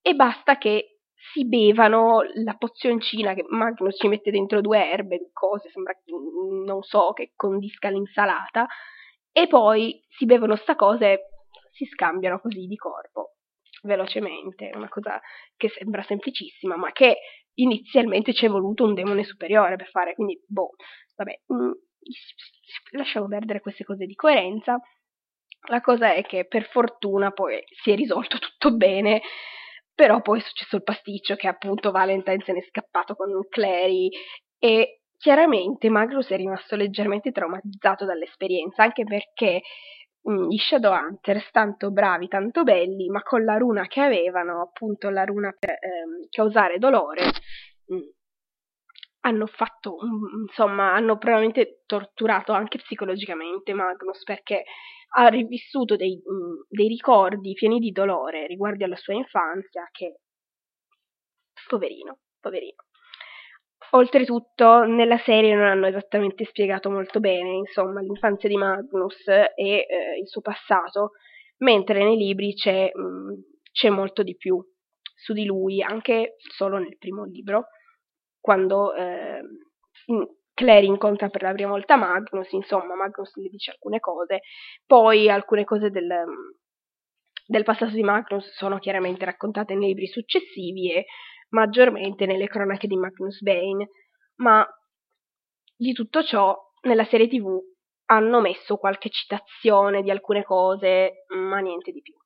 e 0.00 0.14
basta 0.14 0.56
che 0.56 0.97
si 1.32 1.46
bevano 1.46 2.22
la 2.44 2.54
pozioncina 2.54 3.34
che 3.34 3.44
Magnus 3.48 3.96
ci 3.98 4.08
mette 4.08 4.30
dentro 4.30 4.60
due 4.60 4.90
erbe, 4.90 5.30
cose, 5.32 5.70
sembra 5.70 5.92
non 6.64 6.82
so, 6.82 7.12
che 7.12 7.32
condisca 7.34 7.88
l'insalata, 7.88 8.66
e 9.32 9.46
poi 9.46 10.00
si 10.08 10.24
bevono 10.24 10.56
sta 10.56 10.76
cosa 10.76 11.06
e 11.06 11.20
si 11.72 11.84
scambiano 11.86 12.40
così 12.40 12.66
di 12.66 12.76
corpo 12.76 13.34
velocemente, 13.82 14.70
una 14.74 14.88
cosa 14.88 15.20
che 15.56 15.68
sembra 15.68 16.02
semplicissima, 16.02 16.76
ma 16.76 16.90
che 16.92 17.18
inizialmente 17.54 18.32
ci 18.32 18.46
è 18.46 18.48
voluto 18.48 18.84
un 18.84 18.94
demone 18.94 19.24
superiore 19.24 19.76
per 19.76 19.88
fare, 19.88 20.14
quindi 20.14 20.40
boh, 20.46 20.70
vabbè, 21.16 21.40
mm, 21.52 21.70
lasciamo 22.92 23.28
perdere 23.28 23.60
queste 23.60 23.84
cose 23.84 24.06
di 24.06 24.14
coerenza. 24.14 24.80
La 25.68 25.80
cosa 25.80 26.14
è 26.14 26.22
che 26.22 26.46
per 26.46 26.68
fortuna 26.68 27.32
poi 27.32 27.60
si 27.82 27.90
è 27.90 27.96
risolto 27.96 28.38
tutto 28.38 28.76
bene 28.76 29.22
però 29.98 30.20
poi 30.20 30.38
è 30.38 30.42
successo 30.42 30.76
il 30.76 30.84
pasticcio 30.84 31.34
che 31.34 31.48
appunto 31.48 31.90
Valentine 31.90 32.40
se 32.44 32.52
n'è 32.52 32.62
scappato 32.68 33.16
con 33.16 33.32
Clary 33.48 34.08
e 34.56 35.00
chiaramente 35.16 35.90
Magnus 35.90 36.28
è 36.28 36.36
rimasto 36.36 36.76
leggermente 36.76 37.32
traumatizzato 37.32 38.04
dall'esperienza, 38.04 38.84
anche 38.84 39.02
perché 39.02 39.62
mh, 40.22 40.32
mm, 40.32 40.48
gli 40.50 40.56
Shadowhunters, 40.56 41.50
tanto 41.50 41.90
bravi, 41.90 42.28
tanto 42.28 42.62
belli, 42.62 43.08
ma 43.08 43.22
con 43.22 43.42
la 43.42 43.56
runa 43.56 43.88
che 43.88 44.00
avevano, 44.00 44.60
appunto 44.62 45.10
la 45.10 45.24
runa 45.24 45.52
per 45.58 45.70
ehm, 45.70 46.28
causare 46.30 46.78
dolore, 46.78 47.24
mh, 47.86 47.94
mm, 47.96 48.00
hanno 49.28 49.46
fatto, 49.46 49.96
insomma, 50.46 50.94
hanno 50.94 51.18
probabilmente 51.18 51.82
torturato 51.86 52.52
anche 52.52 52.78
psicologicamente 52.78 53.72
Magnus 53.72 54.22
perché 54.24 54.64
ha 55.16 55.28
rivissuto 55.28 55.96
dei, 55.96 56.16
mh, 56.16 56.66
dei 56.68 56.88
ricordi 56.88 57.54
pieni 57.54 57.78
di 57.78 57.90
dolore 57.90 58.46
riguardo 58.46 58.84
alla 58.84 58.96
sua 58.96 59.14
infanzia 59.14 59.88
che 59.90 60.20
poverino, 61.68 62.18
poverino. 62.40 62.84
Oltretutto, 63.92 64.84
nella 64.84 65.16
serie 65.18 65.54
non 65.54 65.64
hanno 65.64 65.86
esattamente 65.86 66.44
spiegato 66.44 66.90
molto 66.90 67.20
bene, 67.20 67.56
insomma, 67.56 68.00
l'infanzia 68.00 68.48
di 68.48 68.56
Magnus 68.56 69.26
e 69.26 69.46
eh, 69.56 70.18
il 70.20 70.28
suo 70.28 70.42
passato, 70.42 71.12
mentre 71.58 72.04
nei 72.04 72.16
libri 72.16 72.52
c'è, 72.52 72.90
mh, 72.92 73.00
mm, 73.00 73.32
c'è 73.72 73.88
molto 73.88 74.22
di 74.22 74.36
più 74.36 74.62
su 75.14 75.32
di 75.32 75.46
lui, 75.46 75.82
anche 75.82 76.36
solo 76.38 76.76
nel 76.78 76.98
primo 76.98 77.24
libro, 77.24 77.68
quando 78.40 78.94
eh, 78.94 79.40
Clary 80.54 80.86
incontra 80.86 81.28
per 81.28 81.42
la 81.42 81.52
prima 81.52 81.70
volta 81.70 81.96
Magnus, 81.96 82.50
insomma, 82.52 82.96
Magnus 82.96 83.34
le 83.36 83.48
dice 83.48 83.70
alcune 83.70 84.00
cose, 84.00 84.40
poi 84.84 85.30
alcune 85.30 85.64
cose 85.64 85.90
del, 85.90 86.24
del 87.46 87.62
passato 87.62 87.92
di 87.92 88.02
Magnus 88.02 88.44
sono 88.56 88.78
chiaramente 88.78 89.24
raccontate 89.24 89.74
nei 89.74 89.88
libri 89.88 90.08
successivi 90.08 90.92
e 90.92 91.04
maggiormente 91.50 92.26
nelle 92.26 92.48
cronache 92.48 92.88
di 92.88 92.96
Magnus 92.96 93.40
Bane, 93.40 93.88
ma 94.36 94.66
di 95.76 95.92
tutto 95.92 96.24
ciò 96.24 96.56
nella 96.82 97.04
serie 97.04 97.28
tv 97.28 97.56
hanno 98.06 98.40
messo 98.40 98.76
qualche 98.78 99.10
citazione 99.10 100.02
di 100.02 100.10
alcune 100.10 100.42
cose, 100.42 101.24
ma 101.28 101.60
niente 101.60 101.92
di 101.92 102.02
più. 102.02 102.17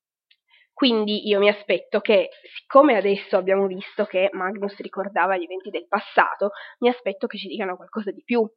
Quindi 0.73 1.29
io 1.29 1.39
mi 1.39 1.49
aspetto 1.49 2.01
che, 2.01 2.31
siccome 2.57 2.97
adesso 2.97 3.37
abbiamo 3.37 3.67
visto 3.67 4.05
che 4.05 4.31
Magnus 4.33 4.77
ricordava 4.79 5.37
gli 5.37 5.45
eventi 5.45 5.71
del 5.71 5.87
passato, 5.87 6.51
mi 6.79 6.89
aspetto 6.89 7.27
che 7.27 7.39
ci 7.39 7.49
dicano 7.49 7.77
qualcosa 7.77 8.11
di 8.11 8.23
più 8.25 8.49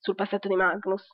sul 0.00 0.14
passato 0.14 0.48
di 0.48 0.56
Magnus, 0.56 1.06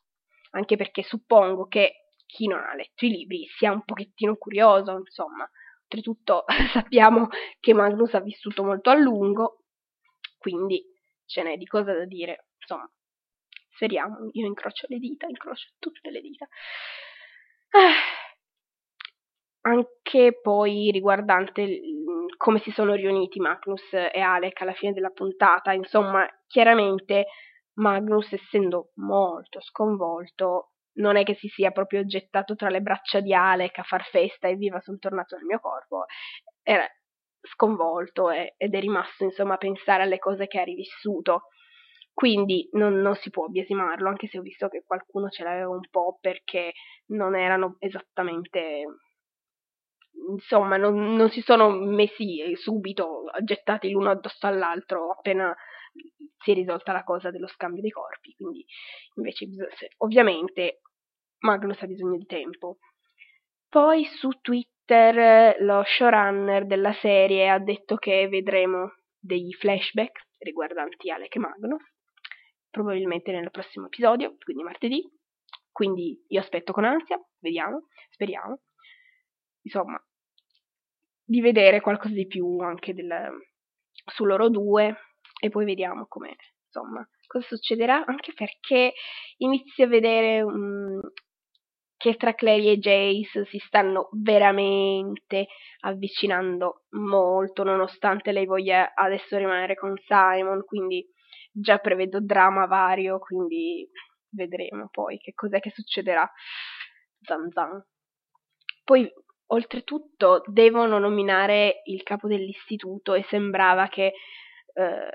anche 0.50 0.76
perché 0.76 1.02
suppongo 1.02 1.66
che 1.66 2.06
chi 2.26 2.46
non 2.48 2.60
ha 2.60 2.74
letto 2.74 3.04
i 3.04 3.10
libri 3.10 3.46
sia 3.56 3.70
un 3.70 3.84
pochettino 3.84 4.36
curioso, 4.36 4.92
insomma, 4.92 5.48
Oltretutto 5.88 6.44
sappiamo 6.72 7.28
che 7.60 7.72
Magnus 7.72 8.14
ha 8.14 8.20
vissuto 8.20 8.64
molto 8.64 8.90
a 8.90 8.94
lungo, 8.94 9.62
quindi 10.36 10.84
ce 11.24 11.42
n'è 11.42 11.56
di 11.56 11.66
cosa 11.66 11.92
da 11.92 12.04
dire. 12.04 12.48
Insomma, 12.58 12.90
speriamo, 13.70 14.28
io 14.32 14.46
incrocio 14.46 14.86
le 14.88 14.98
dita, 14.98 15.26
incrocio 15.26 15.68
tutte 15.78 16.10
le 16.10 16.20
dita. 16.20 16.46
Ah. 17.70 18.25
Anche 19.66 20.38
poi 20.40 20.90
riguardante 20.92 21.80
come 22.36 22.60
si 22.60 22.70
sono 22.70 22.94
riuniti 22.94 23.40
Magnus 23.40 23.92
e 23.92 24.20
Alec 24.20 24.60
alla 24.60 24.74
fine 24.74 24.92
della 24.92 25.10
puntata, 25.10 25.72
insomma, 25.72 26.24
chiaramente 26.46 27.26
Magnus, 27.74 28.32
essendo 28.32 28.92
molto 28.96 29.60
sconvolto, 29.60 30.74
non 30.98 31.16
è 31.16 31.24
che 31.24 31.34
si 31.34 31.48
sia 31.48 31.72
proprio 31.72 32.04
gettato 32.04 32.54
tra 32.54 32.68
le 32.68 32.80
braccia 32.80 33.20
di 33.20 33.34
Alec 33.34 33.78
a 33.78 33.82
far 33.82 34.04
festa 34.04 34.46
e 34.46 34.54
viva 34.54 34.80
sono 34.80 34.98
tornato 34.98 35.34
nel 35.36 35.44
mio 35.46 35.58
corpo, 35.58 36.04
era 36.62 36.86
sconvolto 37.40 38.30
e, 38.30 38.54
ed 38.56 38.72
è 38.72 38.80
rimasto 38.80 39.24
insomma 39.24 39.54
a 39.54 39.58
pensare 39.58 40.04
alle 40.04 40.18
cose 40.18 40.46
che 40.46 40.60
ha 40.60 40.64
rivissuto. 40.64 41.48
Quindi 42.12 42.68
non, 42.72 42.94
non, 43.00 43.14
si 43.16 43.30
può 43.30 43.48
biasimarlo, 43.48 44.08
anche 44.08 44.28
se 44.28 44.38
ho 44.38 44.42
visto 44.42 44.68
che 44.68 44.84
qualcuno 44.86 45.28
ce 45.28 45.42
l'aveva 45.42 45.68
un 45.68 45.86
po' 45.90 46.18
perché 46.20 46.72
non 47.08 47.36
erano 47.36 47.76
esattamente 47.78 48.84
insomma, 50.28 50.76
non, 50.76 51.14
non, 51.14 51.30
si 51.30 51.40
sono 51.40 51.70
messi 51.70 52.54
subito 52.56 53.24
gettati 53.42 53.90
l'uno 53.90 54.10
addosso 54.10 54.46
all'altro 54.46 55.10
appena 55.10 55.54
si 56.38 56.50
è 56.50 56.54
risolta 56.54 56.92
la 56.92 57.04
cosa 57.04 57.30
dello 57.30 57.48
scambio 57.48 57.82
dei 57.82 57.90
corpi. 57.90 58.34
Quindi, 58.34 58.64
invece, 59.14 59.46
ovviamente, 59.98 60.80
Magnus 61.38 61.82
ha 61.82 61.86
bisogno 61.86 62.18
di 62.18 62.26
tempo. 62.26 62.78
Poi 63.68 64.04
su 64.04 64.30
Twitter 64.40 65.56
lo 65.60 65.82
showrunner 65.84 66.66
della 66.66 66.92
serie 66.94 67.48
ha 67.48 67.58
detto 67.58 67.96
che 67.96 68.28
vedremo 68.28 68.94
dei 69.18 69.52
flashback 69.52 70.26
riguardanti 70.38 71.10
Alec 71.10 71.34
e 71.34 71.38
Magnus, 71.38 71.82
probabilmente 72.70 73.32
nel 73.32 73.50
prossimo 73.50 73.86
episodio, 73.86 74.36
quindi 74.42 74.62
martedì. 74.62 75.02
Quindi 75.72 76.24
io 76.28 76.40
aspetto 76.40 76.72
con 76.72 76.84
ansia, 76.84 77.20
vediamo, 77.40 77.88
speriamo. 78.10 78.60
Insomma, 79.62 80.00
di 81.26 81.40
vedere 81.40 81.80
qualcosa 81.80 82.14
di 82.14 82.26
più 82.26 82.58
anche 82.60 82.94
del, 82.94 83.10
su 84.12 84.24
loro 84.24 84.48
due 84.48 84.96
e 85.40 85.50
poi 85.50 85.64
vediamo 85.64 86.06
come, 86.06 86.36
insomma, 86.66 87.06
cosa 87.26 87.46
succederà, 87.46 88.04
anche 88.06 88.32
perché 88.32 88.92
inizio 89.38 89.84
a 89.84 89.88
vedere 89.88 90.40
um, 90.42 91.00
che 91.96 92.16
tra 92.16 92.34
Clary 92.34 92.68
e 92.68 92.78
Jace 92.78 93.44
si 93.46 93.58
stanno 93.58 94.08
veramente 94.12 95.48
avvicinando 95.80 96.84
molto, 96.90 97.64
nonostante 97.64 98.32
lei 98.32 98.46
voglia 98.46 98.92
adesso 98.94 99.36
rimanere 99.36 99.74
con 99.74 99.94
Simon, 100.06 100.64
quindi 100.64 101.04
già 101.50 101.78
prevedo 101.78 102.20
drama 102.20 102.66
vario, 102.66 103.18
quindi 103.18 103.88
vedremo 104.30 104.88
poi 104.90 105.18
che 105.18 105.32
cos'è 105.34 105.58
che 105.58 105.70
succederà. 105.70 106.30
Zan 107.22 107.50
zan. 107.50 107.84
Poi, 108.84 109.10
oltretutto, 109.48 110.42
devono 110.46 110.98
nominare 110.98 111.82
il 111.84 112.02
capo 112.02 112.28
dell'istituto 112.28 113.14
e 113.14 113.24
sembrava 113.28 113.88
che 113.88 114.12
eh, 114.74 115.10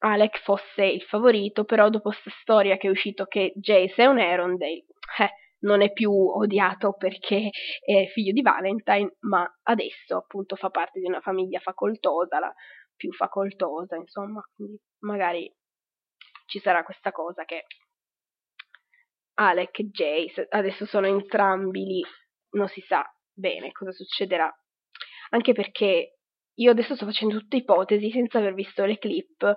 Alec 0.00 0.42
fosse 0.42 0.84
il 0.84 1.02
favorito, 1.02 1.64
però 1.64 1.88
dopo 1.88 2.10
questa 2.10 2.30
storia 2.40 2.76
che 2.76 2.86
è 2.86 2.90
uscito 2.90 3.26
che 3.26 3.52
Jace 3.56 4.02
è 4.02 4.06
un 4.06 4.18
Arondale, 4.18 4.84
eh, 5.18 5.30
non 5.60 5.82
è 5.82 5.92
più 5.92 6.12
odiato 6.12 6.92
perché 6.92 7.50
è 7.84 8.06
figlio 8.06 8.32
di 8.32 8.42
Valentine, 8.42 9.16
ma 9.20 9.44
adesso 9.64 10.16
appunto 10.16 10.54
fa 10.54 10.70
parte 10.70 11.00
di 11.00 11.06
una 11.06 11.20
famiglia 11.20 11.58
facoltosa, 11.58 12.38
la 12.38 12.54
più 12.94 13.12
facoltosa, 13.12 13.96
insomma, 13.96 14.40
quindi 14.54 14.78
magari 15.00 15.52
ci 16.46 16.58
sarà 16.60 16.82
questa 16.82 17.12
cosa 17.12 17.44
che 17.44 17.66
Alec 19.40 19.78
e 19.78 19.88
Jace 19.90 20.46
adesso 20.50 20.84
sono 20.84 21.06
entrambi 21.06 21.84
lì, 21.84 22.02
non 22.50 22.66
si 22.68 22.80
sa 22.80 23.04
bene 23.32 23.70
cosa 23.72 23.92
succederà, 23.92 24.52
anche 25.30 25.52
perché 25.52 26.18
io 26.54 26.70
adesso 26.70 26.96
sto 26.96 27.04
facendo 27.04 27.38
tutte 27.38 27.56
ipotesi 27.56 28.10
senza 28.10 28.38
aver 28.38 28.54
visto 28.54 28.84
le 28.84 28.98
clip, 28.98 29.54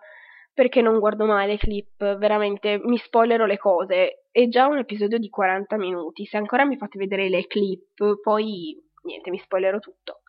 perché 0.54 0.82
non 0.82 1.00
guardo 1.00 1.26
mai 1.26 1.48
le 1.48 1.58
clip, 1.58 2.18
veramente 2.18 2.78
mi 2.78 2.98
spoilerò 2.98 3.46
le 3.46 3.58
cose. 3.58 4.26
È 4.30 4.48
già 4.48 4.68
un 4.68 4.78
episodio 4.78 5.18
di 5.18 5.30
40 5.30 5.78
minuti, 5.78 6.26
se 6.26 6.38
ancora 6.38 6.64
mi 6.64 6.78
fate 6.78 7.00
vedere 7.00 7.28
le 7.28 7.48
clip, 7.48 8.20
poi 8.22 8.78
niente, 9.04 9.32
mi 9.32 9.40
spoilerò 9.40 9.80
tutto. 9.80 10.22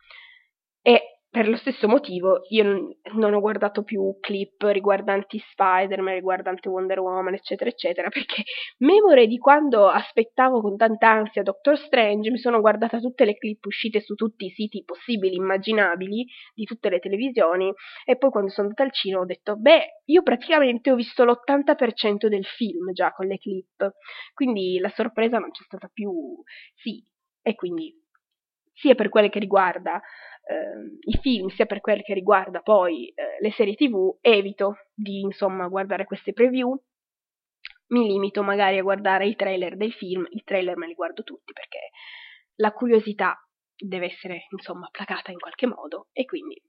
E 0.81 1.22
per 1.33 1.49
lo 1.49 1.57
stesso 1.57 1.89
motivo 1.89 2.43
io 2.51 2.95
non 3.15 3.33
ho 3.33 3.41
guardato 3.41 3.85
più 3.85 4.19
clip 4.21 4.65
riguardanti 4.65 5.39
Spider-Man, 5.39 6.13
riguardanti 6.17 6.69
Wonder 6.69 7.01
Woman, 7.01 7.33
eccetera, 7.33 7.71
eccetera, 7.71 8.11
perché 8.11 8.43
memore 8.81 9.27
di 9.27 9.39
quando 9.39 9.89
aspettavo 9.89 10.61
con 10.61 10.77
tanta 10.77 11.09
ansia 11.09 11.43
Doctor 11.43 11.79
Strange, 11.79 12.31
mi 12.31 12.37
sono 12.37 12.61
guardata 12.61 12.99
tutte 12.99 13.25
le 13.25 13.39
clip 13.39 13.65
uscite 13.65 14.03
su 14.03 14.15
tutti 14.15 14.45
i 14.45 14.51
siti 14.51 14.85
possibili, 14.85 15.37
immaginabili, 15.37 16.27
di 16.53 16.65
tutte 16.65 16.91
le 16.91 16.99
televisioni, 16.99 17.73
e 18.05 18.19
poi 18.19 18.31
quando 18.31 18.51
sono 18.51 18.69
andata 18.69 18.87
al 18.87 18.93
cinema 18.93 19.23
ho 19.23 19.27
detto, 19.27 19.57
beh, 19.57 20.03
io 20.05 20.23
praticamente 20.23 20.91
ho 20.91 20.95
visto 20.95 21.25
l'80% 21.25 22.27
del 22.29 22.45
film 22.45 22.93
già 22.93 23.11
con 23.11 23.27
le 23.27 23.39
clip, 23.39 23.93
quindi 24.35 24.79
la 24.79 24.91
sorpresa 24.91 25.39
non 25.39 25.51
c'è 25.51 25.63
stata 25.63 25.89
più, 25.91 26.13
sì, 26.75 27.03
e 27.41 27.55
quindi 27.55 27.99
sia 28.75 28.95
per 28.95 29.09
quelle 29.11 29.29
che 29.29 29.39
riguarda 29.39 30.01
i 31.05 31.19
film 31.21 31.49
sia 31.49 31.67
per 31.67 31.81
quel 31.81 32.03
che 32.03 32.15
riguarda 32.15 32.61
poi 32.61 33.09
eh, 33.09 33.39
le 33.41 33.53
serie 33.53 33.75
tv, 33.75 34.19
evito 34.21 34.89
di 34.93 35.21
insomma 35.21 35.69
guardare 35.69 36.05
queste 36.05 36.33
preview, 36.33 36.75
mi 37.89 38.07
limito 38.07 38.43
magari 38.43 38.79
a 38.79 38.83
guardare 38.83 39.27
i 39.27 39.37
trailer 39.37 39.77
dei 39.77 39.93
film, 39.93 40.27
i 40.31 40.43
trailer 40.45 40.77
me 40.77 40.87
li 40.87 40.95
guardo 40.95 41.23
tutti 41.23 41.53
perché 41.53 41.91
la 42.57 42.73
curiosità 42.73 43.37
deve 43.75 44.07
essere 44.07 44.47
insomma 44.51 44.89
placata 44.91 45.31
in 45.31 45.39
qualche 45.39 45.67
modo 45.67 46.09
e 46.13 46.25
quindi 46.25 46.61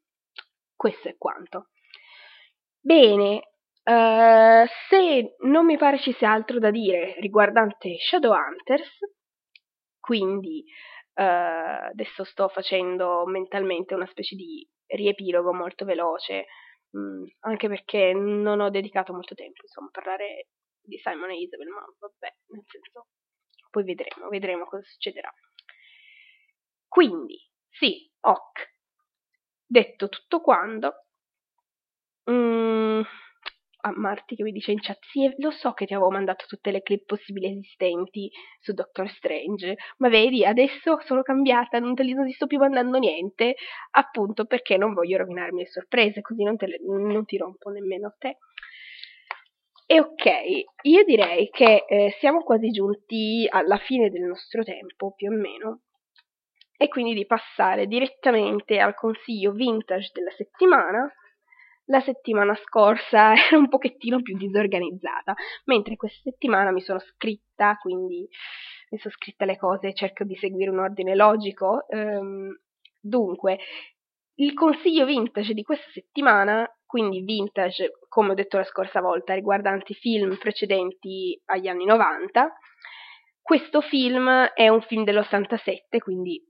questo 0.76 1.10
è 1.10 1.16
quanto. 1.18 1.70
Bene, 2.80 3.36
uh, 3.84 4.66
se 4.90 5.36
non 5.46 5.66
mi 5.66 5.78
pare 5.78 6.00
ci 6.00 6.12
sia 6.14 6.32
altro 6.32 6.60
da 6.60 6.72
dire 6.72 7.16
riguardante 7.20 7.96
Shadowhunters, 7.98 8.98
quindi 10.00 10.66
Uh, 11.16 11.90
adesso 11.92 12.24
sto 12.24 12.48
facendo 12.48 13.26
mentalmente 13.28 13.94
una 13.94 14.08
specie 14.08 14.36
di 14.36 14.68
riepilogo 14.88 15.54
molto 15.54 15.86
veloce, 15.86 16.46
mh, 16.90 17.00
mm, 17.00 17.24
anche 17.42 17.68
perché 17.68 18.14
non 18.14 18.60
ho 18.60 18.70
dedicato 18.70 19.14
molto 19.14 19.36
tempo, 19.36 19.62
insomma, 19.64 19.88
a 19.88 19.92
parlare 19.92 20.48
di 20.82 20.98
Simon 20.98 21.30
e 21.30 21.40
Isabel, 21.40 21.68
ma 21.68 21.86
vabbè, 22.00 22.34
nel 22.48 22.64
senso, 22.68 23.08
poi 23.70 23.84
vedremo, 23.84 24.28
vedremo 24.30 24.66
cosa 24.66 24.84
succederà. 24.84 25.32
Quindi, 26.88 27.40
sì, 27.70 28.12
ok, 28.22 28.72
detto 29.66 30.10
tutto 30.10 30.42
quanto, 30.42 31.06
mh, 32.26 32.32
mm, 32.32 33.02
a 33.86 33.94
Marti 33.96 34.36
che 34.36 34.44
mi 34.44 34.52
dice 34.52 34.72
in 34.72 34.80
chat, 34.80 34.98
sì, 35.12 35.30
lo 35.38 35.52
so 35.52 35.74
che 35.74 35.86
ti 35.86 35.94
avevo 35.94 36.10
mandato 36.10 36.46
tutte 36.48 36.72
le 36.72 36.82
clip 36.82 37.06
possibili 37.06 37.52
esistenti 37.52 38.30
su 38.60 38.74
Doctor 38.74 39.10
Strange, 39.10 39.76
ma 39.98 40.08
vedi, 40.08 40.46
adesso 40.46 41.00
sono 41.06 41.22
cambiata, 41.22 41.80
non 41.80 41.94
te 41.94 42.04
non 42.04 42.26
ti 42.26 42.32
sto 42.32 42.48
più 42.48 42.60
mandando 42.60 42.98
niente, 42.98 43.56
appunto 43.92 44.46
perché 44.46 44.78
non 44.78 44.94
voglio 44.94 45.18
rovinarmi 45.18 45.60
le 45.60 45.68
sorprese, 45.68 46.22
così 46.22 46.44
non, 46.44 46.56
le, 46.58 46.80
non 46.82 47.26
ti 47.26 47.38
rompo 47.38 47.70
nemmeno 47.70 48.16
te. 48.18 48.38
E 49.86 50.00
ok, 50.00 50.26
io 50.84 51.04
direi 51.04 51.50
che 51.50 51.84
eh, 51.86 52.16
siamo 52.20 52.42
quasi 52.42 52.70
giunti 52.70 53.46
alla 53.50 53.78
fine 53.78 54.10
del 54.10 54.24
nostro 54.24 54.64
tempo, 54.64 55.14
più 55.14 55.30
o 55.30 55.36
meno, 55.36 55.82
e 56.78 56.88
quindi 56.88 57.14
di 57.14 57.26
passare 57.26 57.86
direttamente 57.86 58.80
al 58.80 58.96
consiglio 58.96 59.52
vintage 59.52 60.10
della 60.14 60.32
settimana, 60.32 61.14
la 61.86 62.00
settimana 62.02 62.56
scorsa 62.56 63.34
ero 63.50 63.60
un 63.60 63.70
pochettino 63.70 64.22
più 64.22 64.38
disorganizzata, 64.38 65.34
mentre 65.66 65.96
questa 65.96 66.30
settimana 66.30 66.72
mi 66.72 66.82
sono 66.82 67.00
scritta, 67.00 67.78
quindi 67.78 68.28
mi 68.90 68.98
sono 69.00 69.14
scritta 69.14 69.46
le 69.46 69.58
cose 69.58 69.94
cerco 69.94 70.24
di 70.24 70.36
seguire 70.36 70.70
un 70.70 70.80
ordine 70.80 71.16
logico. 71.16 71.86
Um, 71.90 72.56
dunque, 73.02 73.60
il 74.36 74.54
consiglio 74.54 75.06
vintage 75.06 75.54
di 75.54 75.64
questa 75.64 75.90
settimana, 75.92 76.68
quindi 76.86 77.22
vintage, 77.22 77.92
come 78.08 78.32
ho 78.32 78.34
detto 78.36 78.58
la 78.58 78.64
scorsa 78.64 79.02
volta, 79.02 79.34
riguardanti 79.34 79.94
film 79.96 80.38
precedenti 80.38 81.40
agli 81.46 81.68
anni 81.68 81.86
90. 81.86 82.54
Questo 83.42 83.82
film 83.82 84.30
è 84.54 84.70
un 84.70 84.82
film 84.82 85.04
dell'87, 85.04 85.98
quindi 86.00 86.42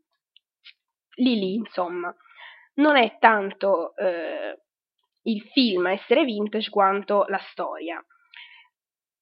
lì 1.15 1.39
lì, 1.39 1.53
insomma. 1.55 2.13
Non 2.75 2.97
è 2.97 3.17
tanto 3.19 3.95
eh, 3.95 4.63
il 5.23 5.41
film 5.53 5.87
essere 5.87 6.25
vintage 6.25 6.69
quanto 6.69 7.25
la 7.27 7.39
storia. 7.51 8.03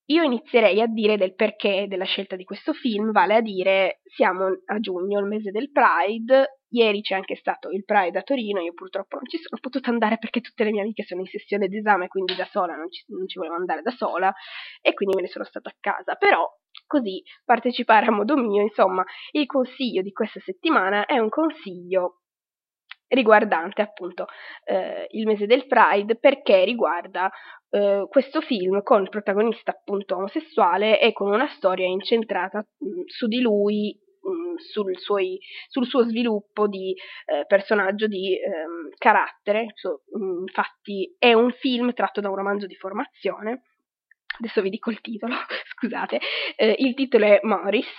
Io 0.05 0.23
inizierei 0.23 0.81
a 0.81 0.87
dire 0.87 1.15
del 1.15 1.35
perché 1.35 1.85
della 1.87 2.03
scelta 2.03 2.35
di 2.35 2.43
questo 2.43 2.73
film, 2.73 3.11
vale 3.11 3.35
a 3.35 3.41
dire 3.41 4.01
siamo 4.03 4.45
a 4.65 4.79
giugno, 4.79 5.19
il 5.19 5.25
mese 5.25 5.51
del 5.51 5.71
Pride, 5.71 6.59
ieri 6.71 7.01
c'è 7.01 7.15
anche 7.15 7.35
stato 7.35 7.69
il 7.69 7.85
Pride 7.85 8.17
a 8.17 8.21
Torino, 8.21 8.59
io 8.59 8.73
purtroppo 8.73 9.15
non 9.15 9.25
ci 9.27 9.37
sono 9.37 9.61
potuta 9.61 9.89
andare 9.89 10.17
perché 10.17 10.41
tutte 10.41 10.65
le 10.65 10.71
mie 10.71 10.81
amiche 10.81 11.03
sono 11.03 11.21
in 11.21 11.27
sessione 11.27 11.69
d'esame, 11.69 12.07
quindi 12.07 12.35
da 12.35 12.45
sola 12.45 12.75
non 12.75 12.91
ci, 12.91 13.05
non 13.07 13.25
ci 13.27 13.37
volevo 13.37 13.55
andare 13.55 13.81
da 13.81 13.91
sola 13.91 14.33
e 14.81 14.93
quindi 14.93 15.15
me 15.15 15.21
ne 15.21 15.29
sono 15.29 15.45
stata 15.45 15.69
a 15.69 15.75
casa, 15.79 16.15
però 16.15 16.45
così 16.87 17.23
partecipare 17.45 18.07
a 18.07 18.11
modo 18.11 18.35
mio, 18.35 18.63
insomma, 18.63 19.03
il 19.31 19.45
consiglio 19.45 20.01
di 20.01 20.11
questa 20.11 20.41
settimana 20.41 21.05
è 21.05 21.17
un 21.19 21.29
consiglio 21.29 22.20
riguardante 23.11 23.81
appunto 23.81 24.25
eh, 24.65 25.07
il 25.11 25.25
mese 25.25 25.45
del 25.45 25.67
Pride 25.67 26.15
perché 26.15 26.63
riguarda 26.63 27.29
eh, 27.69 28.05
questo 28.09 28.41
film 28.41 28.81
con 28.83 29.01
il 29.01 29.09
protagonista 29.09 29.71
appunto 29.71 30.15
omosessuale 30.15 30.99
e 30.99 31.13
con 31.13 31.31
una 31.31 31.47
storia 31.47 31.87
incentrata 31.87 32.59
mh, 32.59 32.87
mm, 32.87 33.01
su 33.05 33.27
di 33.27 33.41
lui 33.41 33.97
mh, 34.21 34.29
mm, 34.29 34.55
sul, 34.57 34.97
suoi, 34.97 35.39
sul, 35.67 35.85
suo 35.85 36.03
sviluppo 36.03 36.67
di 36.67 36.93
eh, 37.25 37.45
personaggio 37.45 38.07
di 38.07 38.37
ehm, 38.37 38.89
carattere 38.97 39.71
so, 39.75 40.03
mh, 40.11 40.23
mm, 40.23 40.41
infatti 40.41 41.15
è 41.17 41.33
un 41.33 41.51
film 41.51 41.93
tratto 41.93 42.21
da 42.21 42.29
un 42.29 42.35
romanzo 42.35 42.65
di 42.65 42.75
formazione. 42.75 43.63
Adesso 44.39 44.61
vi 44.61 44.69
dico 44.69 44.89
il 44.89 45.01
titolo 45.01 45.35
scusate. 45.75 46.19
Eh, 46.55 46.75
il 46.79 46.93
titolo 46.93 47.25
è 47.25 47.39
Morris. 47.43 47.97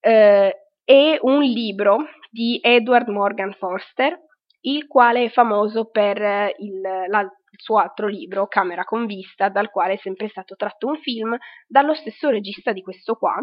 Eh, 0.00 0.63
è 0.84 1.18
un 1.20 1.42
libro 1.42 2.04
di 2.30 2.58
Edward 2.62 3.08
Morgan 3.08 3.54
Forster, 3.54 4.18
il 4.62 4.86
quale 4.86 5.24
è 5.24 5.30
famoso 5.30 5.90
per 5.90 6.20
eh, 6.20 6.54
il, 6.58 6.80
la, 6.80 7.20
il 7.20 7.60
suo 7.60 7.78
altro 7.78 8.06
libro, 8.06 8.46
Camera 8.46 8.84
con 8.84 9.06
vista, 9.06 9.48
dal 9.48 9.70
quale 9.70 9.94
è 9.94 9.98
sempre 9.98 10.28
stato 10.28 10.56
tratto 10.56 10.86
un 10.86 10.98
film 10.98 11.36
dallo 11.66 11.94
stesso 11.94 12.28
regista 12.28 12.72
di 12.72 12.82
questo 12.82 13.14
qua. 13.14 13.36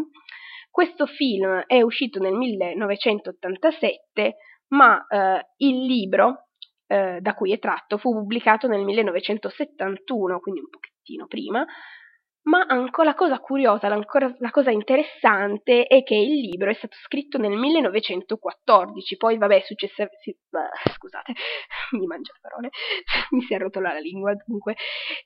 Questo 0.69 1.05
film 1.05 1.63
è 1.67 1.81
uscito 1.81 2.19
nel 2.19 2.33
1987, 2.33 4.35
ma 4.69 5.05
eh, 5.07 5.47
il 5.57 5.85
libro 5.85 6.47
eh, 6.87 7.19
da 7.21 7.33
cui 7.33 7.51
è 7.51 7.59
tratto 7.59 7.97
fu 7.97 8.11
pubblicato 8.11 8.67
nel 8.67 8.83
1971, 8.83 10.39
quindi 10.39 10.61
un 10.61 10.69
pochettino 10.69 11.27
prima, 11.27 11.65
ma 12.43 12.65
anche 12.67 13.03
la 13.03 13.13
cosa 13.13 13.39
curiosa, 13.39 13.87
la 13.87 14.49
cosa 14.51 14.71
interessante 14.71 15.85
è 15.85 16.01
che 16.03 16.15
il 16.15 16.39
libro 16.39 16.71
è 16.71 16.73
stato 16.73 16.95
scritto 17.03 17.37
nel 17.37 17.51
1914, 17.55 19.17
poi 19.17 19.37
vabbè, 19.37 19.61
successe, 19.61 20.09
sì, 20.21 20.35
scusate, 20.95 21.33
mi 21.99 22.05
mangio 22.07 22.33
le 22.33 22.39
parole, 22.41 22.69
mi 23.31 23.41
si 23.41 23.53
è 23.53 23.57
arrotola 23.57 23.93
la 23.93 23.99
lingua, 23.99 24.33
dunque, 24.45 24.75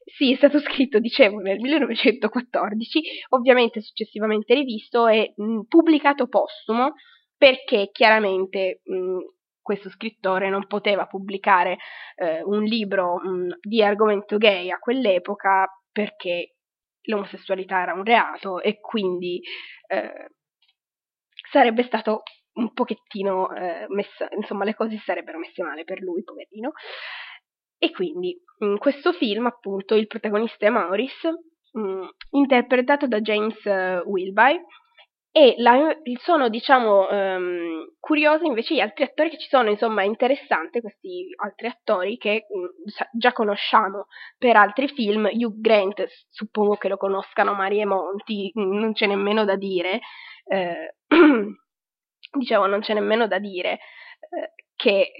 sì, 0.04 0.34
è 0.34 0.36
stato 0.36 0.60
scritto, 0.60 1.00
dicevo, 1.00 1.40
nel 1.40 1.60
1914, 1.60 3.02
ovviamente 3.30 3.82
successivamente 3.82 4.54
rivisto 4.54 5.08
e 5.08 5.34
mh, 5.38 5.62
pubblicato 5.70 6.28
postumo, 6.28 6.96
perché 7.38 7.90
chiaramente 7.92 8.82
mh, 8.84 9.20
questo 9.62 9.90
scrittore 9.90 10.50
non 10.50 10.68
poteva 10.68 11.08
pubblicare 11.08 11.78
eh, 12.16 12.44
un 12.44 12.64
libro 12.64 13.16
mh, 13.18 13.58
di 13.62 13.82
argomento 13.82 14.38
gay 14.38 14.70
a 14.70 14.80
quell'epoca 14.80 15.68
perché 15.92 16.55
l'omosessualità 17.06 17.82
era 17.82 17.94
un 17.94 18.04
reato 18.04 18.62
e 18.62 18.80
quindi 18.80 19.42
eh, 19.88 20.30
sarebbe 21.52 21.84
stato 21.84 22.24
un 22.54 22.74
pochettino 22.74 23.54
eh, 23.54 23.86
messa, 23.90 24.28
insomma 24.36 24.64
le 24.64 24.76
cose 24.76 24.98
sarebbero 25.04 25.40
messe 25.40 25.64
male 25.64 25.84
per 25.84 26.02
lui, 26.02 26.24
poverino. 26.24 26.72
E 27.78 27.92
quindi 27.92 28.36
in 28.60 28.78
questo 28.78 29.12
film, 29.12 29.46
appunto, 29.46 29.96
il 29.96 30.08
protagonista 30.08 30.66
è 30.66 30.70
Maurice, 30.70 31.30
mh, 31.74 31.80
mm, 31.80 32.04
interpretato 32.32 33.08
da 33.08 33.20
James 33.20 33.62
uh, 33.66 34.08
Wilby, 34.08 34.60
e 35.38 35.56
la, 35.58 35.94
sono, 36.24 36.48
diciamo, 36.48 37.10
um, 37.10 37.92
curiosi 38.00 38.46
invece 38.46 38.74
gli 38.74 38.80
altri 38.80 39.04
attori 39.04 39.32
che 39.32 39.38
ci 39.38 39.50
sono, 39.50 39.70
insomma, 39.70 40.02
è 40.02 40.06
interessante 40.06 40.80
questi 40.80 41.28
altri 41.44 41.68
attori 41.68 42.16
che 42.16 42.46
um, 42.48 42.70
già 43.12 43.34
conosciamo 43.34 44.06
per 44.38 44.56
altri 44.56 44.88
film. 44.88 45.30
Hugh 45.30 45.60
Grant, 45.60 46.06
suppongo 46.30 46.78
che 46.78 46.88
lo 46.88 46.96
conoscano 46.96 47.54
Marie 47.54 47.84
Monti, 47.84 48.50
mm, 48.58 48.80
non 48.80 48.94
c'è 48.94 49.08
nemmeno 49.08 49.44
da 49.44 49.58
dire. 49.58 50.00
Eh, 50.46 50.96
dicevo, 52.32 52.66
non 52.66 52.80
c'è 52.80 52.94
nemmeno 52.94 53.28
da 53.28 53.38
dire 53.38 53.80
eh, 54.30 54.54
che 54.74 55.12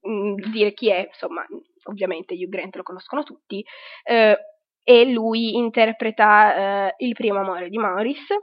mh, 0.00 0.50
dire 0.50 0.72
chi 0.72 0.90
è, 0.90 1.06
insomma, 1.06 1.46
ovviamente 1.84 2.34
Hugh 2.34 2.48
Grant 2.48 2.74
lo 2.74 2.82
conoscono 2.82 3.22
tutti. 3.22 3.64
Eh, 4.02 4.36
e 4.82 5.04
lui 5.04 5.54
interpreta 5.54 6.88
eh, 6.88 6.94
il 6.98 7.12
primo 7.12 7.38
amore 7.38 7.68
di 7.68 7.76
Maurice 7.76 8.38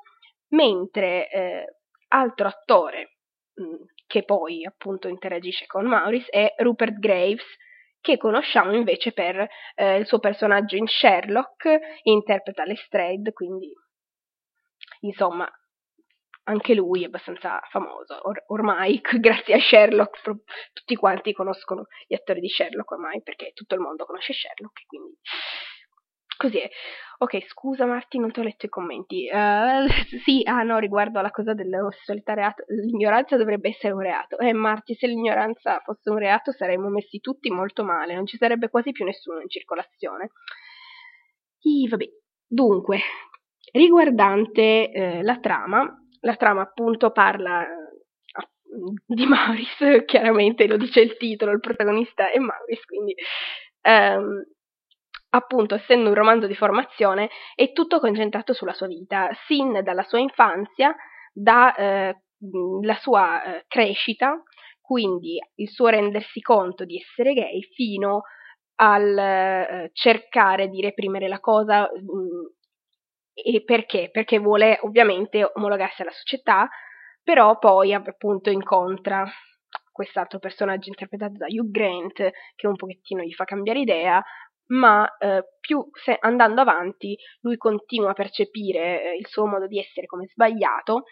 mentre 0.50 1.30
eh, 1.30 1.76
altro 2.10 2.48
attore 2.48 3.18
mm, 3.60 3.84
che 4.08 4.24
poi 4.24 4.66
appunto 4.66 5.08
interagisce 5.08 5.66
con 5.66 5.86
Maurice 5.86 6.30
è 6.30 6.54
Rupert 6.58 7.00
Graves, 7.00 7.46
che 8.00 8.18
conosciamo 8.18 8.74
invece 8.74 9.14
per 9.14 9.48
eh, 9.74 9.98
il 9.98 10.06
suo 10.06 10.20
personaggio 10.20 10.76
in 10.76 10.88
Sherlock, 10.88 11.80
interpreta 12.04 12.64
Lestrade, 12.64 13.34
quindi 13.34 13.74
insomma 15.02 15.50
anche 16.48 16.76
lui 16.76 17.04
è 17.04 17.08
abbastanza 17.08 17.60
famoso. 17.70 18.20
Or- 18.28 18.44
ormai, 18.48 19.02
grazie 19.20 19.56
a 19.56 19.60
Sherlock, 19.60 20.22
pro- 20.22 20.44
tutti 20.74 20.96
quanti 20.96 21.34
conoscono 21.34 21.88
gli 22.08 22.14
attori 22.14 22.40
di 22.40 22.50
Sherlock 22.50 22.92
ormai 22.92 23.22
perché 23.22 23.52
tutto 23.54 23.76
il 23.76 23.82
mondo 23.82 24.06
conosce 24.06 24.34
Sherlock, 24.34 24.86
quindi 24.86 25.18
Così 26.38 26.60
è. 26.60 26.70
Ok, 27.18 27.48
scusa 27.48 27.86
Marti, 27.86 28.20
non 28.20 28.32
ti 28.32 28.40
ho 28.42 28.44
letto 28.44 28.66
i 28.66 28.70
commenti. 28.70 29.30
Uh, 29.32 29.88
sì, 30.26 30.42
ah 30.44 30.64
no, 30.64 30.80
riguardo 30.80 31.20
alla 31.20 31.32
cosa 31.32 31.54
dell'omosessualità 31.54 32.34
reato, 32.34 32.64
l'ignoranza 32.68 33.38
dovrebbe 33.38 33.70
essere 33.70 33.94
un 33.94 34.02
reato. 34.02 34.38
Eh 34.38 34.52
Marti, 34.54 34.96
se 34.96 35.08
l'ignoranza 35.08 35.80
fosse 35.80 36.10
un 36.10 36.18
reato 36.18 36.52
saremmo 36.52 36.90
messi 36.90 37.20
tutti 37.20 37.50
molto 37.50 37.84
male, 37.84 38.16
non 38.16 38.26
ci 38.26 38.38
sarebbe 38.38 38.70
quasi 38.70 38.92
più 38.92 39.06
nessuno 39.06 39.40
in 39.40 39.50
circolazione. 39.50 40.32
I, 41.62 41.88
vabbè, 41.88 42.06
dunque, 42.46 43.00
riguardante 43.72 44.92
eh, 44.92 45.24
la 45.24 45.40
trama, 45.40 45.90
la 46.20 46.36
trama 46.36 46.62
appunto 46.62 47.12
parla 47.12 47.64
eh, 47.64 47.76
di 49.06 49.26
Maurice, 49.26 50.04
chiaramente 50.06 50.68
lo 50.68 50.76
dice 50.76 51.00
il 51.00 51.16
titolo, 51.16 51.52
il 51.52 51.62
protagonista 51.62 52.30
è 52.30 52.40
Maurice, 52.40 52.84
quindi... 52.86 53.16
Um, 53.88 54.44
appunto 55.36 55.76
essendo 55.76 56.10
un 56.10 56.16
romanzo 56.16 56.48
di 56.48 56.56
formazione, 56.56 57.30
è 57.56 57.72
tutto 57.72 58.00
concentrato 58.00 58.54
sulla 58.54 58.74
sua 58.74 58.88
vita, 58.88 59.30
sin 59.48 59.82
dalla 59.84 60.04
sua 60.04 60.20
infanzia, 60.20 60.96
dalla 61.34 61.76
eh, 61.76 62.16
sua 63.00 63.44
eh, 63.44 63.66
crescita, 63.68 64.42
quindi 64.82 65.38
il 65.56 65.70
suo 65.70 65.88
rendersi 65.88 66.40
conto 66.42 66.86
di 66.86 66.98
essere 66.98 67.34
gay, 67.34 67.62
fino 67.74 68.22
al 68.76 69.18
eh, 69.18 69.90
cercare 69.94 70.70
di 70.70 70.82
reprimere 70.82 71.28
la 71.28 71.40
cosa. 71.40 71.90
Mh, 71.92 72.54
perché? 73.66 74.10
Perché 74.12 74.40
vuole 74.40 74.80
ovviamente 74.82 75.50
omologarsi 75.56 76.02
alla 76.02 76.12
società, 76.12 76.70
però 77.22 77.58
poi 77.58 77.94
appunto 77.94 78.50
incontra 78.50 79.26
quest'altro 79.92 80.40
personaggio 80.40 80.90
interpretato 80.90 81.38
da 81.38 81.46
Hugh 81.48 81.72
Grant 81.72 82.30
che 82.56 82.68
un 82.68 82.76
pochettino 82.76 83.24
gli 83.24 83.34
fa 83.34 83.46
cambiare 83.46 83.80
idea, 83.80 84.22
ma 84.68 85.08
eh, 85.18 85.44
più 85.60 85.88
se, 86.04 86.18
andando 86.20 86.62
avanti 86.62 87.18
lui 87.42 87.58
continua 87.58 88.12
a 88.12 88.14
percepire 88.14 89.04
eh, 89.04 89.18
il 89.18 89.28
suo 89.28 89.46
modo 89.46 89.68
di 89.68 89.80
essere 89.80 90.08
come 90.08 90.28
sbagliato, 90.28 91.04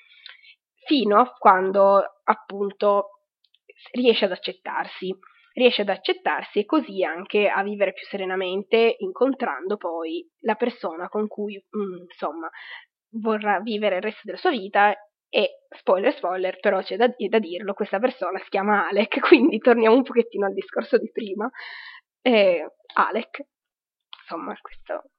fino 0.86 1.20
a 1.20 1.32
quando 1.38 2.04
appunto 2.24 3.10
riesce 3.92 4.26
ad 4.26 4.32
accettarsi 4.32 5.16
riesce 5.54 5.82
ad 5.82 5.90
accettarsi 5.90 6.60
e 6.60 6.66
così 6.66 7.04
anche 7.04 7.48
a 7.48 7.64
vivere 7.64 7.94
più 7.94 8.06
serenamente, 8.08 8.96
incontrando 8.98 9.78
poi 9.78 10.28
la 10.42 10.56
persona 10.56 11.08
con 11.10 11.28
cui, 11.28 11.56
mm, 11.56 12.04
insomma, 12.10 12.50
vorrà 13.20 13.60
vivere 13.60 13.98
il 13.98 14.02
resto 14.02 14.22
della 14.24 14.38
sua 14.38 14.50
vita 14.50 14.96
e, 15.30 15.66
spoiler 15.78 16.14
spoiler, 16.16 16.60
però 16.60 16.82
c'è 16.82 16.96
da, 16.96 17.08
da, 17.08 17.40
dirlo, 17.40 17.74
questa 17.74 18.00
persona 18.00 18.40
si 18.40 18.50
chiama 18.50 18.88
Alec, 18.88 19.20
quindi 19.28 19.60
torniamo 19.60 19.96
un 19.96 20.04
pochettino 20.04 20.46
al 20.46 20.54
discorso 20.54 20.98
di 20.98 21.10
prima. 21.12 21.50
Eh, 22.26 22.66
Alec, 22.96 23.44
insomma, 24.22 24.56
questo... 24.62 25.10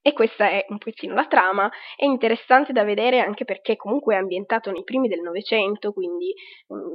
E 0.00 0.12
questa 0.12 0.48
è 0.48 0.64
un 0.68 0.78
pochettino 0.78 1.14
la 1.14 1.26
trama, 1.26 1.68
è 1.96 2.04
interessante 2.04 2.72
da 2.72 2.84
vedere 2.84 3.18
anche 3.18 3.44
perché 3.44 3.74
comunque 3.74 4.14
è 4.14 4.18
ambientato 4.18 4.70
nei 4.70 4.84
primi 4.84 5.08
del 5.08 5.20
Novecento, 5.20 5.92
quindi 5.92 6.32
mm, 6.72 6.94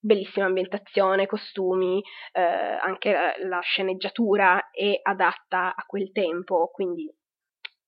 bellissima 0.00 0.46
ambientazione, 0.46 1.26
costumi, 1.26 2.02
eh, 2.32 2.42
anche 2.42 3.12
la, 3.12 3.32
la 3.46 3.60
sceneggiatura 3.60 4.70
è 4.72 4.98
adatta 5.02 5.72
a 5.76 5.84
quel 5.86 6.10
tempo, 6.10 6.68
quindi 6.72 7.08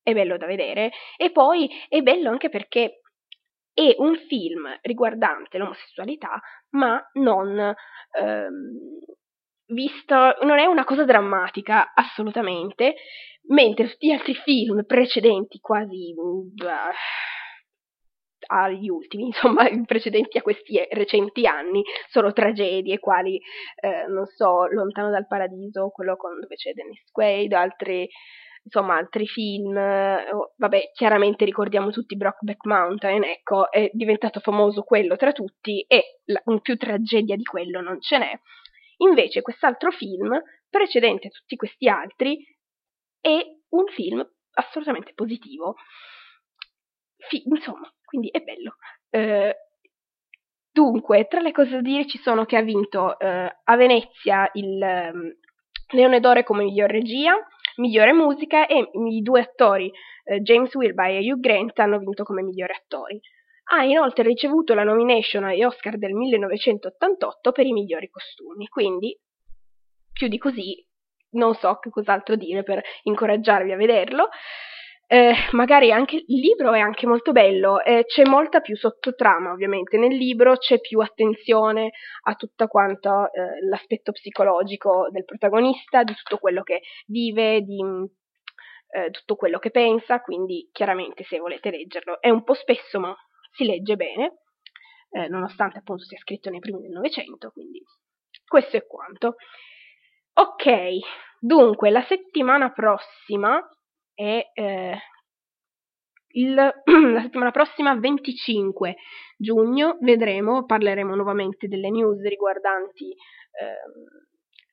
è 0.01 0.13
bello 0.13 0.37
da 0.37 0.45
vedere. 0.45 0.91
E 1.17 1.31
poi 1.31 1.69
è 1.89 2.01
bello 2.01 2.29
anche 2.29 2.47
perché 2.47 3.01
è 3.73 3.93
un 3.97 4.15
film 4.27 4.73
riguardante 4.81 5.57
l'omosessualità, 5.57 6.39
ma 6.69 7.01
non 7.13 7.75
ehm, 8.17 8.99
visto, 9.69 10.15
non 10.41 10.59
è 10.59 10.65
una 10.65 10.83
cosa 10.83 11.05
drammatica 11.05 11.93
assolutamente, 11.93 12.95
mentre 13.47 13.89
tutti 13.89 14.07
gli 14.07 14.11
altri 14.11 14.35
film 14.35 14.83
precedenti, 14.85 15.59
quasi 15.59 16.13
uh, 16.15 16.51
agli 18.47 18.89
ultimi, 18.89 19.27
insomma, 19.27 19.67
precedenti 19.85 20.37
a 20.37 20.41
questi 20.41 20.79
recenti 20.91 21.45
anni, 21.45 21.83
sono 22.09 22.31
tragedie, 22.31 22.99
quali, 22.99 23.39
eh, 23.81 24.05
non 24.07 24.25
so, 24.25 24.65
Lontano 24.67 25.09
dal 25.09 25.27
Paradiso, 25.27 25.89
quello 25.89 26.15
con, 26.15 26.39
dove 26.39 26.55
c'è 26.55 26.73
Dennis 26.73 27.09
Quaid, 27.11 27.53
altri, 27.53 28.07
insomma, 28.63 28.95
altri 28.97 29.25
film, 29.27 29.75
oh, 29.75 30.53
vabbè, 30.57 30.91
chiaramente 30.93 31.45
ricordiamo 31.45 31.91
tutti 31.91 32.15
Brockback 32.15 32.65
Mountain, 32.65 33.23
ecco, 33.23 33.71
è 33.71 33.89
diventato 33.93 34.39
famoso 34.39 34.81
quello 34.81 35.15
tra 35.15 35.31
tutti 35.31 35.81
e 35.87 36.19
la, 36.25 36.41
più 36.61 36.75
tragedia 36.77 37.35
di 37.35 37.43
quello 37.43 37.81
non 37.81 37.99
ce 38.01 38.17
n'è. 38.17 38.39
Invece 39.01 39.41
quest'altro 39.41 39.91
film, 39.91 40.41
precedente 40.69 41.27
a 41.27 41.31
tutti 41.31 41.55
questi 41.55 41.87
altri, 41.87 42.37
è 43.19 43.39
un 43.69 43.85
film 43.87 44.25
assolutamente 44.53 45.13
positivo. 45.13 45.75
Fi- 47.17 47.43
insomma, 47.45 47.91
quindi 48.03 48.29
è 48.29 48.39
bello. 48.39 48.75
Eh, 49.09 49.55
dunque, 50.71 51.27
tra 51.27 51.39
le 51.39 51.51
cose 51.51 51.71
da 51.71 51.81
dire 51.81 52.07
ci 52.07 52.17
sono 52.19 52.45
che 52.45 52.57
ha 52.57 52.61
vinto 52.61 53.17
eh, 53.19 53.59
a 53.63 53.75
Venezia 53.75 54.49
il 54.53 54.81
um, 54.81 55.33
Leone 55.91 56.19
d'Oro 56.19 56.43
come 56.43 56.63
miglior 56.63 56.89
regia, 56.89 57.33
migliore 57.77 58.13
musica 58.13 58.67
e 58.67 58.89
i 58.93 59.21
due 59.21 59.41
attori, 59.41 59.91
eh, 60.25 60.41
James 60.41 60.73
Wilby 60.75 61.17
e 61.17 61.31
Hugh 61.31 61.39
Grant, 61.39 61.77
hanno 61.79 61.97
vinto 61.99 62.23
come 62.23 62.41
migliori 62.41 62.73
attori. 62.73 63.19
Ha 63.71 63.83
inoltre 63.83 64.23
ricevuto 64.23 64.73
la 64.73 64.83
nomination 64.83 65.43
agli 65.43 65.63
Oscar 65.63 65.97
del 65.97 66.13
1988 66.13 67.51
per 67.51 67.65
i 67.65 67.71
migliori 67.71 68.09
costumi, 68.09 68.67
quindi 68.67 69.17
più 70.11 70.27
di 70.27 70.37
così 70.37 70.85
non 71.31 71.53
so 71.53 71.77
che 71.79 71.89
cos'altro 71.89 72.35
dire 72.35 72.63
per 72.63 72.81
incoraggiarvi 73.03 73.71
a 73.71 73.77
vederlo. 73.77 74.29
Eh, 75.11 75.33
magari 75.53 75.91
anche 75.91 76.17
il 76.17 76.39
libro 76.39 76.71
è 76.73 76.79
anche 76.79 77.07
molto 77.07 77.31
bello, 77.31 77.81
eh, 77.81 78.05
c'è 78.05 78.25
molta 78.25 78.59
più 78.59 78.75
sottotrama 78.75 79.51
ovviamente 79.51 79.97
nel 79.97 80.15
libro, 80.15 80.57
c'è 80.57 80.79
più 80.79 80.99
attenzione 80.99 81.91
a 82.25 82.35
tutto 82.35 82.67
quanto 82.67 83.31
eh, 83.31 83.65
l'aspetto 83.67 84.11
psicologico 84.11 85.07
del 85.09 85.25
protagonista, 85.25 86.03
di 86.03 86.13
tutto 86.13 86.37
quello 86.37 86.61
che 86.61 86.81
vive, 87.07 87.61
di 87.61 87.79
eh, 88.91 89.09
tutto 89.09 89.35
quello 89.35 89.57
che 89.57 89.71
pensa, 89.71 90.21
quindi 90.21 90.69
chiaramente 90.71 91.23
se 91.23 91.39
volete 91.39 91.71
leggerlo 91.71 92.21
è 92.21 92.29
un 92.29 92.43
po' 92.43 92.53
spesso 92.53 92.99
ma 92.99 93.15
si 93.51 93.65
legge 93.65 93.95
bene, 93.95 94.39
eh, 95.11 95.27
nonostante 95.27 95.79
appunto 95.79 96.03
sia 96.03 96.19
scritto 96.19 96.49
nei 96.49 96.59
primi 96.59 96.81
del 96.81 96.91
Novecento, 96.91 97.51
quindi 97.51 97.83
questo 98.47 98.77
è 98.77 98.85
quanto. 98.85 99.35
Ok, 100.33 100.99
dunque 101.39 101.89
la 101.89 102.03
settimana 102.03 102.71
prossima 102.71 103.61
e 104.13 104.51
eh, 104.53 104.97
il, 106.33 106.53
la 107.13 107.21
settimana 107.21 107.51
prossima, 107.51 107.95
25 107.95 108.95
giugno, 109.37 109.97
vedremo, 110.01 110.65
parleremo 110.65 111.15
nuovamente 111.15 111.67
delle 111.67 111.89
news 111.89 112.21
riguardanti 112.23 113.11
eh, 113.11 113.17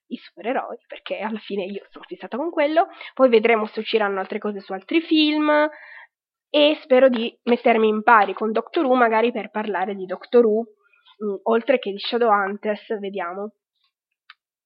i 0.09 0.16
supereroi, 0.16 0.79
perché 0.87 1.18
alla 1.18 1.39
fine 1.39 1.64
io 1.64 1.87
sono 1.91 2.05
fissata 2.07 2.37
con 2.37 2.51
quello, 2.51 2.89
poi 3.14 3.29
vedremo 3.29 3.66
se 3.66 3.81
usciranno 3.81 4.20
altre 4.20 4.39
cose 4.39 4.61
su 4.61 4.72
altri 4.72 5.01
film 5.01 5.68
e 6.51 6.78
spero 6.82 7.09
di 7.09 7.36
mettermi 7.44 7.88
in 7.88 8.03
pari 8.03 8.32
con 8.34 8.53
Doctor 8.53 8.84
Who 8.84 8.94
magari 8.94 9.32
per 9.32 9.51
parlare 9.51 9.94
di 9.94 10.07
Doctor 10.07 10.44
Who, 10.44 10.64
mh, 11.18 11.26
mm, 11.26 11.34
oltre 11.44 11.78
che 11.78 11.90
di 11.90 11.99
Shadowhunters, 11.99 12.99
vediamo 12.99 13.53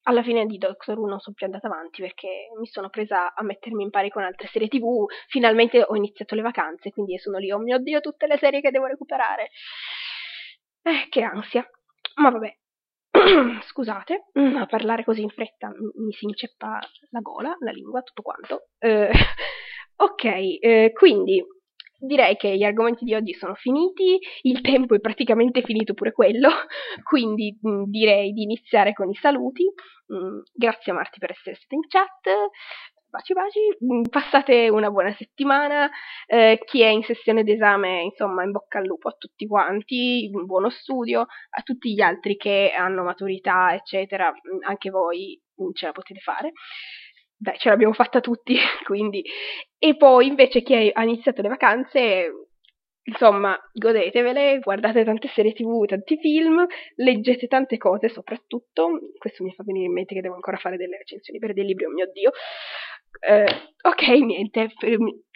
alla 0.05 0.23
fine 0.23 0.47
di 0.47 0.59
Doctor 0.59 0.99
Who 0.99 1.07
non 1.07 1.21
sono 1.21 1.35
più 1.37 1.47
andata 1.47 1.67
avanti 1.67 2.01
perché 2.01 2.49
mi 2.59 2.67
sono 2.67 2.89
presa 2.89 3.35
a 3.35 3.43
mettermi 3.43 3.83
in 3.83 3.91
pari 3.91 4.11
con 4.11 4.23
altre 4.23 4.49
serie 4.49 4.69
tv, 4.69 5.07
finalmente 5.29 5.85
ho 5.87 5.95
iniziato 5.95 6.35
le 6.35 6.43
vacanze, 6.43 6.91
quindi 6.91 7.19
sono 7.19 7.39
lì, 7.39 7.51
oh 7.51 7.59
mio 7.59 7.79
Dio, 7.79 8.01
tutte 8.01 8.27
le 8.27 8.39
serie 8.39 8.61
che 8.61 8.71
devo 8.71 8.87
recuperare. 8.87 9.51
Eh, 10.83 11.09
che 11.11 11.23
ansia. 11.23 11.69
Ma 12.17 12.31
vabbè, 12.31 12.57
scusate, 13.67 14.27
a 14.33 14.67
parlare 14.67 15.05
così 15.05 15.23
in 15.23 15.29
fretta 15.29 15.69
mi 15.69 16.13
si 16.13 16.25
inceppa 16.25 16.79
la 17.11 17.21
gola, 17.21 17.55
la 17.61 17.71
lingua, 17.71 18.03
tutto 18.03 18.23
quanto. 18.23 18.69
Eh, 18.79 19.11
ok, 19.97 20.25
eh, 20.25 20.93
quindi 20.95 21.45
direi 22.01 22.37
che 22.37 22.57
gli 22.57 22.65
argomenti 22.65 23.05
di 23.05 23.15
oggi 23.15 23.35
sono 23.35 23.55
finiti, 23.55 24.19
il 24.43 24.61
tempo 24.61 24.95
è 24.95 25.01
praticamente 25.01 25.63
finito 25.63 25.95
pure 25.95 26.13
quello, 26.13 26.49
quindi 27.09 27.57
mh, 27.61 27.71
mm, 27.71 27.83
direi 27.87 28.33
di 28.33 28.43
iniziare 28.43 28.93
con 28.93 29.11
i 29.11 29.15
saluti. 29.15 29.65
Mh, 30.07 30.17
mm, 30.17 30.39
grazie 30.53 30.93
a 30.93 30.95
Marti 30.95 31.19
per 31.19 31.31
essere 31.33 31.57
stata 31.57 31.75
in 31.75 31.87
chat. 31.87 32.51
Baci 33.11 33.33
baci, 33.33 33.59
mm, 33.85 34.03
passate 34.09 34.69
una 34.69 34.89
buona 34.89 35.13
settimana, 35.15 35.91
eh, 36.27 36.61
chi 36.65 36.81
è 36.83 36.89
in 36.89 37.03
sessione 37.03 37.43
d'esame, 37.43 38.03
insomma, 38.03 38.45
in 38.45 38.53
bocca 38.53 38.79
al 38.79 38.85
lupo 38.85 39.09
a 39.09 39.17
tutti 39.19 39.47
quanti, 39.49 40.31
buono 40.31 40.71
studio, 40.71 41.23
a 41.23 41.63
tutti 41.65 41.93
gli 41.93 42.01
altri 42.01 42.37
che 42.37 42.73
hanno 42.77 43.03
maturità, 43.03 43.75
eccetera, 43.75 44.33
anche 44.65 44.91
voi 44.91 45.41
ce 45.75 45.87
la 45.87 45.93
potete 45.93 46.21
fare 46.21 46.53
dai, 47.41 47.57
ce 47.57 47.71
l'abbiamo 47.71 47.95
fatta 47.95 48.21
tutti, 48.21 48.55
quindi. 48.85 49.25
E 49.79 49.97
poi 49.97 50.27
invece 50.27 50.63
chi 50.63 50.91
ha 50.93 51.03
iniziato 51.03 51.41
le 51.41 51.49
vacanze, 51.49 52.31
insomma, 53.05 53.59
godetevele, 53.73 54.59
guardate 54.59 55.05
tante 55.05 55.29
serie 55.29 55.55
tv, 55.55 55.87
tanti 55.87 56.19
film, 56.19 56.67
leggete 56.97 57.47
tante 57.47 57.79
cose 57.79 58.11
soprattutto. 58.11 58.91
Questo 59.17 59.43
mi 59.43 59.55
fa 59.55 59.63
venire 59.65 59.87
in 59.87 59.93
mente 59.93 60.15
che 60.15 60.21
devo 60.21 60.35
ancora 60.35 60.59
fare 60.59 60.77
delle 60.77 60.99
recensioni 60.99 61.39
per 61.39 61.55
dei 61.55 61.65
libri, 61.65 61.87
oh 61.87 61.91
mio 61.91 62.11
Dio. 62.13 62.31
Eh, 63.27 63.73
ok, 63.83 64.09
niente, 64.23 64.69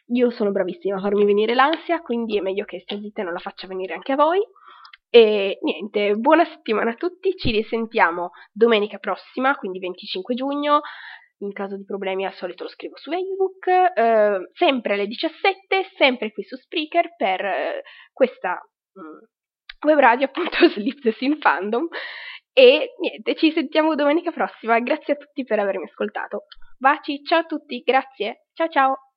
io 0.09 0.31
sono 0.31 0.53
bravissima 0.53 0.97
a 0.97 1.01
farmi 1.01 1.25
venire 1.25 1.55
l'ansia, 1.55 2.03
quindi 2.03 2.37
è 2.37 2.43
meglio 2.43 2.67
che 2.67 2.81
stia 2.81 3.01
zitta 3.01 3.23
e 3.23 3.25
non 3.25 3.33
la 3.33 3.39
faccia 3.39 3.67
venire 3.67 3.95
anche 3.95 4.13
a 4.13 4.17
voi. 4.17 4.41
E 5.09 5.59
niente, 5.63 6.17
buona 6.17 6.45
settimana 6.45 6.91
a 6.91 6.95
tutti, 6.95 7.35
ci 7.37 7.51
risentiamo 7.51 8.33
domenica 8.53 8.99
prossima, 8.99 9.55
quindi 9.57 9.79
25 9.79 10.35
giugno 10.35 10.81
in 11.39 11.53
caso 11.53 11.77
di 11.77 11.85
problemi 11.85 12.25
al 12.25 12.35
solito 12.35 12.65
lo 12.65 12.69
scrivo 12.69 12.97
su 12.97 13.11
Facebook, 13.11 13.67
eh, 13.67 14.51
sempre 14.53 14.95
alle 14.95 15.07
17, 15.07 15.91
sempre 15.97 16.33
qui 16.33 16.43
su 16.45 16.57
Spreaker 16.57 17.17
per 17.17 17.45
eh, 17.45 17.83
questa 18.13 18.61
mh, 18.93 19.01
mm, 19.01 19.89
web 19.89 19.99
radio 19.99 20.27
appunto 20.27 20.57
Sleepless 20.69 21.21
in 21.21 21.39
Fandom 21.39 21.89
e 22.53 22.95
niente, 23.01 23.35
ci 23.35 23.51
sentiamo 23.51 23.97
domenica 23.97 24.31
prossima, 24.31 24.79
grazie 24.79 25.15
a 25.15 25.17
tutti 25.17 25.45
per 25.45 25.59
avermi 25.59 25.85
ascoltato. 25.85 26.45
Baci, 26.79 27.23
ciao 27.25 27.41
a 27.41 27.45
tutti, 27.45 27.81
grazie, 27.81 28.47
ciao 28.53 28.69
ciao! 28.69 29.14